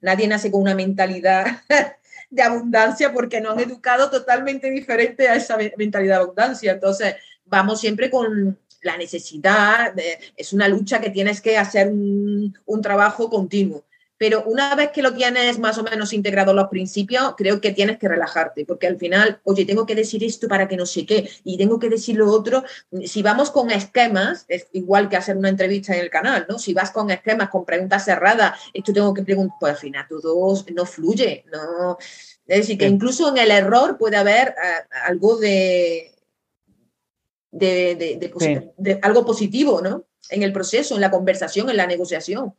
Nadie 0.00 0.28
nace 0.28 0.50
con 0.50 0.62
una 0.62 0.74
mentalidad 0.74 1.46
de 2.30 2.42
abundancia 2.42 3.12
porque 3.12 3.40
no 3.40 3.50
han 3.50 3.60
educado 3.60 4.10
totalmente 4.10 4.70
diferente 4.70 5.28
a 5.28 5.34
esa 5.34 5.56
mentalidad 5.76 6.16
de 6.16 6.22
abundancia. 6.22 6.72
Entonces, 6.72 7.16
vamos 7.46 7.80
siempre 7.80 8.10
con 8.10 8.58
la 8.82 8.96
necesidad, 8.96 9.94
es 10.36 10.52
una 10.52 10.68
lucha 10.68 11.00
que 11.00 11.10
tienes 11.10 11.40
que 11.40 11.56
hacer 11.56 11.88
un 11.88 12.82
trabajo 12.82 13.30
continuo. 13.30 13.84
Pero 14.16 14.44
una 14.44 14.74
vez 14.76 14.90
que 14.92 15.02
lo 15.02 15.12
tienes 15.12 15.58
más 15.58 15.76
o 15.78 15.82
menos 15.82 16.12
integrado 16.12 16.54
los 16.54 16.68
principios, 16.68 17.34
creo 17.36 17.60
que 17.60 17.72
tienes 17.72 17.98
que 17.98 18.08
relajarte, 18.08 18.64
porque 18.64 18.86
al 18.86 18.96
final, 18.96 19.40
oye, 19.44 19.64
tengo 19.64 19.86
que 19.86 19.94
decir 19.94 20.22
esto 20.22 20.46
para 20.46 20.68
que 20.68 20.76
no 20.76 20.86
sé 20.86 21.04
qué, 21.04 21.28
y 21.42 21.58
tengo 21.58 21.78
que 21.78 21.88
decir 21.88 22.16
lo 22.16 22.30
otro. 22.30 22.62
Si 23.04 23.22
vamos 23.22 23.50
con 23.50 23.70
esquemas, 23.70 24.44
es 24.48 24.68
igual 24.72 25.08
que 25.08 25.16
hacer 25.16 25.36
una 25.36 25.48
entrevista 25.48 25.94
en 25.94 26.00
el 26.00 26.10
canal, 26.10 26.46
¿no? 26.48 26.58
Si 26.58 26.72
vas 26.72 26.90
con 26.92 27.10
esquemas, 27.10 27.50
con 27.50 27.64
preguntas 27.64 28.04
cerradas, 28.04 28.58
esto 28.72 28.92
tengo 28.92 29.12
que 29.12 29.22
preguntar, 29.22 29.56
pues 29.58 29.72
al 29.72 29.78
final 29.78 30.06
todo 30.08 30.64
no 30.74 30.86
fluye, 30.86 31.44
¿no? 31.52 31.98
Es 32.46 32.58
decir, 32.58 32.78
que 32.78 32.86
incluso 32.86 33.30
en 33.30 33.38
el 33.38 33.50
error 33.50 33.98
puede 33.98 34.16
haber 34.16 34.48
eh, 34.48 34.86
algo 35.06 35.36
de, 35.36 36.12
de 37.50 38.98
algo 39.02 39.24
positivo, 39.24 39.80
¿no? 39.80 40.04
En 40.30 40.42
el 40.42 40.52
proceso, 40.52 40.94
en 40.94 41.00
la 41.00 41.10
conversación, 41.10 41.68
en 41.68 41.76
la 41.76 41.86
negociación. 41.86 42.54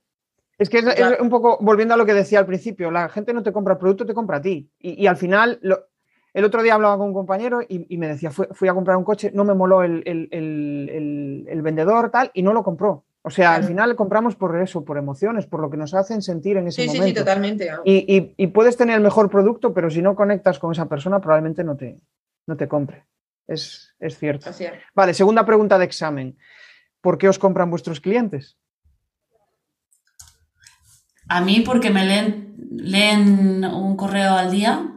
Es 0.57 0.69
que 0.69 0.77
es, 0.79 1.19
un 1.19 1.29
poco, 1.29 1.57
volviendo 1.59 1.93
a 1.93 1.97
lo 1.97 2.05
que 2.05 2.13
decía 2.13 2.39
al 2.39 2.45
principio, 2.45 2.89
la 2.89 3.09
gente 3.09 3.33
no 3.33 3.43
te 3.43 3.51
compra 3.51 3.73
el 3.73 3.79
producto, 3.79 4.05
te 4.05 4.13
compra 4.13 4.37
a 4.37 4.41
ti. 4.41 4.69
Y, 4.79 5.05
al 5.07 5.17
final, 5.17 5.59
el 6.33 6.45
otro 6.45 6.63
día 6.63 6.75
hablaba 6.75 6.97
con 6.97 7.07
un 7.07 7.13
compañero 7.13 7.59
y, 7.67 7.97
me 7.97 8.07
decía, 8.07 8.31
fui, 8.31 8.67
a 8.67 8.73
comprar 8.73 8.95
un 8.95 9.03
coche, 9.03 9.31
no 9.33 9.43
me 9.43 9.53
moló 9.53 9.83
el, 9.83 10.01
vendedor, 11.61 12.09
tal, 12.09 12.31
y 12.33 12.41
no 12.41 12.53
lo 12.53 12.63
compró. 12.63 13.03
O 13.21 13.31
sea, 13.31 13.55
al 13.55 13.63
final 13.63 13.95
compramos 13.95 14.35
por 14.35 14.55
eso, 14.61 14.85
por 14.85 14.97
emociones, 14.97 15.47
por 15.47 15.59
lo 15.59 15.69
que 15.69 15.77
nos 15.77 15.93
hacen 15.93 16.21
sentir 16.21 16.57
en 16.57 16.67
ese 16.67 16.85
momento. 16.85 17.03
Sí, 17.03 17.09
sí, 17.09 17.15
totalmente. 17.15 17.69
Y, 17.83 18.47
puedes 18.47 18.77
tener 18.77 18.95
el 18.95 19.01
mejor 19.01 19.29
producto, 19.29 19.73
pero 19.73 19.89
si 19.89 20.01
no 20.01 20.15
conectas 20.15 20.59
con 20.59 20.71
esa 20.71 20.87
persona, 20.87 21.19
probablemente 21.19 21.65
no 21.65 21.75
te, 21.75 21.99
no 22.47 22.55
te 22.55 22.67
compre. 22.69 23.05
Es, 23.45 23.93
es 23.99 24.17
cierto. 24.17 24.49
Vale, 24.93 25.13
segunda 25.13 25.45
pregunta 25.45 25.77
de 25.77 25.85
examen. 25.85 26.37
¿Por 27.01 27.17
qué 27.17 27.27
os 27.27 27.37
compran 27.37 27.69
vuestros 27.69 27.99
clientes? 27.99 28.57
A 31.27 31.41
mí 31.41 31.61
porque 31.61 31.89
me 31.89 32.05
leen, 32.05 32.55
leen 32.77 33.65
un 33.65 33.95
correo 33.95 34.33
al 34.33 34.51
día 34.51 34.91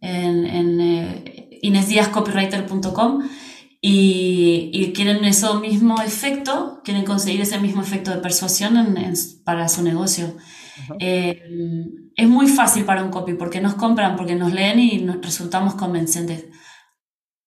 en, 0.00 0.46
en 0.46 0.80
eh, 0.80 1.58
inesdiascopywriter.com 1.62 3.22
y, 3.80 4.70
y, 4.72 4.92
quieren 4.92 5.24
ese 5.24 5.52
mismo 5.56 6.00
efecto, 6.00 6.80
quieren 6.84 7.04
conseguir 7.04 7.42
ese 7.42 7.58
mismo 7.58 7.82
efecto 7.82 8.10
de 8.10 8.16
persuasión 8.16 8.94
para 9.44 9.68
su 9.68 9.82
negocio. 9.82 10.36
Eh, 10.98 11.42
es 12.16 12.28
muy 12.28 12.46
fácil 12.46 12.84
para 12.84 13.04
un 13.04 13.10
copy 13.10 13.34
porque 13.34 13.60
nos 13.60 13.74
compran, 13.74 14.16
porque 14.16 14.36
nos 14.36 14.52
leen 14.52 14.78
y 14.78 14.98
nos 14.98 15.20
resultamos 15.20 15.74
convincentes. 15.74 16.46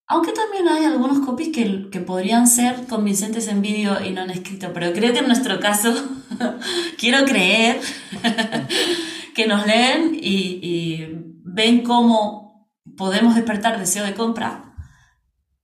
Aunque 0.07 0.31
también 0.31 0.67
hay 0.67 0.85
algunos 0.85 1.25
copies 1.25 1.49
que, 1.49 1.89
que, 1.91 1.99
podrían 1.99 2.47
ser 2.47 2.85
convincentes 2.87 3.47
en 3.47 3.61
vídeo 3.61 3.97
y 4.05 4.11
no 4.11 4.21
en 4.21 4.29
escrito, 4.29 4.71
pero 4.73 4.93
creo 4.93 5.13
que 5.13 5.19
en 5.19 5.27
nuestro 5.27 5.59
caso, 5.59 5.91
quiero 6.97 7.25
creer 7.25 7.79
que 9.35 9.47
nos 9.47 9.65
leen 9.65 10.15
y, 10.15 10.59
y, 10.61 11.07
ven 11.43 11.81
cómo 11.81 12.69
podemos 12.95 13.35
despertar 13.35 13.79
deseo 13.79 14.03
de 14.05 14.13
compra. 14.13 14.75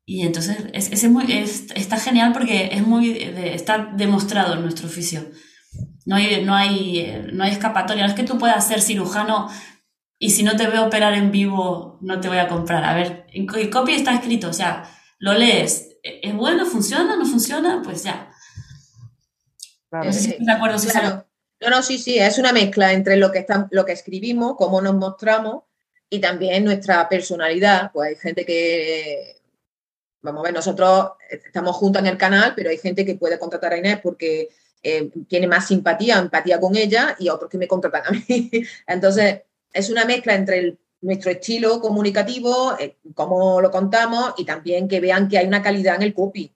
Y 0.05 0.23
entonces 0.23 0.57
es, 0.73 0.91
es 0.91 1.09
muy, 1.09 1.31
está 1.31 1.97
genial 1.97 2.33
porque 2.33 2.69
es 2.73 2.85
muy, 2.85 3.11
está 3.11 3.91
demostrado 3.95 4.55
en 4.55 4.61
nuestro 4.61 4.87
oficio. 4.87 5.25
No 6.05 6.15
hay, 6.15 6.43
no, 6.43 6.55
hay, 6.55 7.27
no 7.31 7.43
hay 7.43 7.51
escapatoria. 7.51 8.03
No 8.03 8.09
es 8.09 8.15
que 8.15 8.23
tú 8.23 8.37
puedas 8.37 8.67
ser 8.67 8.81
cirujano 8.81 9.49
y 10.19 10.31
si 10.31 10.43
no 10.43 10.55
te 10.55 10.67
veo 10.67 10.85
operar 10.85 11.13
en 11.13 11.31
vivo, 11.31 11.99
no 12.01 12.19
te 12.19 12.27
voy 12.27 12.37
a 12.37 12.47
comprar. 12.47 12.83
A 12.83 12.93
ver, 12.93 13.27
el 13.33 13.69
copy 13.69 13.93
está 13.93 14.13
escrito, 14.13 14.49
o 14.49 14.53
sea, 14.53 14.83
lo 15.19 15.33
lees, 15.33 15.97
¿es 16.01 16.33
bueno? 16.33 16.65
¿Funciona? 16.65 17.15
¿No 17.15 17.25
funciona? 17.25 17.81
Pues 17.83 18.03
ya. 18.03 18.32
No 20.01 20.11
sé 20.11 20.19
si 20.19 20.29
estás 20.31 20.45
de 20.45 20.51
acuerdo, 20.51 20.77
No, 21.61 21.69
no, 21.69 21.83
sí, 21.83 21.97
sí, 21.97 22.17
es 22.17 22.37
una 22.39 22.51
mezcla 22.51 22.91
entre 22.91 23.15
lo 23.17 23.31
que, 23.31 23.39
está, 23.39 23.67
lo 23.71 23.85
que 23.85 23.91
escribimos, 23.91 24.55
cómo 24.57 24.81
nos 24.81 24.95
mostramos 24.95 25.63
y 26.09 26.19
también 26.19 26.65
nuestra 26.65 27.07
personalidad. 27.07 27.91
Pues 27.91 28.09
hay 28.09 28.15
gente 28.15 28.45
que, 28.45 29.41
vamos 30.21 30.41
a 30.41 30.43
ver, 30.45 30.53
nosotros 30.53 31.11
estamos 31.29 31.75
juntos 31.75 32.01
en 32.01 32.07
el 32.07 32.17
canal, 32.17 32.53
pero 32.55 32.69
hay 32.69 32.77
gente 32.77 33.05
que 33.05 33.15
puede 33.15 33.37
contratar 33.37 33.73
a 33.73 33.77
Inés 33.77 33.99
porque 34.01 34.49
eh, 34.81 35.09
tiene 35.27 35.47
más 35.47 35.67
simpatía, 35.67 36.17
empatía 36.17 36.59
con 36.59 36.75
ella 36.75 37.15
y 37.19 37.29
otros 37.29 37.49
que 37.49 37.57
me 37.57 37.67
contratan 37.67 38.07
a 38.07 38.11
mí. 38.11 38.49
Entonces, 38.87 39.41
es 39.71 39.89
una 39.89 40.05
mezcla 40.05 40.35
entre 40.35 40.77
nuestro 41.01 41.31
estilo 41.31 41.79
comunicativo, 41.81 42.75
eh, 42.79 42.97
cómo 43.13 43.61
lo 43.61 43.69
contamos 43.71 44.33
y 44.37 44.45
también 44.45 44.87
que 44.87 44.99
vean 44.99 45.27
que 45.27 45.37
hay 45.37 45.47
una 45.47 45.61
calidad 45.61 45.95
en 45.95 46.03
el 46.03 46.13
copy. 46.13 46.52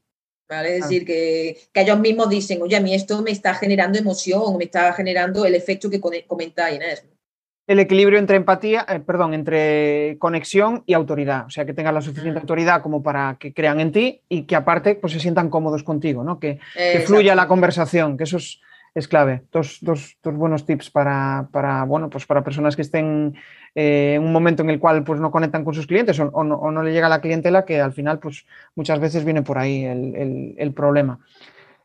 ¿Vale? 0.49 0.77
Es 0.77 0.83
decir, 0.83 1.05
que, 1.05 1.57
ellos 1.73 1.99
mismos 1.99 2.29
dicen, 2.29 2.61
oye, 2.61 2.75
a 2.75 2.81
mí 2.81 2.93
esto 2.93 3.21
me 3.21 3.31
está 3.31 3.53
generando 3.53 3.97
emoción, 3.97 4.57
me 4.57 4.65
está 4.65 4.93
generando 4.93 5.45
el 5.45 5.55
efecto 5.55 5.89
que 5.89 6.01
comenta 6.01 6.71
Inés. 6.71 7.05
El 7.67 7.79
equilibrio 7.79 8.17
entre 8.17 8.37
empatía, 8.37 8.85
eh, 8.87 9.01
perdón, 9.01 9.33
entre 9.33 10.15
conexión 10.19 10.83
y 10.85 10.93
autoridad. 10.93 11.47
O 11.47 11.49
sea, 11.49 11.65
que 11.65 11.73
tengan 11.73 11.95
la 11.95 12.01
suficiente 12.01 12.39
autoridad 12.39 12.81
como 12.81 13.03
para 13.03 13.35
que 13.37 13.53
crean 13.53 13.81
en 13.81 13.91
ti 13.91 14.21
y 14.29 14.43
que 14.43 14.55
aparte 14.55 14.95
pues, 14.95 15.11
se 15.11 15.19
sientan 15.19 15.49
cómodos 15.49 15.83
contigo, 15.83 16.23
¿no? 16.23 16.39
Que, 16.39 16.59
fluya 17.05 17.35
la 17.35 17.49
conversación, 17.49 18.17
que 18.17 18.23
eso 18.23 18.37
es, 18.37 18.61
es 18.95 19.09
clave. 19.09 19.43
Dos, 19.51 19.79
dos, 19.81 20.17
dos, 20.23 20.33
buenos 20.33 20.65
tips 20.65 20.89
para, 20.89 21.49
para, 21.51 21.83
bueno, 21.83 22.09
pues 22.09 22.25
para 22.25 22.41
personas 22.41 22.77
que 22.77 22.83
estén 22.83 23.35
eh, 23.79 24.17
un 24.19 24.31
momento 24.31 24.63
en 24.63 24.71
el 24.71 24.79
cual 24.79 25.03
pues, 25.03 25.19
no 25.19 25.29
conectan 25.29 25.63
con 25.63 25.75
sus 25.75 25.85
clientes 25.85 26.19
o, 26.19 26.43
no, 26.43 26.81
le 26.81 26.91
llega 26.91 27.07
la 27.07 27.21
clientela, 27.21 27.63
que 27.63 27.79
al 27.79 27.93
final 27.93 28.17
pues, 28.17 28.43
muchas 28.73 28.99
veces 28.99 29.23
viene 29.23 29.43
por 29.43 29.59
ahí 29.59 29.85
el, 29.85 30.73
problema. 30.73 31.19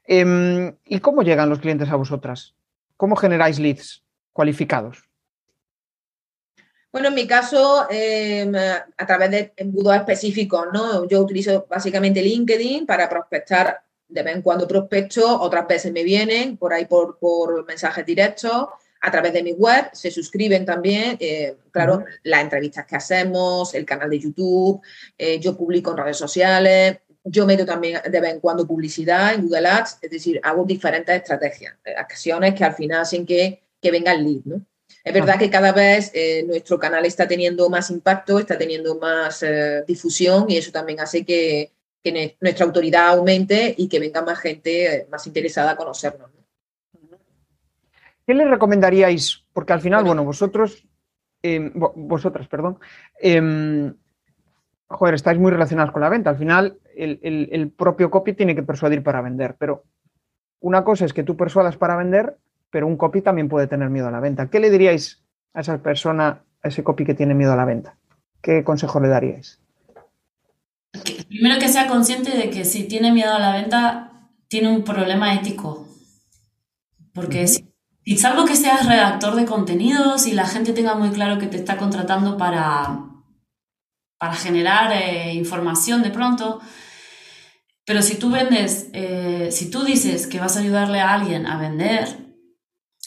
Em, 0.06 0.74
¿Y 0.86 1.00
cómo 1.00 1.22
llegan 1.22 1.50
los 1.50 1.58
clientes 1.58 1.90
a 1.90 1.96
vosotras? 1.96 2.54
¿Cómo 2.96 3.14
generáis 3.14 3.58
leads 3.58 4.02
cualificados? 4.32 5.04
Bueno, 6.90 7.08
en 7.08 7.14
mi 7.14 7.26
caso, 7.26 7.86
em, 7.90 8.54
a 8.56 9.06
través 9.06 9.30
de 9.30 9.52
embudos 9.56 9.94
específicos, 9.94 10.68
¿no? 10.72 11.06
Yo 11.06 11.20
utilizo 11.20 11.66
básicamente 11.68 12.22
LinkedIn 12.22 12.86
para 12.86 13.06
prospectar 13.06 13.82
de 14.08 14.22
vez 14.22 14.36
en 14.36 14.40
cuando 14.40 14.66
prospecto, 14.66 15.38
otras 15.42 15.66
veces 15.66 15.92
me 15.92 16.04
vienen 16.04 16.56
por 16.56 16.72
ahí 16.72 16.86
por, 16.86 17.18
por 17.18 17.66
mensajes 17.66 18.06
directos, 18.06 18.68
a 19.02 19.10
través 19.10 19.32
de 19.32 19.42
mi 19.42 19.52
web, 19.52 19.90
se 19.92 20.10
suscriben 20.10 20.64
también, 20.64 21.16
eh, 21.20 21.56
claro, 21.70 22.04
las 22.22 22.42
entrevistas 22.42 22.86
que 22.86 22.96
hacemos, 22.96 23.74
el 23.74 23.84
canal 23.84 24.08
de 24.08 24.20
YouTube, 24.20 24.80
eh, 25.18 25.38
yo 25.40 25.56
publico 25.56 25.90
en 25.90 25.96
redes 25.98 26.16
sociales, 26.16 26.98
yo 27.24 27.44
meto 27.44 27.66
también 27.66 28.00
de 28.08 28.20
vez 28.20 28.32
en 28.32 28.40
cuando 28.40 28.66
publicidad 28.66 29.34
en 29.34 29.42
Google 29.42 29.68
Ads, 29.68 29.98
es 30.02 30.10
decir, 30.10 30.40
hago 30.42 30.64
diferentes 30.64 31.14
estrategias, 31.14 31.74
eh, 31.84 31.94
acciones 31.96 32.54
que 32.54 32.64
al 32.64 32.74
final 32.74 33.00
hacen 33.00 33.26
que, 33.26 33.62
que 33.80 33.90
venga 33.90 34.12
el 34.12 34.24
lead, 34.24 34.42
¿no? 34.44 34.66
Es 35.04 35.12
verdad 35.12 35.36
que 35.36 35.50
cada 35.50 35.72
vez 35.72 36.12
nuestro 36.46 36.78
canal 36.78 37.04
está 37.06 37.26
teniendo 37.26 37.68
más 37.68 37.90
impacto, 37.90 38.38
está 38.38 38.56
teniendo 38.56 39.00
más 39.00 39.44
difusión 39.84 40.44
y 40.48 40.58
eso 40.58 40.70
también 40.70 41.00
hace 41.00 41.24
que, 41.24 41.72
que 42.02 42.36
nuestra 42.40 42.66
autoridad 42.66 43.08
aumente 43.08 43.74
y 43.76 43.88
que 43.88 44.00
venga 44.00 44.22
más 44.22 44.40
gente 44.40 44.94
eh, 44.94 45.06
más 45.10 45.26
interesada 45.26 45.72
a 45.72 45.76
conocernos. 45.76 46.30
¿Qué 48.26 48.34
le 48.34 48.46
recomendaríais? 48.46 49.44
Porque 49.52 49.72
al 49.72 49.80
final, 49.80 50.04
bueno, 50.04 50.24
vosotros, 50.24 50.86
em, 51.42 51.72
vosotras, 51.74 52.46
perdón, 52.48 52.78
em, 53.20 53.94
joder, 54.86 55.14
estáis 55.14 55.38
muy 55.38 55.50
relacionados 55.50 55.92
con 55.92 56.02
la 56.02 56.08
venta. 56.08 56.30
Al 56.30 56.36
final, 56.36 56.78
el, 56.94 57.72
propio 57.76 58.10
copy 58.10 58.34
tiene 58.34 58.54
que 58.54 58.62
persuadir 58.62 59.02
para 59.02 59.22
vender, 59.22 59.56
pero 59.58 59.84
una 60.60 60.84
cosa 60.84 61.04
es 61.04 61.12
que 61.12 61.24
tú 61.24 61.36
persuadas 61.36 61.76
para 61.76 61.96
vender, 61.96 62.36
pero 62.70 62.86
un 62.86 62.96
copy 62.96 63.22
también 63.22 63.48
puede 63.48 63.66
tener 63.66 63.90
miedo 63.90 64.08
a 64.08 64.12
la 64.12 64.20
venta. 64.20 64.48
¿Qué 64.48 64.60
le 64.60 64.70
diríais 64.70 65.24
a 65.54 65.60
esa 65.60 65.82
persona, 65.82 66.44
a 66.62 66.68
ese 66.68 66.84
copy 66.84 67.04
que 67.04 67.14
tiene 67.14 67.34
miedo 67.34 67.52
a 67.52 67.56
la 67.56 67.64
venta? 67.64 67.96
¿Qué 68.40 68.62
consejo 68.62 69.00
le 69.00 69.08
daríais? 69.08 69.58
primero 71.28 71.58
que 71.58 71.68
sea 71.68 71.86
consciente 71.88 72.36
de 72.36 72.50
que 72.50 72.64
si 72.64 72.84
tiene 72.84 73.10
miedo 73.12 73.32
a 73.32 73.38
la 73.38 73.54
venta, 73.54 74.12
tiene 74.48 74.68
un 74.68 74.84
problema 74.84 75.34
ético. 75.34 75.88
Porque 77.14 77.46
si, 77.46 77.61
salvo 78.16 78.44
que 78.44 78.56
seas 78.56 78.86
redactor 78.86 79.36
de 79.36 79.46
contenidos 79.46 80.26
y 80.26 80.32
la 80.32 80.46
gente 80.46 80.72
tenga 80.72 80.94
muy 80.94 81.10
claro 81.10 81.38
que 81.38 81.46
te 81.46 81.56
está 81.56 81.76
contratando 81.76 82.36
para, 82.36 83.00
para 84.18 84.34
generar 84.34 84.92
eh, 84.92 85.34
información 85.34 86.02
de 86.02 86.10
pronto, 86.10 86.60
pero 87.84 88.02
si 88.02 88.16
tú 88.16 88.30
vendes, 88.30 88.88
eh, 88.92 89.48
si 89.50 89.70
tú 89.70 89.84
dices 89.84 90.26
que 90.26 90.40
vas 90.40 90.56
a 90.56 90.60
ayudarle 90.60 91.00
a 91.00 91.14
alguien 91.14 91.46
a 91.46 91.58
vender, 91.58 92.22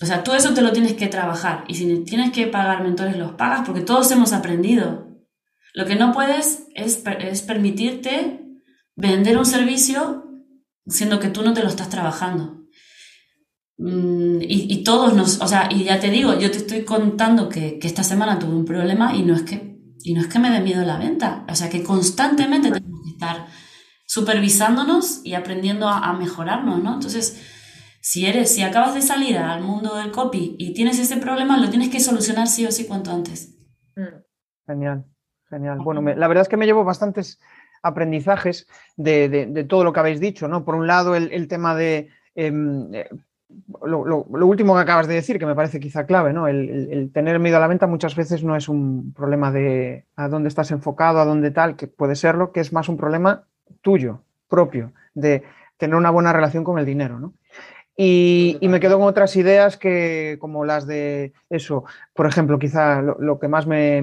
o 0.01 0.05
sea, 0.05 0.23
todo 0.23 0.35
eso 0.35 0.53
te 0.53 0.61
lo 0.61 0.73
tienes 0.73 0.93
que 0.93 1.07
trabajar. 1.07 1.63
Y 1.67 1.75
si 1.75 2.03
tienes 2.03 2.31
que 2.31 2.47
pagar 2.47 2.83
mentores, 2.83 3.17
los 3.17 3.33
pagas, 3.33 3.61
porque 3.65 3.81
todos 3.81 4.11
hemos 4.11 4.33
aprendido. 4.33 5.07
Lo 5.73 5.85
que 5.85 5.95
no 5.95 6.11
puedes 6.11 6.67
es, 6.75 6.97
permitirte 7.41 8.41
vender 8.95 9.37
un 9.37 9.45
servicio 9.45 10.25
siendo 10.87 11.19
que 11.19 11.29
tú 11.29 11.41
no 11.43 11.53
te 11.53 11.63
lo 11.63 11.69
estás 11.69 11.89
trabajando. 11.89 12.64
Mm, 13.77 14.37
y, 14.41 14.83
todos 14.83 15.13
nos, 15.13 15.41
o 15.41 15.47
sea, 15.47 15.67
y 15.69 15.83
ya 15.83 15.99
te 15.99 16.09
digo, 16.09 16.33
yo 16.39 16.49
te 16.49 16.57
estoy 16.57 16.85
contando 16.85 17.49
que, 17.49 17.79
esta 17.81 18.03
semana 18.03 18.39
tuve 18.39 18.55
un 18.55 18.65
problema 18.65 19.13
y 19.15 19.23
no 19.23 19.35
es 19.35 19.43
que, 19.43 19.77
y 20.03 20.13
no 20.13 20.21
es 20.21 20.27
que 20.27 20.39
me 20.39 20.49
dé 20.49 20.61
miedo 20.61 20.83
la 20.85 20.97
venta. 20.97 21.45
O 21.49 21.55
sea, 21.55 21.69
que 21.69 21.83
constantemente 21.83 22.71
tenemos 22.71 23.03
que 23.03 23.11
estar 23.11 23.47
supervisándonos 24.05 25.21
y 25.25 25.33
aprendiendo 25.33 25.89
a, 25.89 26.13
mejorarnos, 26.13 26.81
¿no? 26.81 26.93
Entonces, 26.93 27.41
si 28.01 28.25
eres, 28.25 28.53
si 28.53 28.61
acabas 28.61 28.93
de 28.93 29.01
salir 29.01 29.37
al 29.37 29.61
mundo 29.61 29.95
del 29.95 30.11
copy 30.11 30.55
y 30.57 30.73
tienes 30.73 30.99
ese 30.99 31.17
problema, 31.17 31.57
lo 31.57 31.69
tienes 31.69 31.89
que 31.89 31.99
solucionar 31.99 32.47
sí 32.47 32.65
o 32.65 32.71
sí 32.71 32.85
cuanto 32.85 33.11
antes. 33.11 33.57
Mm. 33.95 34.21
Genial. 34.67 35.05
Genial. 35.49 35.79
Bueno, 35.79 36.01
la 36.01 36.27
verdad 36.27 36.43
es 36.43 36.49
que 36.49 36.57
me 36.57 36.65
llevo 36.65 36.83
bastantes 36.83 37.39
aprendizajes 37.83 38.67
de, 38.95 39.65
todo 39.69 39.83
lo 39.83 39.93
que 39.93 39.99
habéis 39.99 40.19
dicho, 40.19 40.47
¿no? 40.47 40.65
Por 40.65 40.75
un 40.75 40.87
lado, 40.87 41.15
el, 41.15 41.47
tema 41.47 41.75
de 41.75 42.09
em, 42.33 42.93
eh, 42.93 43.07
lo, 43.85 44.25
último 44.45 44.75
que 44.75 44.81
acabas 44.81 45.07
de 45.07 45.15
decir, 45.15 45.39
que 45.39 45.45
me 45.45 45.55
parece 45.55 45.79
quizá 45.79 46.05
clave, 46.05 46.33
¿no? 46.33 46.47
El, 46.47 47.11
tener 47.13 47.39
miedo 47.39 47.57
a 47.57 47.59
la 47.59 47.67
venta 47.67 47.87
muchas 47.87 48.15
veces 48.15 48.43
no 48.43 48.55
es 48.55 48.69
un 48.69 49.13
problema 49.13 49.51
de 49.51 50.05
a 50.15 50.27
dónde 50.27 50.49
estás 50.49 50.71
enfocado, 50.71 51.19
a 51.19 51.25
dónde 51.25 51.51
tal, 51.51 51.75
que 51.75 51.87
puede 51.87 52.15
serlo, 52.15 52.51
que 52.51 52.59
es 52.59 52.73
más 52.73 52.89
un 52.89 52.97
problema 52.97 53.43
tuyo, 53.81 54.21
propio, 54.47 54.93
de 55.13 55.43
tener 55.77 55.95
una 55.95 56.11
buena 56.11 56.33
relación 56.33 56.63
con 56.63 56.79
el 56.79 56.85
dinero, 56.85 57.19
¿no? 57.19 57.33
Y, 57.97 58.57
me 58.61 58.79
quedo 58.79 58.99
con 58.99 59.07
otras 59.07 59.35
ideas 59.37 59.77
que, 59.77 60.37
como 60.39 60.65
las 60.65 60.85
de 60.85 61.31
eso, 61.49 61.85
por 62.13 62.27
ejemplo, 62.27 62.59
quizá 62.59 63.01
lo, 63.01 63.39
que 63.39 63.47
más 63.47 63.67
me, 63.67 64.01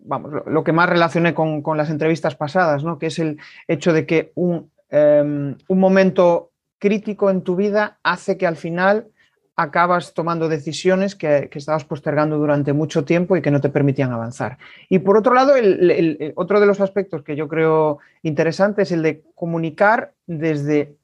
vamos, 0.00 0.32
lo, 0.46 0.64
que 0.64 0.72
más 0.72 0.88
relacioné 0.88 1.32
con, 1.32 1.62
las 1.76 1.88
entrevistas 1.88 2.36
pasadas, 2.36 2.84
¿no? 2.84 2.98
que 2.98 3.06
es 3.06 3.18
el 3.18 3.38
hecho 3.68 3.94
de 3.94 4.04
que 4.04 4.32
un, 4.34 4.70
em, 4.90 5.56
un, 5.66 5.78
momento 5.78 6.50
crítico 6.78 7.30
en 7.30 7.42
tu 7.42 7.56
vida 7.56 7.98
hace 8.02 8.36
que 8.36 8.46
al 8.46 8.56
final 8.56 9.08
acabas 9.56 10.14
tomando 10.14 10.48
decisiones 10.48 11.14
que, 11.14 11.48
estabas 11.52 11.84
postergando 11.84 12.38
durante 12.38 12.72
mucho 12.72 13.04
tiempo 13.04 13.36
y 13.36 13.42
que 13.42 13.50
no 13.50 13.60
te 13.60 13.68
permitían 13.68 14.12
avanzar. 14.12 14.58
Y 14.88 14.98
por 15.00 15.16
otro 15.16 15.34
lado, 15.34 15.54
el, 15.54 16.32
otro 16.36 16.60
de 16.60 16.66
los 16.66 16.80
aspectos 16.80 17.22
que 17.22 17.36
yo 17.36 17.48
creo 17.48 17.98
interesante 18.22 18.82
es 18.82 18.92
el 18.92 19.02
de 19.02 19.22
comunicar 19.34 20.12
desde 20.26 20.96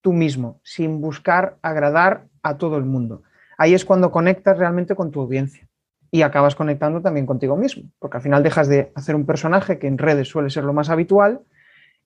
tú 0.00 0.12
mismo, 0.12 0.60
sin 0.62 1.00
buscar 1.00 1.56
agradar 1.62 2.24
a 2.42 2.56
todo 2.56 2.78
el 2.78 2.84
mundo. 2.84 3.22
Ahí 3.58 3.74
es 3.74 3.84
cuando 3.84 4.10
conectas 4.10 4.56
realmente 4.56 4.94
con 4.94 5.10
tu 5.10 5.20
audiencia 5.20 5.68
y 6.10 6.22
acabas 6.22 6.54
conectando 6.54 7.02
también 7.02 7.26
contigo 7.26 7.56
mismo, 7.56 7.84
porque 7.98 8.16
al 8.16 8.22
final 8.22 8.42
dejas 8.42 8.68
de 8.68 8.90
hacer 8.94 9.14
un 9.14 9.26
personaje 9.26 9.78
que 9.78 9.86
en 9.86 9.98
redes 9.98 10.28
suele 10.28 10.48
ser 10.48 10.64
lo 10.64 10.72
más 10.72 10.88
habitual 10.88 11.42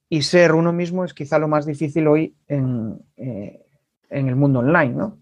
y 0.09 0.22
ser 0.22 0.52
uno 0.52 0.72
mismo 0.72 1.05
es 1.05 1.14
quizá 1.14 1.38
lo 1.38 1.48
más 1.48 1.66
difícil 1.66 2.07
hoy 2.07 2.34
en, 2.48 2.98
eh, 3.16 3.64
el 4.11 4.36
mundo 4.36 4.61
online. 4.61 4.94
¿no? 4.94 5.18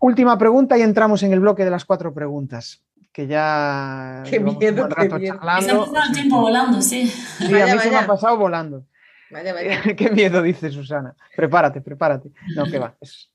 Última 0.00 0.36
pregunta 0.38 0.76
y 0.76 0.82
entramos 0.82 1.22
en 1.22 1.32
el 1.32 1.40
bloque 1.40 1.64
de 1.64 1.70
las 1.70 1.84
cuatro 1.84 2.12
preguntas, 2.12 2.82
que 3.12 3.26
ya... 3.26 4.22
Qué 4.28 4.40
miedo, 4.40 4.88
qué 4.88 5.08
miedo. 5.08 5.40
el 5.42 6.12
tiempo 6.12 6.40
volando, 6.40 6.80
sí. 6.82 7.06
Sí, 7.06 7.60
a 7.60 7.74
mí 7.74 7.78
se 7.80 7.90
me 7.90 7.96
ha 7.96 8.06
pasado 8.06 8.36
volando. 8.36 8.84
Vaya, 9.30 9.52
vaya. 9.52 9.80
qué 9.96 10.10
miedo, 10.10 10.42
dice 10.42 10.70
Susana. 10.70 11.14
Prepárate, 11.36 11.80
prepárate. 11.80 12.30
No, 12.54 12.64
que 12.64 12.78
va, 12.78 12.94
es, 13.00 13.30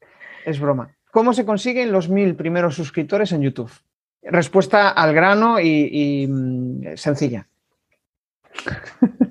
es 0.45 0.60
broma. 0.60 0.95
¿Cómo 1.12 1.34
se 1.34 1.45
consiguen 1.45 1.91
los 1.91 2.07
mil 2.07 2.36
primeros 2.36 2.76
suscriptores 2.76 3.32
en 3.32 3.41
YouTube? 3.41 3.72
Respuesta 4.22 4.89
al 4.89 5.14
grano 5.14 5.60
y, 5.60 6.28
mm, 6.30 6.95
sencilla. 6.95 7.47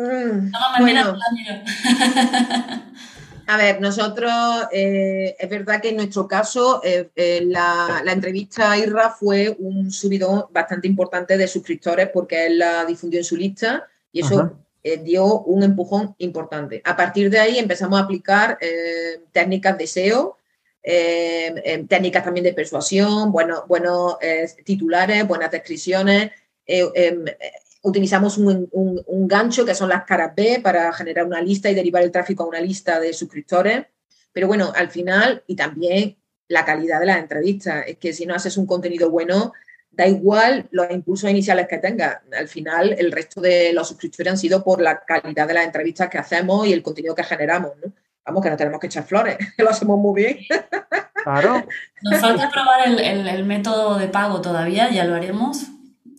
Mm, 0.00 0.52
a 3.46 3.56
ver, 3.56 3.80
nosotros, 3.80 4.32
eh, 4.72 5.36
es 5.38 5.50
verdad 5.50 5.80
que 5.80 5.90
en 5.90 5.96
nuestro 5.96 6.26
caso, 6.26 6.80
eh, 6.84 7.10
eh, 7.16 7.42
la, 7.44 8.02
entrevista 8.06 8.72
a 8.72 8.78
Irra 8.78 9.10
fue 9.10 9.56
un 9.58 9.90
subidón 9.90 10.44
bastante 10.50 10.88
importante 10.88 11.36
de 11.36 11.48
suscriptores 11.48 12.08
porque 12.12 12.46
él 12.46 12.58
la 12.58 12.84
difundió 12.84 13.20
en 13.20 13.24
su 13.24 13.36
lista 13.36 13.86
y 14.12 14.20
eso 14.20 14.56
dio 15.04 15.42
un 15.42 15.62
empujón 15.62 16.14
importante. 16.18 16.80
A 16.84 16.96
partir 16.96 17.30
de 17.30 17.38
ahí 17.38 17.58
empezamos 17.58 18.00
a 18.00 18.04
aplicar 18.04 18.58
técnicas 19.30 19.76
de 19.76 19.86
SEO 19.86 20.38
em, 20.82 21.86
técnicas 21.86 22.24
también 22.24 22.44
de 22.44 22.54
persuasión, 22.54 23.30
bueno, 23.30 23.64
buenos 23.68 24.16
titulares, 24.64 25.28
buenas 25.28 25.50
descripciones. 25.50 26.30
Utilizamos 27.82 28.36
un, 28.38 28.68
un, 28.72 29.28
gancho 29.28 29.64
que 29.64 29.74
son 29.74 29.88
las 29.88 30.04
caras 30.04 30.34
B 30.36 30.60
para 30.62 30.92
generar 30.92 31.24
una 31.26 31.40
lista 31.40 31.70
y 31.70 31.74
derivar 31.74 32.02
el 32.02 32.10
tráfico 32.10 32.42
a 32.42 32.48
una 32.48 32.60
lista 32.60 33.00
de 33.00 33.12
suscriptores. 33.12 33.86
Pero 34.32 34.46
bueno, 34.46 34.72
al 34.74 34.90
final, 34.90 35.42
y 35.46 35.56
también 35.56 36.18
la 36.48 36.64
calidad 36.64 37.00
de 37.00 37.06
las 37.06 37.18
entrevistas, 37.18 37.84
es 37.86 37.96
que 37.96 38.12
si 38.12 38.26
no 38.26 38.34
haces 38.34 38.56
un 38.56 38.66
contenido 38.66 39.10
bueno, 39.10 39.52
da 39.90 40.06
igual 40.06 40.68
los 40.70 40.90
impulsos 40.90 41.30
iniciales 41.30 41.68
que 41.68 41.78
tengas. 41.78 42.18
Al 42.36 42.48
final, 42.48 42.94
el 42.98 43.12
resto 43.12 43.40
de 43.40 43.72
los 43.72 43.88
suscriptores 43.88 44.32
han 44.32 44.38
sido 44.38 44.62
por 44.62 44.80
la 44.80 45.00
calidad 45.00 45.46
de 45.46 45.54
las 45.54 45.64
entrevistas 45.64 46.08
que 46.08 46.18
hacemos 46.18 46.66
y 46.66 46.72
el 46.72 46.82
contenido 46.82 47.14
que 47.14 47.24
generamos. 47.24 47.72
¿no? 47.84 47.92
Vamos, 48.24 48.42
que 48.42 48.50
no 48.50 48.56
tenemos 48.56 48.80
que 48.80 48.86
echar 48.86 49.04
flores, 49.04 49.36
que 49.56 49.62
lo 49.62 49.70
hacemos 49.70 49.98
muy 49.98 50.22
bien. 50.22 50.38
Claro. 51.22 51.66
Nos 52.02 52.20
falta 52.20 52.50
probar 52.50 52.88
el, 52.88 53.28
el 53.28 53.44
método 53.44 53.98
de 53.98 54.08
pago 54.08 54.40
todavía, 54.40 54.90
ya 54.90 55.04
lo 55.04 55.14
haremos. 55.14 55.66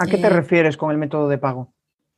¿A 0.02 0.06
qué 0.08 0.18
te 0.18 0.28
eh, 0.28 0.30
refieres 0.30 0.78
con 0.78 0.92
el 0.92 0.98
método 0.98 1.30
de 1.30 1.38
pago? 1.38 1.74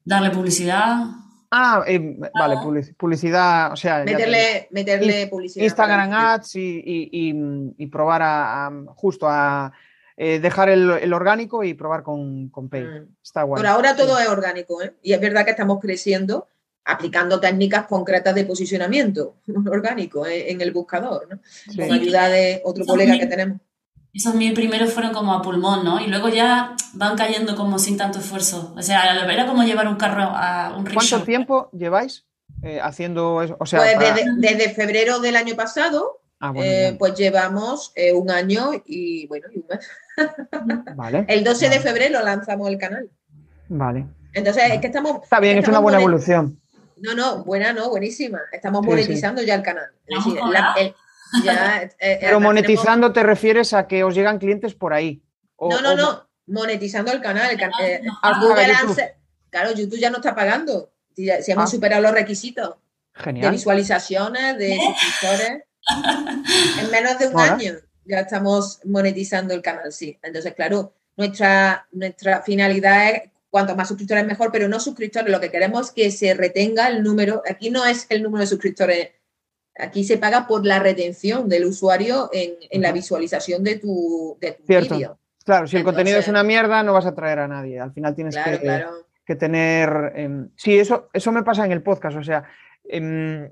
Darle 0.05 0.29
publicidad. 0.29 1.05
Ah, 1.51 1.83
eh, 1.85 2.17
vale, 2.33 2.57
publicidad, 2.97 3.73
o 3.73 3.75
sea... 3.75 4.03
Meterle, 4.03 4.67
meterle 4.71 5.27
publicidad. 5.27 5.65
Instagram 5.65 6.11
Ads 6.11 6.51
y, 6.55 7.87
probar 7.91 8.21
a, 8.23 8.71
justo 8.95 9.27
a 9.29 9.71
eh, 10.17 10.39
dejar 10.39 10.69
el, 10.69 11.13
orgánico 11.13 11.63
y 11.63 11.75
probar 11.75 12.01
con, 12.01 12.49
con 12.49 12.69
Pay. 12.69 12.83
Mm. 12.83 13.15
Está 13.21 13.43
guay. 13.43 13.61
Por 13.61 13.67
ahora 13.67 13.95
todo 13.95 14.17
es 14.17 14.27
orgánico, 14.27 14.81
¿eh? 14.81 14.95
Y 15.03 15.13
es 15.13 15.21
verdad 15.21 15.45
que 15.45 15.51
estamos 15.51 15.79
creciendo 15.79 16.47
aplicando 16.85 17.39
técnicas 17.39 17.85
concretas 17.85 18.35
de 18.35 18.45
posicionamiento 18.45 19.35
orgánico 19.69 20.25
en 20.25 20.59
el 20.59 20.71
buscador, 20.71 21.27
¿no? 21.29 21.39
Con 21.75 21.91
ayuda 21.91 22.29
de 22.29 22.61
otro 22.63 22.85
colega 22.85 23.17
que 23.19 23.27
tenemos. 23.27 23.59
Esos 24.13 24.35
mil 24.35 24.53
primeros 24.53 24.93
fueron 24.93 25.11
como 25.11 25.33
a 25.33 25.41
pulmón, 25.41 25.83
¿no? 25.83 25.99
Y 25.99 26.05
luego 26.07 26.29
ya 26.29 26.75
van 26.93 27.17
cayendo 27.17 27.55
como 27.55 27.79
sin 27.79 27.97
tanto 27.97 28.19
esfuerzo. 28.19 28.71
O 28.77 28.81
sea, 28.81 29.25
era 29.25 29.47
como 29.47 29.63
llevar 29.63 29.87
un 29.87 29.95
carro 29.95 30.21
a 30.23 30.75
un 30.77 30.85
rickshaw. 30.85 31.09
¿Cuánto 31.09 31.25
tiempo 31.25 31.69
lleváis 31.71 32.23
eh, 32.61 32.79
haciendo 32.79 33.41
eso? 33.41 33.57
O 33.59 33.65
sea, 33.65 33.79
pues 33.79 33.97
desde, 34.37 34.69
febrero 34.69 35.19
del 35.19 35.35
año 35.35 35.55
pasado, 35.55 36.21
ah, 36.39 36.53
eh, 36.55 36.95
pues 36.99 37.15
llevamos 37.15 37.91
eh, 37.95 38.13
un 38.13 38.29
año 38.29 38.71
y 38.85 39.25
bueno, 39.25 39.47
y 39.51 39.59
un 39.59 39.65
mes. 39.67 39.89
Vale. 40.95 41.25
El 41.27 41.43
12 41.43 41.69
de 41.69 41.79
febrero 41.79 42.21
lanzamos 42.21 42.69
el 42.69 42.77
canal. 42.77 43.09
Vale. 43.67 44.05
Entonces, 44.33 44.63
es 44.73 44.79
que 44.79 44.87
estamos. 44.87 45.23
Está 45.23 45.39
bien, 45.39 45.57
es 45.57 45.67
una 45.67 45.79
buena 45.79 45.99
evolución. 45.99 46.59
No, 46.97 47.15
no, 47.15 47.43
buena, 47.43 47.73
no, 47.73 47.89
buenísima. 47.89 48.39
Estamos 48.51 48.85
monetizando 48.85 49.41
ya 49.41 49.55
el 49.55 49.63
canal. 49.63 49.87
Es 50.05 50.23
decir, 50.23 50.39
el, 50.77 50.95
eh, 51.45 51.89
eh, 51.99 52.17
Pero 52.21 52.39
monetizando 52.39 53.11
te 53.11 53.23
refieres 53.23 53.73
a 53.73 53.87
que 53.87 54.03
os 54.03 54.15
llegan 54.15 54.39
clientes 54.39 54.73
por 54.73 54.93
ahí. 54.93 55.23
no, 55.59 55.81
no, 55.81 55.95
no. 55.95 56.29
Monetizando 56.45 57.11
el 57.11 57.21
canal. 57.21 57.57
Eh, 57.81 58.01
claro, 59.49 59.71
YouTube 59.71 59.99
ya 59.99 60.09
no 60.09 60.17
está 60.17 60.35
pagando. 60.35 60.91
Si, 61.15 61.29
hemos 61.29 61.65
ah. 61.65 61.67
superado 61.67 62.01
los 62.01 62.11
requisitos 62.11 62.75
de 63.25 63.49
visualizaciones, 63.49 64.57
de 64.57 64.77
suscriptores, 64.77 65.63
en 66.81 66.91
menos 66.91 67.19
de 67.19 67.27
un 67.27 67.39
año 67.39 67.73
ya 68.05 68.21
estamos 68.21 68.79
monetizando 68.85 69.53
el 69.53 69.61
canal, 69.61 69.91
sí. 69.91 70.17
Entonces, 70.21 70.53
claro, 70.53 70.93
nuestra, 71.15 71.87
nuestra 71.91 72.41
finalidad 72.41 73.09
es 73.09 73.21
cuanto 73.49 73.75
más 73.75 73.87
suscriptores 73.87 74.25
mejor, 74.25 74.51
pero 74.51 74.67
no 74.67 74.79
suscriptores. 74.79 75.31
Lo 75.31 75.39
que 75.39 75.51
queremos 75.51 75.87
es 75.87 75.91
que 75.91 76.11
se 76.11 76.33
retenga 76.33 76.87
el 76.87 77.03
número. 77.03 77.43
Aquí 77.49 77.69
no 77.69 77.85
es 77.85 78.05
el 78.09 78.23
número 78.23 78.41
de 78.41 78.47
suscriptores 78.47 79.09
Aquí 79.77 80.03
se 80.03 80.17
paga 80.17 80.45
por 80.47 80.65
la 80.65 80.79
retención 80.79 81.49
del 81.49 81.65
usuario 81.65 82.29
en, 82.31 82.81
la 82.81 82.91
visualización 82.91 83.63
de 83.63 83.79
tu, 83.79 84.37
de 84.39 84.57
vídeo. 84.67 85.17
Claro, 85.43 85.67
si 85.67 85.77
el 85.77 85.83
contenido 85.83 86.19
es 86.19 86.27
una 86.27 86.43
mierda, 86.43 86.83
no 86.83 86.93
vas 86.93 87.05
a 87.05 87.15
traer 87.15 87.39
a 87.39 87.47
nadie. 87.47 87.79
Al 87.79 87.91
final 87.91 88.15
tienes 88.15 88.37
que, 89.25 89.35
tener. 89.35 90.13
Em, 90.15 90.49
sí, 90.55 90.77
eso, 90.77 91.09
eso 91.11 91.31
me 91.31 91.43
pasa 91.43 91.65
en 91.65 91.71
el 91.71 91.81
podcast. 91.81 92.17
O 92.17 92.23
sea, 92.23 92.43
em, 92.85 93.49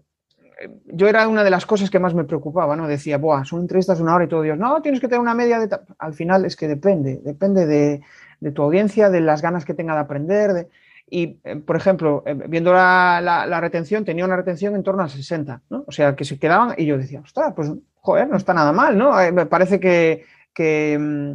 yo 0.85 1.07
era 1.07 1.27
una 1.27 1.43
de 1.43 1.49
las 1.49 1.65
cosas 1.65 1.89
que 1.89 1.99
más 1.99 2.13
me 2.13 2.23
preocupaba, 2.23 2.75
¿no? 2.75 2.87
Decía, 2.87 3.17
Buah, 3.17 3.43
son 3.43 3.61
entrevistas 3.61 3.97
de 3.97 4.03
una 4.03 4.15
hora 4.15 4.25
y 4.25 4.27
todo 4.27 4.43
Dios, 4.43 4.57
no, 4.57 4.81
tienes 4.81 5.01
que 5.01 5.07
tener 5.07 5.21
una 5.21 5.33
media 5.33 5.59
de. 5.59 5.75
Al 5.97 6.13
final 6.13 6.45
es 6.45 6.55
que 6.55 6.67
depende, 6.67 7.19
depende 7.23 7.65
de, 7.65 8.01
de 8.39 8.51
tu 8.51 8.61
audiencia, 8.61 9.09
de 9.09 9.21
las 9.21 9.41
ganas 9.41 9.65
que 9.65 9.73
tenga 9.73 9.95
de 9.95 10.01
aprender. 10.01 10.53
De... 10.53 10.67
Y, 11.13 11.41
eh, 11.43 11.57
por 11.57 11.75
ejemplo, 11.75 12.23
eh, 12.25 12.33
viendo 12.47 12.71
la, 12.71 13.59
retención, 13.59 14.05
tenía 14.05 14.23
una 14.23 14.37
retención 14.37 14.75
en 14.75 14.81
torno 14.83 15.03
a 15.03 15.09
60, 15.09 15.61
¿no? 15.69 15.83
O 15.85 15.91
sea, 15.91 16.15
que 16.15 16.23
se 16.23 16.39
quedaban 16.39 16.73
y 16.77 16.85
yo 16.85 16.97
decía, 16.97 17.19
ostras, 17.19 17.51
pues, 17.53 17.69
joder, 17.95 18.29
no 18.29 18.37
está 18.37 18.53
nada 18.53 18.71
mal, 18.71 18.97
¿no? 18.97 19.19
Eh, 19.19 19.33
me 19.33 19.45
parece 19.45 19.81
que, 19.81 20.23
que, 20.53 20.97
mm, 20.97 21.33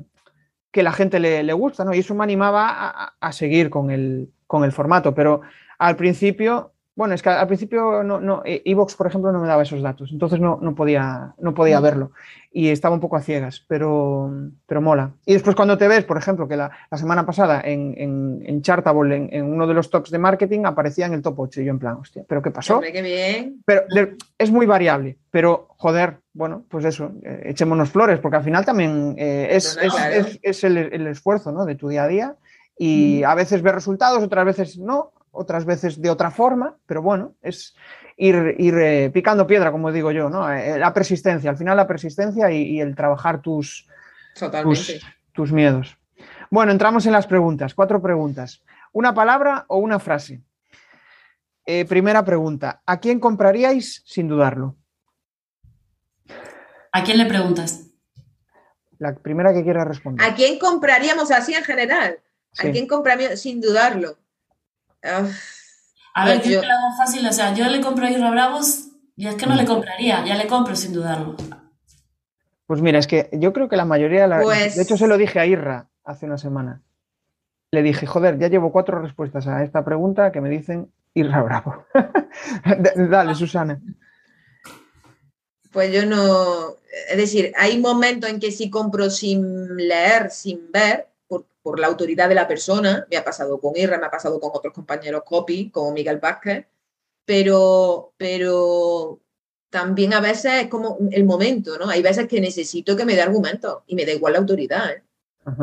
la 0.81 0.93
gente 0.93 1.20
le, 1.20 1.53
gusta, 1.53 1.85
¿no? 1.85 1.93
Y 1.95 1.99
eso 1.99 2.14
me 2.14 2.24
animaba 2.24 3.14
a, 3.20 3.33
seguir 3.33 3.70
con 3.70 3.91
el, 3.91 4.31
con 4.47 4.64
el 4.64 4.72
formato, 4.72 5.14
pero 5.14 5.43
al 5.79 5.97
principio 5.97 6.72
bueno, 6.97 7.15
es 7.15 7.23
que 7.23 7.29
al 7.29 7.47
principio 7.47 8.03
no, 8.03 8.21
no, 8.21 8.43
Evox, 8.45 8.97
por 8.97 9.07
ejemplo, 9.07 9.31
no 9.31 9.41
me 9.41 9.47
daba 9.47 9.63
esos 9.63 9.83
datos, 9.83 10.11
entonces 10.11 10.41
no, 10.41 10.59
no 10.61 10.75
podía, 10.75 11.35
no 11.39 11.55
podía 11.55 11.79
mm. 11.79 11.83
verlo 11.83 12.11
y 12.57 12.71
estaba 12.71 12.95
un 12.95 13.03
poco 13.03 13.17
a 13.17 13.21
ciegas, 13.21 13.63
pero, 13.69 14.33
pero 14.65 14.81
mola. 14.81 15.11
Y 15.27 15.35
después 15.35 15.55
cuando 15.55 15.77
te 15.77 15.89
ves, 15.89 16.05
por 16.05 16.17
ejemplo, 16.17 16.49
que 16.49 16.57
la, 16.57 16.71
semana 16.97 17.27
pasada 17.27 17.61
en, 17.63 17.95
en, 17.99 18.43
en 18.47 18.63
Chartable, 18.63 19.29
en, 19.31 19.45
uno 19.45 19.67
de 19.67 19.75
los 19.75 19.91
tops 19.91 20.11
de 20.11 20.17
marketing, 20.17 20.65
aparecía 20.65 21.05
en 21.05 21.13
el 21.13 21.21
top 21.21 21.39
8 21.39 21.61
y 21.61 21.65
yo 21.67 21.71
en 21.71 21.79
plan, 21.79 21.97
hostia, 21.97 22.25
¿pero 22.27 22.41
qué 22.41 22.51
pasó? 22.51 22.77
Hombre, 22.77 22.95
qué 22.95 23.03
bien. 23.03 23.63
Pero 23.67 23.83
es 24.39 24.51
muy 24.51 24.65
variable, 24.65 25.19
pero 25.31 25.69
joder, 25.77 26.21
bueno, 26.33 26.65
pues 26.71 26.87
eso, 26.87 27.13
eh, 27.25 27.43
echémonos 27.45 27.91
flores, 27.91 28.21
porque 28.21 28.39
al 28.39 28.45
final 28.45 28.65
también 28.65 29.17
eh, 29.19 29.49
es, 29.51 29.77
es, 29.77 30.39
es, 30.41 30.65
el, 30.65 30.79
el, 30.79 31.07
esfuerzo 31.09 31.53
¿no? 31.53 31.67
de 31.67 31.75
tu 31.75 31.89
día 31.89 32.05
a 32.05 32.09
día 32.09 32.37
y 32.79 33.21
mm. 33.23 33.29
a 33.29 33.35
veces 33.35 33.61
ves 33.61 33.75
resultados, 33.75 34.23
otras 34.23 34.47
veces 34.47 34.79
no, 34.79 35.13
otras 35.37 35.64
veces 35.64 36.01
de 36.01 36.11
otra 36.11 36.30
forma, 36.30 36.76
pero 36.87 37.03
bueno, 37.03 37.34
es 37.43 37.76
ir, 38.16 38.55
ir 38.59 38.74
eh, 38.78 39.11
picando 39.12 39.47
piedra, 39.47 39.70
como 39.70 39.93
digo 39.93 40.11
yo, 40.11 40.28
¿no? 40.28 40.51
Eh, 40.51 40.78
la 40.78 40.93
persistencia, 40.93 41.51
al 41.51 41.57
final 41.57 41.76
la 41.76 41.87
persistencia 41.87 42.51
y, 42.51 42.80
el 42.80 42.95
trabajar 42.95 43.43
tus, 43.43 43.87
tus, 45.32 45.53
miedos. 45.53 45.99
Bueno, 46.51 46.72
entramos 46.72 47.07
en 47.07 47.12
las 47.12 47.26
preguntas, 47.26 47.74
cuatro 47.74 48.01
preguntas. 48.01 48.62
¿Una 48.93 49.14
palabra 49.14 49.66
o 49.68 49.78
una 49.78 49.99
frase? 49.99 50.43
Eh, 51.66 51.84
primera 51.84 52.24
pregunta, 52.24 52.82
¿a 52.87 53.01
quién 53.01 53.20
compraríais 53.20 54.03
sin 54.07 54.28
dudarlo? 54.28 54.76
¿A 56.93 57.03
quién 57.03 57.18
le 57.18 57.26
preguntas? 57.26 57.91
La 58.99 59.14
primera 59.14 59.53
que 59.53 59.62
quiera 59.62 59.84
responder. 59.84 60.24
¿A 60.24 60.34
quién 60.34 60.59
compraríamos 60.59 61.30
así 61.30 61.53
en 61.53 61.64
general? 61.64 62.18
¿A 62.59 62.70
quién 62.70 62.87
compraríamos 62.87 63.41
sin 63.41 63.61
dudarlo? 63.61 64.16
A 66.15 66.25
ver, 66.25 66.43
yo, 66.43 66.61
te 66.61 66.67
lo 66.67 66.73
hago 66.73 66.97
fácil, 66.97 67.27
o 67.27 67.33
sea, 67.33 67.55
yo 67.55 67.67
le 67.69 67.81
compro 67.81 68.07
a 68.07 68.11
Irra 68.11 68.31
Bravos 68.31 68.89
y 69.17 69.27
es 69.27 69.35
que 69.35 69.47
no 69.47 69.55
le 69.55 69.65
compraría, 69.65 70.25
ya 70.25 70.37
le 70.37 70.47
compro 70.47 70.77
sin 70.77 70.93
dudarlo. 70.93 71.37
Pues 72.67 72.83
mira, 72.83 72.99
es 72.99 73.07
que 73.07 73.29
yo 73.33 73.53
creo 73.53 73.69
que 73.69 73.77
la 73.77 73.85
mayoría, 73.85 74.23
de 74.23 74.29
la... 74.29 74.39
de 74.39 74.67
hecho 74.67 74.89
pues 74.89 75.01
se 75.01 75.07
lo 75.07 75.19
dije 75.19 75.39
a 75.39 75.47
Irra 75.47 75.89
hace 76.05 76.27
una 76.27 76.39
semana. 76.39 76.83
Le 77.71 77.83
dije, 77.83 78.07
joder, 78.07 78.39
ya 78.39 78.49
llevo 78.49 78.73
cuatro 78.73 79.01
respuestas 79.01 79.47
a 79.47 79.63
esta 79.63 79.85
pregunta 79.85 80.33
que 80.33 80.41
me 80.41 80.49
dicen 80.49 80.91
Irra 81.15 81.43
Bravo. 81.43 81.87
Dale, 83.11 83.35
Susana. 83.35 83.81
Pues 85.73 85.93
yo 85.93 86.07
no, 86.07 86.77
es 87.11 87.17
decir, 87.17 87.53
hay 87.57 87.79
momentos 87.79 88.31
en 88.31 88.41
que 88.41 88.51
sí 88.51 88.71
compro 88.71 89.11
sin 89.11 89.77
leer, 89.77 90.31
sin 90.31 90.71
ver, 90.73 91.09
por 91.67 91.81
la 91.81 91.89
autoridad 91.89 92.29
de 92.29 92.37
la 92.37 92.47
persona, 92.47 93.09
me 93.11 93.17
ha 93.17 93.25
pasado 93.25 93.59
con 93.59 93.73
Irra, 93.77 93.99
me 93.99 94.07
ha 94.07 94.11
pasado 94.11 94.39
con 94.39 94.53
otros 94.55 94.73
compañeros 94.73 95.25
copy, 95.25 95.69
como 95.69 95.91
Miguel 95.91 96.21
Vázquez, 96.21 96.64
pero, 97.25 98.12
pero 98.17 99.19
también 99.69 100.14
a 100.14 100.21
veces 100.21 100.62
es 100.62 100.69
como 100.69 100.97
el 101.11 101.25
momento, 101.25 101.77
¿no? 101.77 101.89
Hay 101.89 102.03
veces 102.03 102.29
que 102.29 102.41
necesito 102.41 102.97
que 102.97 103.05
me 103.05 103.17
dé 103.17 103.23
argumentos 103.23 103.79
y 103.89 103.97
me 103.97 104.07
da 104.07 104.12
igual 104.12 104.35
la 104.35 104.39
autoridad, 104.39 104.93
¿eh? 104.93 105.03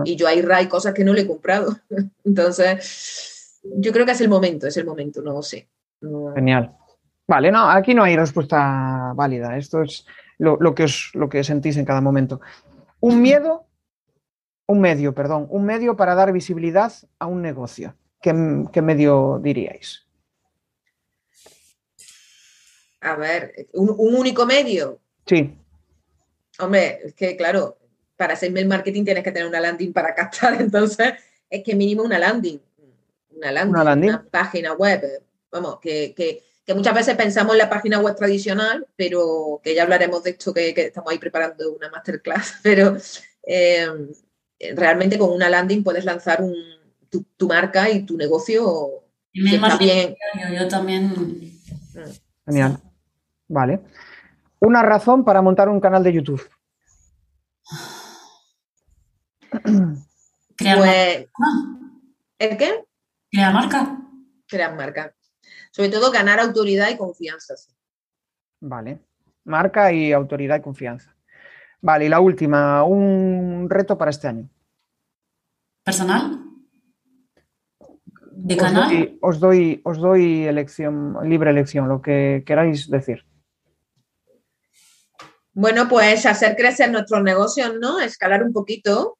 Y 0.03 0.17
yo 0.17 0.27
a 0.27 0.33
Irra 0.33 0.57
hay 0.57 0.67
cosas 0.67 0.93
que 0.93 1.05
no 1.05 1.13
le 1.13 1.21
he 1.21 1.27
comprado. 1.27 1.73
Entonces, 2.25 3.61
yo 3.63 3.93
creo 3.93 4.05
que 4.05 4.11
es 4.11 4.19
el 4.19 4.27
momento, 4.27 4.67
es 4.67 4.75
el 4.75 4.85
momento, 4.85 5.21
no 5.21 5.41
sé. 5.41 5.69
Genial. 6.35 6.75
Vale, 7.25 7.49
no, 7.49 7.69
aquí 7.69 7.93
no 7.93 8.03
hay 8.03 8.17
respuesta 8.17 9.13
válida. 9.15 9.55
Esto 9.55 9.83
es 9.83 10.05
lo, 10.37 10.57
lo, 10.59 10.75
que 10.75 10.83
os, 10.83 11.11
lo 11.13 11.29
que 11.29 11.45
sentís 11.45 11.77
en 11.77 11.85
cada 11.85 12.01
momento. 12.01 12.41
Un 12.99 13.21
miedo 13.21 13.67
un 14.73 14.81
medio, 14.81 15.13
perdón, 15.13 15.47
un 15.49 15.65
medio 15.65 15.95
para 15.95 16.15
dar 16.15 16.31
visibilidad 16.31 16.91
a 17.19 17.27
un 17.27 17.41
negocio. 17.41 17.95
¿Qué, 18.21 18.33
medio 18.33 19.39
diríais? 19.41 20.05
A 23.01 23.15
ver, 23.15 23.67
¿un, 23.73 23.95
único 23.97 24.45
medio? 24.45 24.99
Sí. 25.25 25.55
Hombre, 26.59 26.99
es 27.05 27.13
que 27.13 27.35
claro, 27.35 27.77
para 28.15 28.33
hacer 28.33 28.51
mail 28.51 28.67
marketing 28.67 29.03
tienes 29.03 29.23
que 29.23 29.31
tener 29.31 29.47
una 29.47 29.59
landing 29.59 29.93
para 29.93 30.15
captar, 30.15 30.53
entonces 30.61 31.13
es 31.49 31.63
que 31.63 31.75
mínimo 31.75 32.03
una 32.03 32.17
landing. 32.17 32.59
Una 33.35 33.51
landing, 33.51 34.09
una, 34.09 34.25
página 34.29 34.73
web, 34.73 35.01
vamos, 35.51 35.79
que, 35.81 36.13
que 36.65 36.73
muchas 36.73 36.95
veces 36.95 37.15
pensamos 37.15 37.53
en 37.53 37.59
la 37.59 37.69
página 37.69 37.99
web 37.99 38.15
tradicional, 38.15 38.87
pero 38.95 39.59
que 39.63 39.75
ya 39.75 39.83
hablaremos 39.83 40.23
de 40.23 40.31
esto, 40.31 40.53
que, 40.53 40.69
estamos 40.69 41.11
ahí 41.11 41.17
preparando 41.17 41.73
una 41.73 41.89
masterclass, 41.89 42.55
pero 42.63 42.95
eh, 43.45 43.87
realmente 44.75 45.17
con 45.17 45.31
una 45.31 45.49
landing 45.49 45.83
puedes 45.83 46.05
lanzar 46.05 46.43
tu, 47.09 47.47
marca 47.47 47.89
y 47.89 48.05
tu 48.05 48.17
negocio. 48.17 49.03
Y 49.31 49.53
está 49.53 49.77
bien. 49.77 50.15
Yo 50.57 50.67
también. 50.67 51.09
Mm. 51.09 51.53
Genial. 52.45 52.79
Vale. 53.47 53.81
Una 54.59 54.81
razón 54.81 55.25
para 55.25 55.41
montar 55.41 55.69
un 55.69 55.79
canal 55.79 56.03
de 56.03 56.13
YouTube. 56.13 56.41
Crear 60.55 60.77
pues, 60.77 61.27
¿El 62.39 62.57
qué? 62.57 62.85
Crear 63.31 63.53
marca. 63.53 63.99
Crear 64.47 64.75
marca. 64.75 65.15
Sobre 65.71 65.89
todo 65.89 66.11
ganar 66.11 66.39
autoridad 66.39 66.89
y 66.89 66.97
confianza. 66.97 67.55
Vale. 68.59 68.99
Marca 69.43 69.91
y 69.91 70.11
autoridad 70.13 70.59
y 70.59 70.61
confianza. 70.61 71.12
Vale, 71.83 72.05
y 72.05 72.09
la 72.09 72.21
última, 72.21 72.85
un 72.85 73.67
reto 73.69 73.97
para 73.97 74.09
este 74.09 74.29
año. 74.29 74.49
¿Personal? 75.83 76.39
¿De 78.31 78.55
canal? 78.55 79.17
os, 79.19 79.41
doy, 79.41 79.81
os 79.83 79.97
doy 79.97 80.45
elección, 80.45 81.17
libre 81.27 81.51
elección, 81.51 81.89
lo 81.89 82.01
que 82.01 82.43
queráis 82.45 82.89
decir. 82.89 83.25
Bueno, 85.51 85.89
pues 85.89 86.25
hacer 86.25 86.55
crecer 86.55 86.89
nuestros 86.89 87.21
negocios, 87.21 87.73
¿no? 87.81 87.99
Escalar 87.99 88.43
un 88.43 88.53
poquito. 88.53 89.17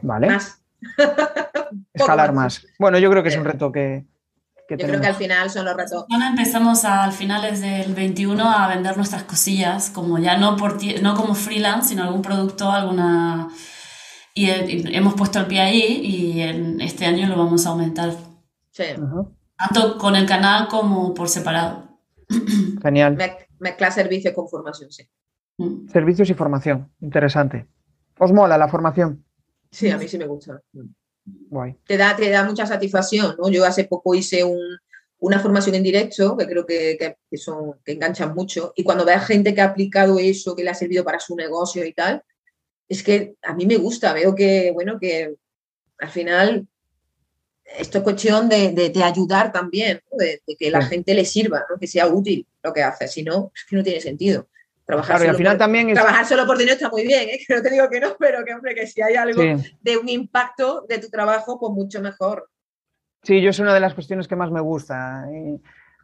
Vale. 0.00 0.28
Más. 0.28 0.64
Escalar 1.92 2.32
más. 2.32 2.64
Bueno, 2.78 3.00
yo 3.00 3.10
creo 3.10 3.24
que 3.24 3.30
es 3.30 3.36
un 3.36 3.44
reto 3.44 3.72
que, 3.72 4.06
yo 4.70 4.76
creo 4.76 5.00
que 5.00 5.06
al 5.06 5.14
final 5.14 5.50
son 5.50 5.64
los 5.66 5.76
retos. 5.76 6.04
Bueno, 6.08 6.26
empezamos 6.26 6.84
al 6.84 7.12
finales 7.12 7.60
del 7.60 7.94
21 7.94 8.42
a 8.42 8.68
vender 8.68 8.96
nuestras 8.96 9.24
cosillas, 9.24 9.90
como 9.90 10.18
ya 10.18 10.36
no, 10.36 10.56
por 10.56 10.78
no 11.02 11.14
como 11.14 11.34
freelance, 11.34 11.90
sino 11.90 12.04
algún 12.04 12.22
producto, 12.22 12.70
alguna... 12.70 13.48
Y, 14.34 14.48
hemos 14.96 15.14
puesto 15.14 15.38
el 15.38 15.46
pie 15.46 15.60
ahí 15.60 16.00
y 16.02 16.40
en 16.40 16.80
este 16.80 17.06
año 17.06 17.28
lo 17.28 17.36
vamos 17.36 17.66
a 17.66 17.70
aumentar. 17.70 18.10
Sí. 18.70 18.84
Tanto 19.56 19.96
con 19.98 20.16
el 20.16 20.26
canal 20.26 20.66
como 20.68 21.14
por 21.14 21.28
separado. 21.28 22.00
Genial. 22.82 23.16
mezclar 23.60 23.92
servicios 23.92 24.34
con 24.34 24.48
formación, 24.48 24.90
sí. 24.90 25.08
Mm. 25.58 25.88
Servicios 25.88 26.28
y 26.30 26.34
formación, 26.34 26.90
interesante. 27.00 27.66
¿Os 28.18 28.32
mola 28.32 28.58
la 28.58 28.68
formación? 28.68 29.24
Sí, 29.70 29.90
a 29.90 29.98
mí 29.98 30.08
sí 30.08 30.18
me 30.18 30.26
gusta. 30.26 30.60
Te 31.86 31.96
da, 31.96 32.14
te 32.16 32.28
da 32.30 32.44
mucha 32.44 32.66
satisfacción, 32.66 33.36
¿no? 33.38 33.48
Yo 33.50 33.64
hace 33.64 33.84
poco 33.84 34.14
hice 34.14 34.42
una 35.18 35.40
formación 35.40 35.74
en 35.74 35.82
directo, 35.82 36.36
que 36.36 36.46
creo 36.46 36.66
que, 36.66 37.16
son, 37.36 37.76
que 37.84 37.92
enganchan 37.92 38.34
mucho, 38.34 38.72
y 38.76 38.84
cuando 38.84 39.04
ves 39.04 39.24
gente 39.24 39.54
que 39.54 39.60
ha 39.60 39.66
aplicado 39.66 40.18
eso, 40.18 40.54
que 40.54 40.64
le 40.64 40.70
ha 40.70 40.74
servido 40.74 41.04
para 41.04 41.20
su 41.20 41.34
negocio 41.34 41.84
y 41.84 41.92
tal, 41.92 42.22
es 42.88 43.02
que 43.02 43.34
a 43.42 43.54
mí 43.54 43.64
me 43.64 43.76
gusta, 43.76 44.12
veo 44.12 44.34
que, 44.34 44.70
bueno, 44.72 44.98
que 45.00 45.34
al 45.98 46.10
final 46.10 46.66
esto 47.64 47.98
es 47.98 48.04
cuestión 48.04 48.48
de, 48.48 48.92
ayudar 49.02 49.50
también, 49.50 50.02
de, 50.12 50.42
que 50.58 50.70
la 50.70 50.82
gente 50.82 51.14
le 51.14 51.24
sirva, 51.24 51.64
que 51.80 51.86
sea 51.86 52.06
útil 52.06 52.46
lo 52.62 52.72
que 52.72 52.82
hace, 52.82 53.08
si 53.08 53.22
no, 53.22 53.50
es 53.54 53.64
que 53.64 53.76
no 53.76 53.82
tiene 53.82 54.00
sentido. 54.00 54.48
Trabajar, 54.86 55.18
solo, 55.18 55.34
final 55.34 55.52
por, 55.54 55.58
también 55.58 55.94
trabajar 55.94 56.26
solo 56.26 56.46
por 56.46 56.58
dinero 56.58 56.74
está 56.74 56.90
muy 56.90 57.06
bien, 57.06 57.28
¿eh? 57.30 57.38
que 57.48 57.54
no 57.54 57.62
te 57.62 57.70
digo 57.70 57.88
que 57.88 58.00
no, 58.00 58.16
pero 58.18 58.44
que, 58.44 58.52
hombre, 58.52 58.74
que 58.74 58.86
si 58.86 59.00
hay 59.00 59.14
algo 59.14 59.42
de 59.80 59.96
un 59.96 60.08
impacto 60.08 60.84
de 60.88 60.98
tu 60.98 61.08
trabajo, 61.08 61.58
pues 61.58 61.72
mucho 61.72 62.02
mejor. 62.02 62.50
Sí, 63.22 63.40
yo 63.40 63.50
es 63.50 63.58
una 63.58 63.72
de 63.72 63.80
las 63.80 63.94
cuestiones 63.94 64.28
que 64.28 64.36
más 64.36 64.50
me 64.50 64.60
gusta. 64.60 65.26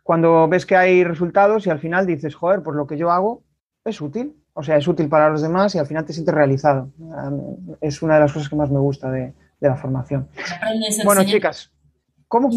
Cuando 0.02 0.48
ves 0.48 0.64
que 0.64 0.76
hay 0.76 1.04
resultados 1.04 1.66
y 1.66 1.70
al 1.70 1.78
final 1.78 2.06
dices, 2.06 2.34
joder, 2.34 2.62
pues 2.62 2.74
lo 2.74 2.86
que 2.86 2.96
yo 2.96 3.10
hago 3.10 3.44
es 3.84 4.00
útil. 4.00 4.34
O 4.54 4.62
sea, 4.62 4.76
es 4.76 4.88
útil 4.88 5.08
para 5.08 5.28
los 5.28 5.42
demás 5.42 5.74
y 5.74 5.78
al 5.78 5.86
final 5.86 6.04
te 6.04 6.12
sientes 6.12 6.34
realizado. 6.34 6.90
Es 7.80 8.02
una 8.02 8.14
de 8.14 8.20
las 8.20 8.32
cosas 8.32 8.48
que 8.48 8.56
más 8.56 8.70
me 8.70 8.78
gusta 8.78 9.10
de, 9.10 9.32
la 9.60 9.76
formación. 9.76 10.28
bueno, 11.04 11.22
chicas, 11.24 11.70
¿cómo? 12.26 12.48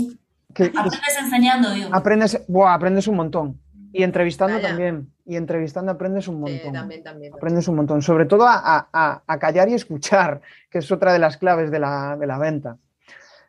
aprendes 0.55 1.17
enseñando, 1.19 1.71
digo. 1.71 1.89
Aprendes, 1.91 2.41
aprendes 2.67 3.07
un 3.07 3.15
montón. 3.15 3.62
Y 3.93 4.01
entrevistando 4.01 4.59
también. 4.59 5.07
Y 5.23 5.35
entrevistando 5.35 5.91
aprendes 5.91 6.27
un 6.27 6.41
montón. 6.41 6.73
también, 6.73 7.03
también, 7.03 7.33
Aprendes 7.33 7.67
un 7.67 7.75
montón. 7.75 8.01
Sobre 8.01 8.25
todo 8.25 8.45
a, 8.47 9.23
callar 9.39 9.69
y 9.69 9.75
escuchar, 9.75 10.41
que 10.69 10.79
es 10.79 10.91
otra 10.91 11.13
de 11.13 11.19
las 11.19 11.37
claves 11.37 11.69
de 11.69 11.79
la, 11.79 12.37
venta. 12.41 12.77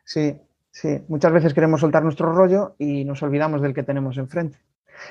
Sí, 0.03 0.37
sí. 0.69 1.03
Muchas 1.07 1.33
veces 1.33 1.53
queremos 1.53 1.81
soltar 1.81 2.03
nuestro 2.03 2.31
rollo 2.31 2.75
y 2.77 3.03
nos 3.05 3.23
olvidamos 3.23 3.59
del 3.61 3.73
que 3.73 3.81
tenemos 3.81 4.17
enfrente. 4.19 4.59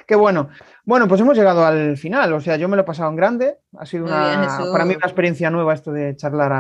Qué 0.07 0.15
bueno. 0.15 0.49
Bueno, 0.85 1.09
pues 1.09 1.21
hemos 1.21 1.37
llegado 1.37 1.67
al 1.67 1.97
final. 1.97 2.33
O 2.33 2.41
sea, 2.41 2.57
yo 2.57 2.69
me 2.69 2.77
lo 2.77 2.83
he 2.83 2.87
pasado 2.87 3.11
en 3.11 3.17
grande. 3.17 3.59
Ha 3.77 3.85
sido 3.85 4.05
una, 4.05 4.49
para 4.73 4.85
mí 4.85 4.95
una 4.95 5.07
experiencia 5.07 5.51
nueva 5.51 5.75
esto 5.75 5.93
de 5.93 6.15
charlar 6.15 6.53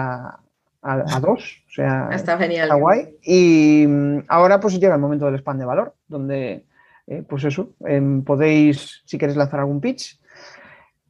a, 0.83 1.21
dos. 1.21 1.63
O 1.69 1.71
sea, 1.71 2.09
está 2.13 2.37
genial. 2.37 2.65
Está 2.65 2.75
guay. 2.75 3.17
Y 3.23 3.87
mm, 3.87 4.25
ahora 4.27 4.59
pues 4.59 4.79
llega 4.81 4.97
el 4.97 5.01
momento 5.01 5.27
del 5.27 5.37
spam 5.37 5.59
de 5.59 5.65
valor, 5.65 5.95
donde 6.09 6.65
eh, 7.07 7.23
pues 7.29 7.45
eso, 7.45 7.75
em, 7.87 8.23
podéis, 8.25 9.03
si 9.05 9.19
queréis 9.19 9.37
lanzar 9.37 9.61
algún 9.61 9.81
pitch, 9.81 10.19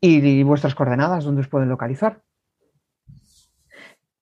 y, 0.00 0.42
vuestras 0.42 0.74
coordenadas, 0.74 1.24
donde 1.24 1.40
os 1.40 1.48
pueden 1.48 1.68
localizar. 1.68 2.20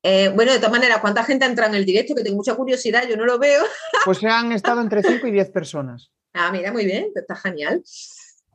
Eh, 0.04 0.30
bueno, 0.34 0.52
de 0.52 0.58
todas 0.58 0.72
maneras, 0.72 0.98
¿cuánta 1.00 1.24
gente 1.24 1.44
entra 1.44 1.66
en 1.66 1.74
el 1.74 1.84
directo? 1.84 2.14
Que 2.14 2.22
tengo 2.22 2.36
mucha 2.36 2.54
curiosidad, 2.54 3.08
yo 3.08 3.16
no 3.16 3.24
lo 3.24 3.38
veo. 3.38 3.62
Pues 4.04 4.18
se 4.18 4.28
han 4.28 4.52
estado 4.52 4.80
entre 4.80 5.02
5 5.02 5.26
y 5.28 5.30
10 5.30 5.50
personas. 5.50 6.10
Ah, 6.34 6.50
mira, 6.50 6.72
muy 6.72 6.84
bien, 6.84 7.10
está 7.14 7.36
genial. 7.36 7.82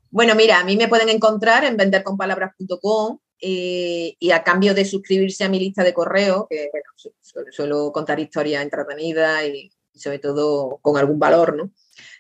Bueno, 0.09 0.35
mira, 0.35 0.59
a 0.59 0.63
mí 0.63 0.75
me 0.75 0.87
pueden 0.87 1.09
encontrar 1.09 1.63
en 1.63 1.77
venderconpalabras.com 1.77 3.19
eh, 3.39 4.15
y 4.19 4.31
a 4.31 4.43
cambio 4.43 4.73
de 4.73 4.83
suscribirse 4.83 5.43
a 5.43 5.49
mi 5.49 5.59
lista 5.59 5.83
de 5.83 5.93
correo, 5.93 6.47
que 6.49 6.69
bueno, 6.71 7.47
suelo 7.51 7.91
contar 7.93 8.19
historias 8.19 8.63
entretenidas 8.63 9.45
y 9.45 9.71
sobre 9.93 10.19
todo 10.19 10.79
con 10.81 10.97
algún 10.97 11.19
valor, 11.19 11.55
¿no? 11.55 11.71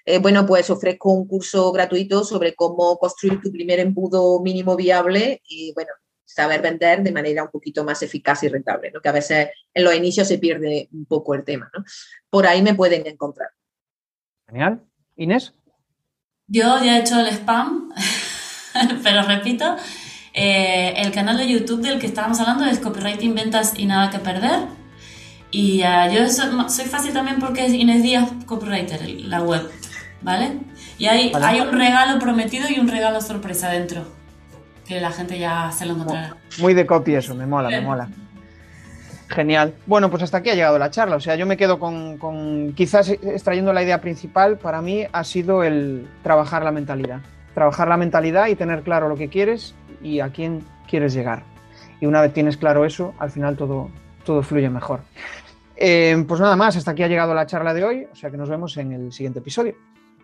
Eh, 0.09 0.19
bueno, 0.19 0.45
pues 0.45 0.69
ofrezco 0.69 1.11
un 1.11 1.27
curso 1.27 1.69
gratuito 1.73 2.23
sobre 2.23 2.55
cómo 2.55 2.97
construir 2.97 3.41
tu 3.41 3.51
primer 3.51 3.81
embudo 3.81 4.39
mínimo 4.41 4.77
viable 4.77 5.41
y, 5.49 5.73
bueno, 5.73 5.89
saber 6.23 6.61
vender 6.61 7.03
de 7.03 7.11
manera 7.11 7.43
un 7.43 7.51
poquito 7.51 7.83
más 7.83 8.01
eficaz 8.01 8.41
y 8.43 8.47
rentable, 8.47 8.89
¿no? 8.89 9.01
que 9.01 9.09
a 9.09 9.11
veces 9.11 9.49
en 9.73 9.83
los 9.83 9.93
inicios 9.93 10.29
se 10.29 10.37
pierde 10.37 10.87
un 10.93 11.05
poco 11.07 11.33
el 11.33 11.43
tema. 11.43 11.69
¿no? 11.77 11.83
Por 12.29 12.47
ahí 12.47 12.61
me 12.61 12.73
pueden 12.73 13.05
encontrar. 13.05 13.49
Genial. 14.47 14.81
Inés. 15.17 15.53
Yo 16.47 16.81
ya 16.81 16.97
he 16.97 17.01
hecho 17.01 17.19
el 17.19 17.27
spam, 17.27 17.91
pero 19.03 19.23
repito, 19.23 19.75
eh, 20.33 20.93
el 20.95 21.11
canal 21.11 21.35
de 21.37 21.49
YouTube 21.49 21.81
del 21.81 21.99
que 21.99 22.07
estábamos 22.07 22.39
hablando 22.39 22.63
es 22.63 22.79
Copywriting, 22.79 23.35
Ventas 23.35 23.77
y 23.77 23.85
Nada 23.85 24.09
que 24.09 24.19
Perder. 24.19 24.67
Y 25.51 25.81
uh, 25.81 26.13
yo 26.13 26.29
soy, 26.29 26.85
fácil 26.85 27.11
también 27.11 27.39
porque 27.39 27.65
es 27.65 27.73
Inés 27.73 28.03
Díaz 28.03 28.31
Copywriter, 28.45 29.05
la 29.25 29.41
web. 29.41 29.69
¿Vale? 30.27 30.59
Y 30.97 31.05
hay, 31.05 31.31
hay 31.41 31.61
un 31.61 31.71
regalo 31.71 32.19
prometido 32.19 32.67
y 32.69 32.79
un 32.79 32.89
regalo 32.89 33.21
sorpresa 33.21 33.69
dentro, 33.69 34.03
que 34.85 34.99
la 34.99 35.11
gente 35.11 35.39
ya 35.39 35.71
se 35.71 35.85
lo 35.85 35.93
encontrará. 35.93 36.35
Muy 36.59 36.73
de 36.73 36.85
copia 36.85 37.19
eso, 37.19 37.33
me 37.33 37.45
mola, 37.45 37.69
me 37.69 37.79
mola. 37.79 38.09
Genial. 39.29 39.73
Bueno, 39.85 40.09
pues 40.09 40.23
hasta 40.23 40.37
aquí 40.37 40.49
ha 40.49 40.55
llegado 40.55 40.77
la 40.77 40.91
charla. 40.91 41.15
O 41.15 41.19
sea, 41.21 41.35
yo 41.35 41.45
me 41.45 41.55
quedo 41.55 41.79
con, 41.79 42.17
con, 42.17 42.73
quizás 42.73 43.09
extrayendo 43.09 43.71
la 43.71 43.83
idea 43.83 44.01
principal, 44.01 44.57
para 44.57 44.81
mí 44.81 45.05
ha 45.11 45.23
sido 45.23 45.63
el 45.63 46.07
trabajar 46.23 46.63
la 46.63 46.71
mentalidad. 46.71 47.21
Trabajar 47.53 47.87
la 47.87 47.97
mentalidad 47.97 48.47
y 48.47 48.55
tener 48.55 48.83
claro 48.83 49.07
lo 49.07 49.15
que 49.15 49.29
quieres 49.29 49.75
y 50.01 50.19
a 50.19 50.29
quién 50.29 50.63
quieres 50.89 51.13
llegar. 51.13 51.43
Y 52.01 52.05
una 52.05 52.21
vez 52.21 52.33
tienes 52.33 52.57
claro 52.57 52.83
eso, 52.85 53.13
al 53.17 53.31
final 53.31 53.55
todo, 53.55 53.89
todo 54.25 54.43
fluye 54.43 54.69
mejor. 54.69 55.01
Eh, 55.77 56.25
pues 56.27 56.41
nada 56.41 56.55
más, 56.55 56.75
hasta 56.75 56.91
aquí 56.91 57.03
ha 57.03 57.07
llegado 57.07 57.33
la 57.33 57.45
charla 57.45 57.73
de 57.73 57.83
hoy, 57.83 58.07
o 58.11 58.15
sea 58.15 58.31
que 58.31 58.37
nos 58.37 58.49
vemos 58.49 58.75
en 58.77 58.93
el 58.93 59.13
siguiente 59.13 59.39
episodio. 59.39 59.75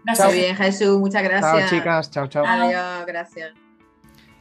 Gracias. 0.06 0.34
bien, 0.34 0.56
Jesús. 0.56 1.00
Muchas 1.00 1.24
gracias. 1.24 1.70
Chao, 1.70 1.80
chicas. 1.80 2.12
Chao, 2.12 2.28
chao. 2.28 2.46
Adiós, 2.46 3.06
gracias. 3.06 3.54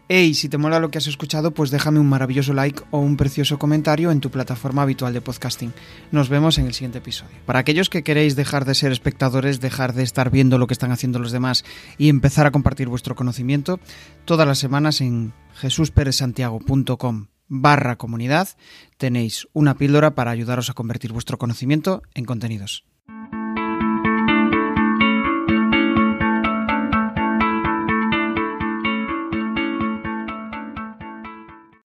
Hey, 0.08 0.34
si 0.34 0.48
te 0.48 0.58
mola 0.58 0.78
lo 0.78 0.90
que 0.90 0.98
has 0.98 1.06
escuchado, 1.06 1.52
pues 1.52 1.70
déjame 1.70 1.98
un 1.98 2.08
maravilloso 2.08 2.52
like 2.52 2.82
o 2.90 2.98
un 2.98 3.16
precioso 3.16 3.58
comentario 3.58 4.10
en 4.10 4.20
tu 4.20 4.30
plataforma 4.30 4.82
habitual 4.82 5.14
de 5.14 5.22
podcasting. 5.22 5.72
Nos 6.10 6.28
vemos 6.28 6.58
en 6.58 6.66
el 6.66 6.74
siguiente 6.74 6.98
episodio. 6.98 7.38
Para 7.46 7.60
aquellos 7.60 7.88
que 7.88 8.02
queréis 8.02 8.36
dejar 8.36 8.66
de 8.66 8.74
ser 8.74 8.92
espectadores, 8.92 9.60
dejar 9.60 9.94
de 9.94 10.02
estar 10.02 10.30
viendo 10.30 10.58
lo 10.58 10.66
que 10.66 10.74
están 10.74 10.92
haciendo 10.92 11.18
los 11.18 11.32
demás 11.32 11.64
y 11.96 12.10
empezar 12.10 12.46
a 12.46 12.50
compartir 12.50 12.88
vuestro 12.88 13.14
conocimiento, 13.14 13.80
todas 14.26 14.46
las 14.46 14.58
semanas 14.58 15.00
en 15.00 15.32
jesusperezsantiago.com 15.54 17.28
barra 17.48 17.96
comunidad 17.96 18.48
tenéis 18.96 19.46
una 19.52 19.76
píldora 19.76 20.14
para 20.14 20.30
ayudaros 20.30 20.68
a 20.68 20.74
convertir 20.74 21.12
vuestro 21.12 21.38
conocimiento 21.38 22.02
en 22.14 22.24
contenidos. 22.24 22.84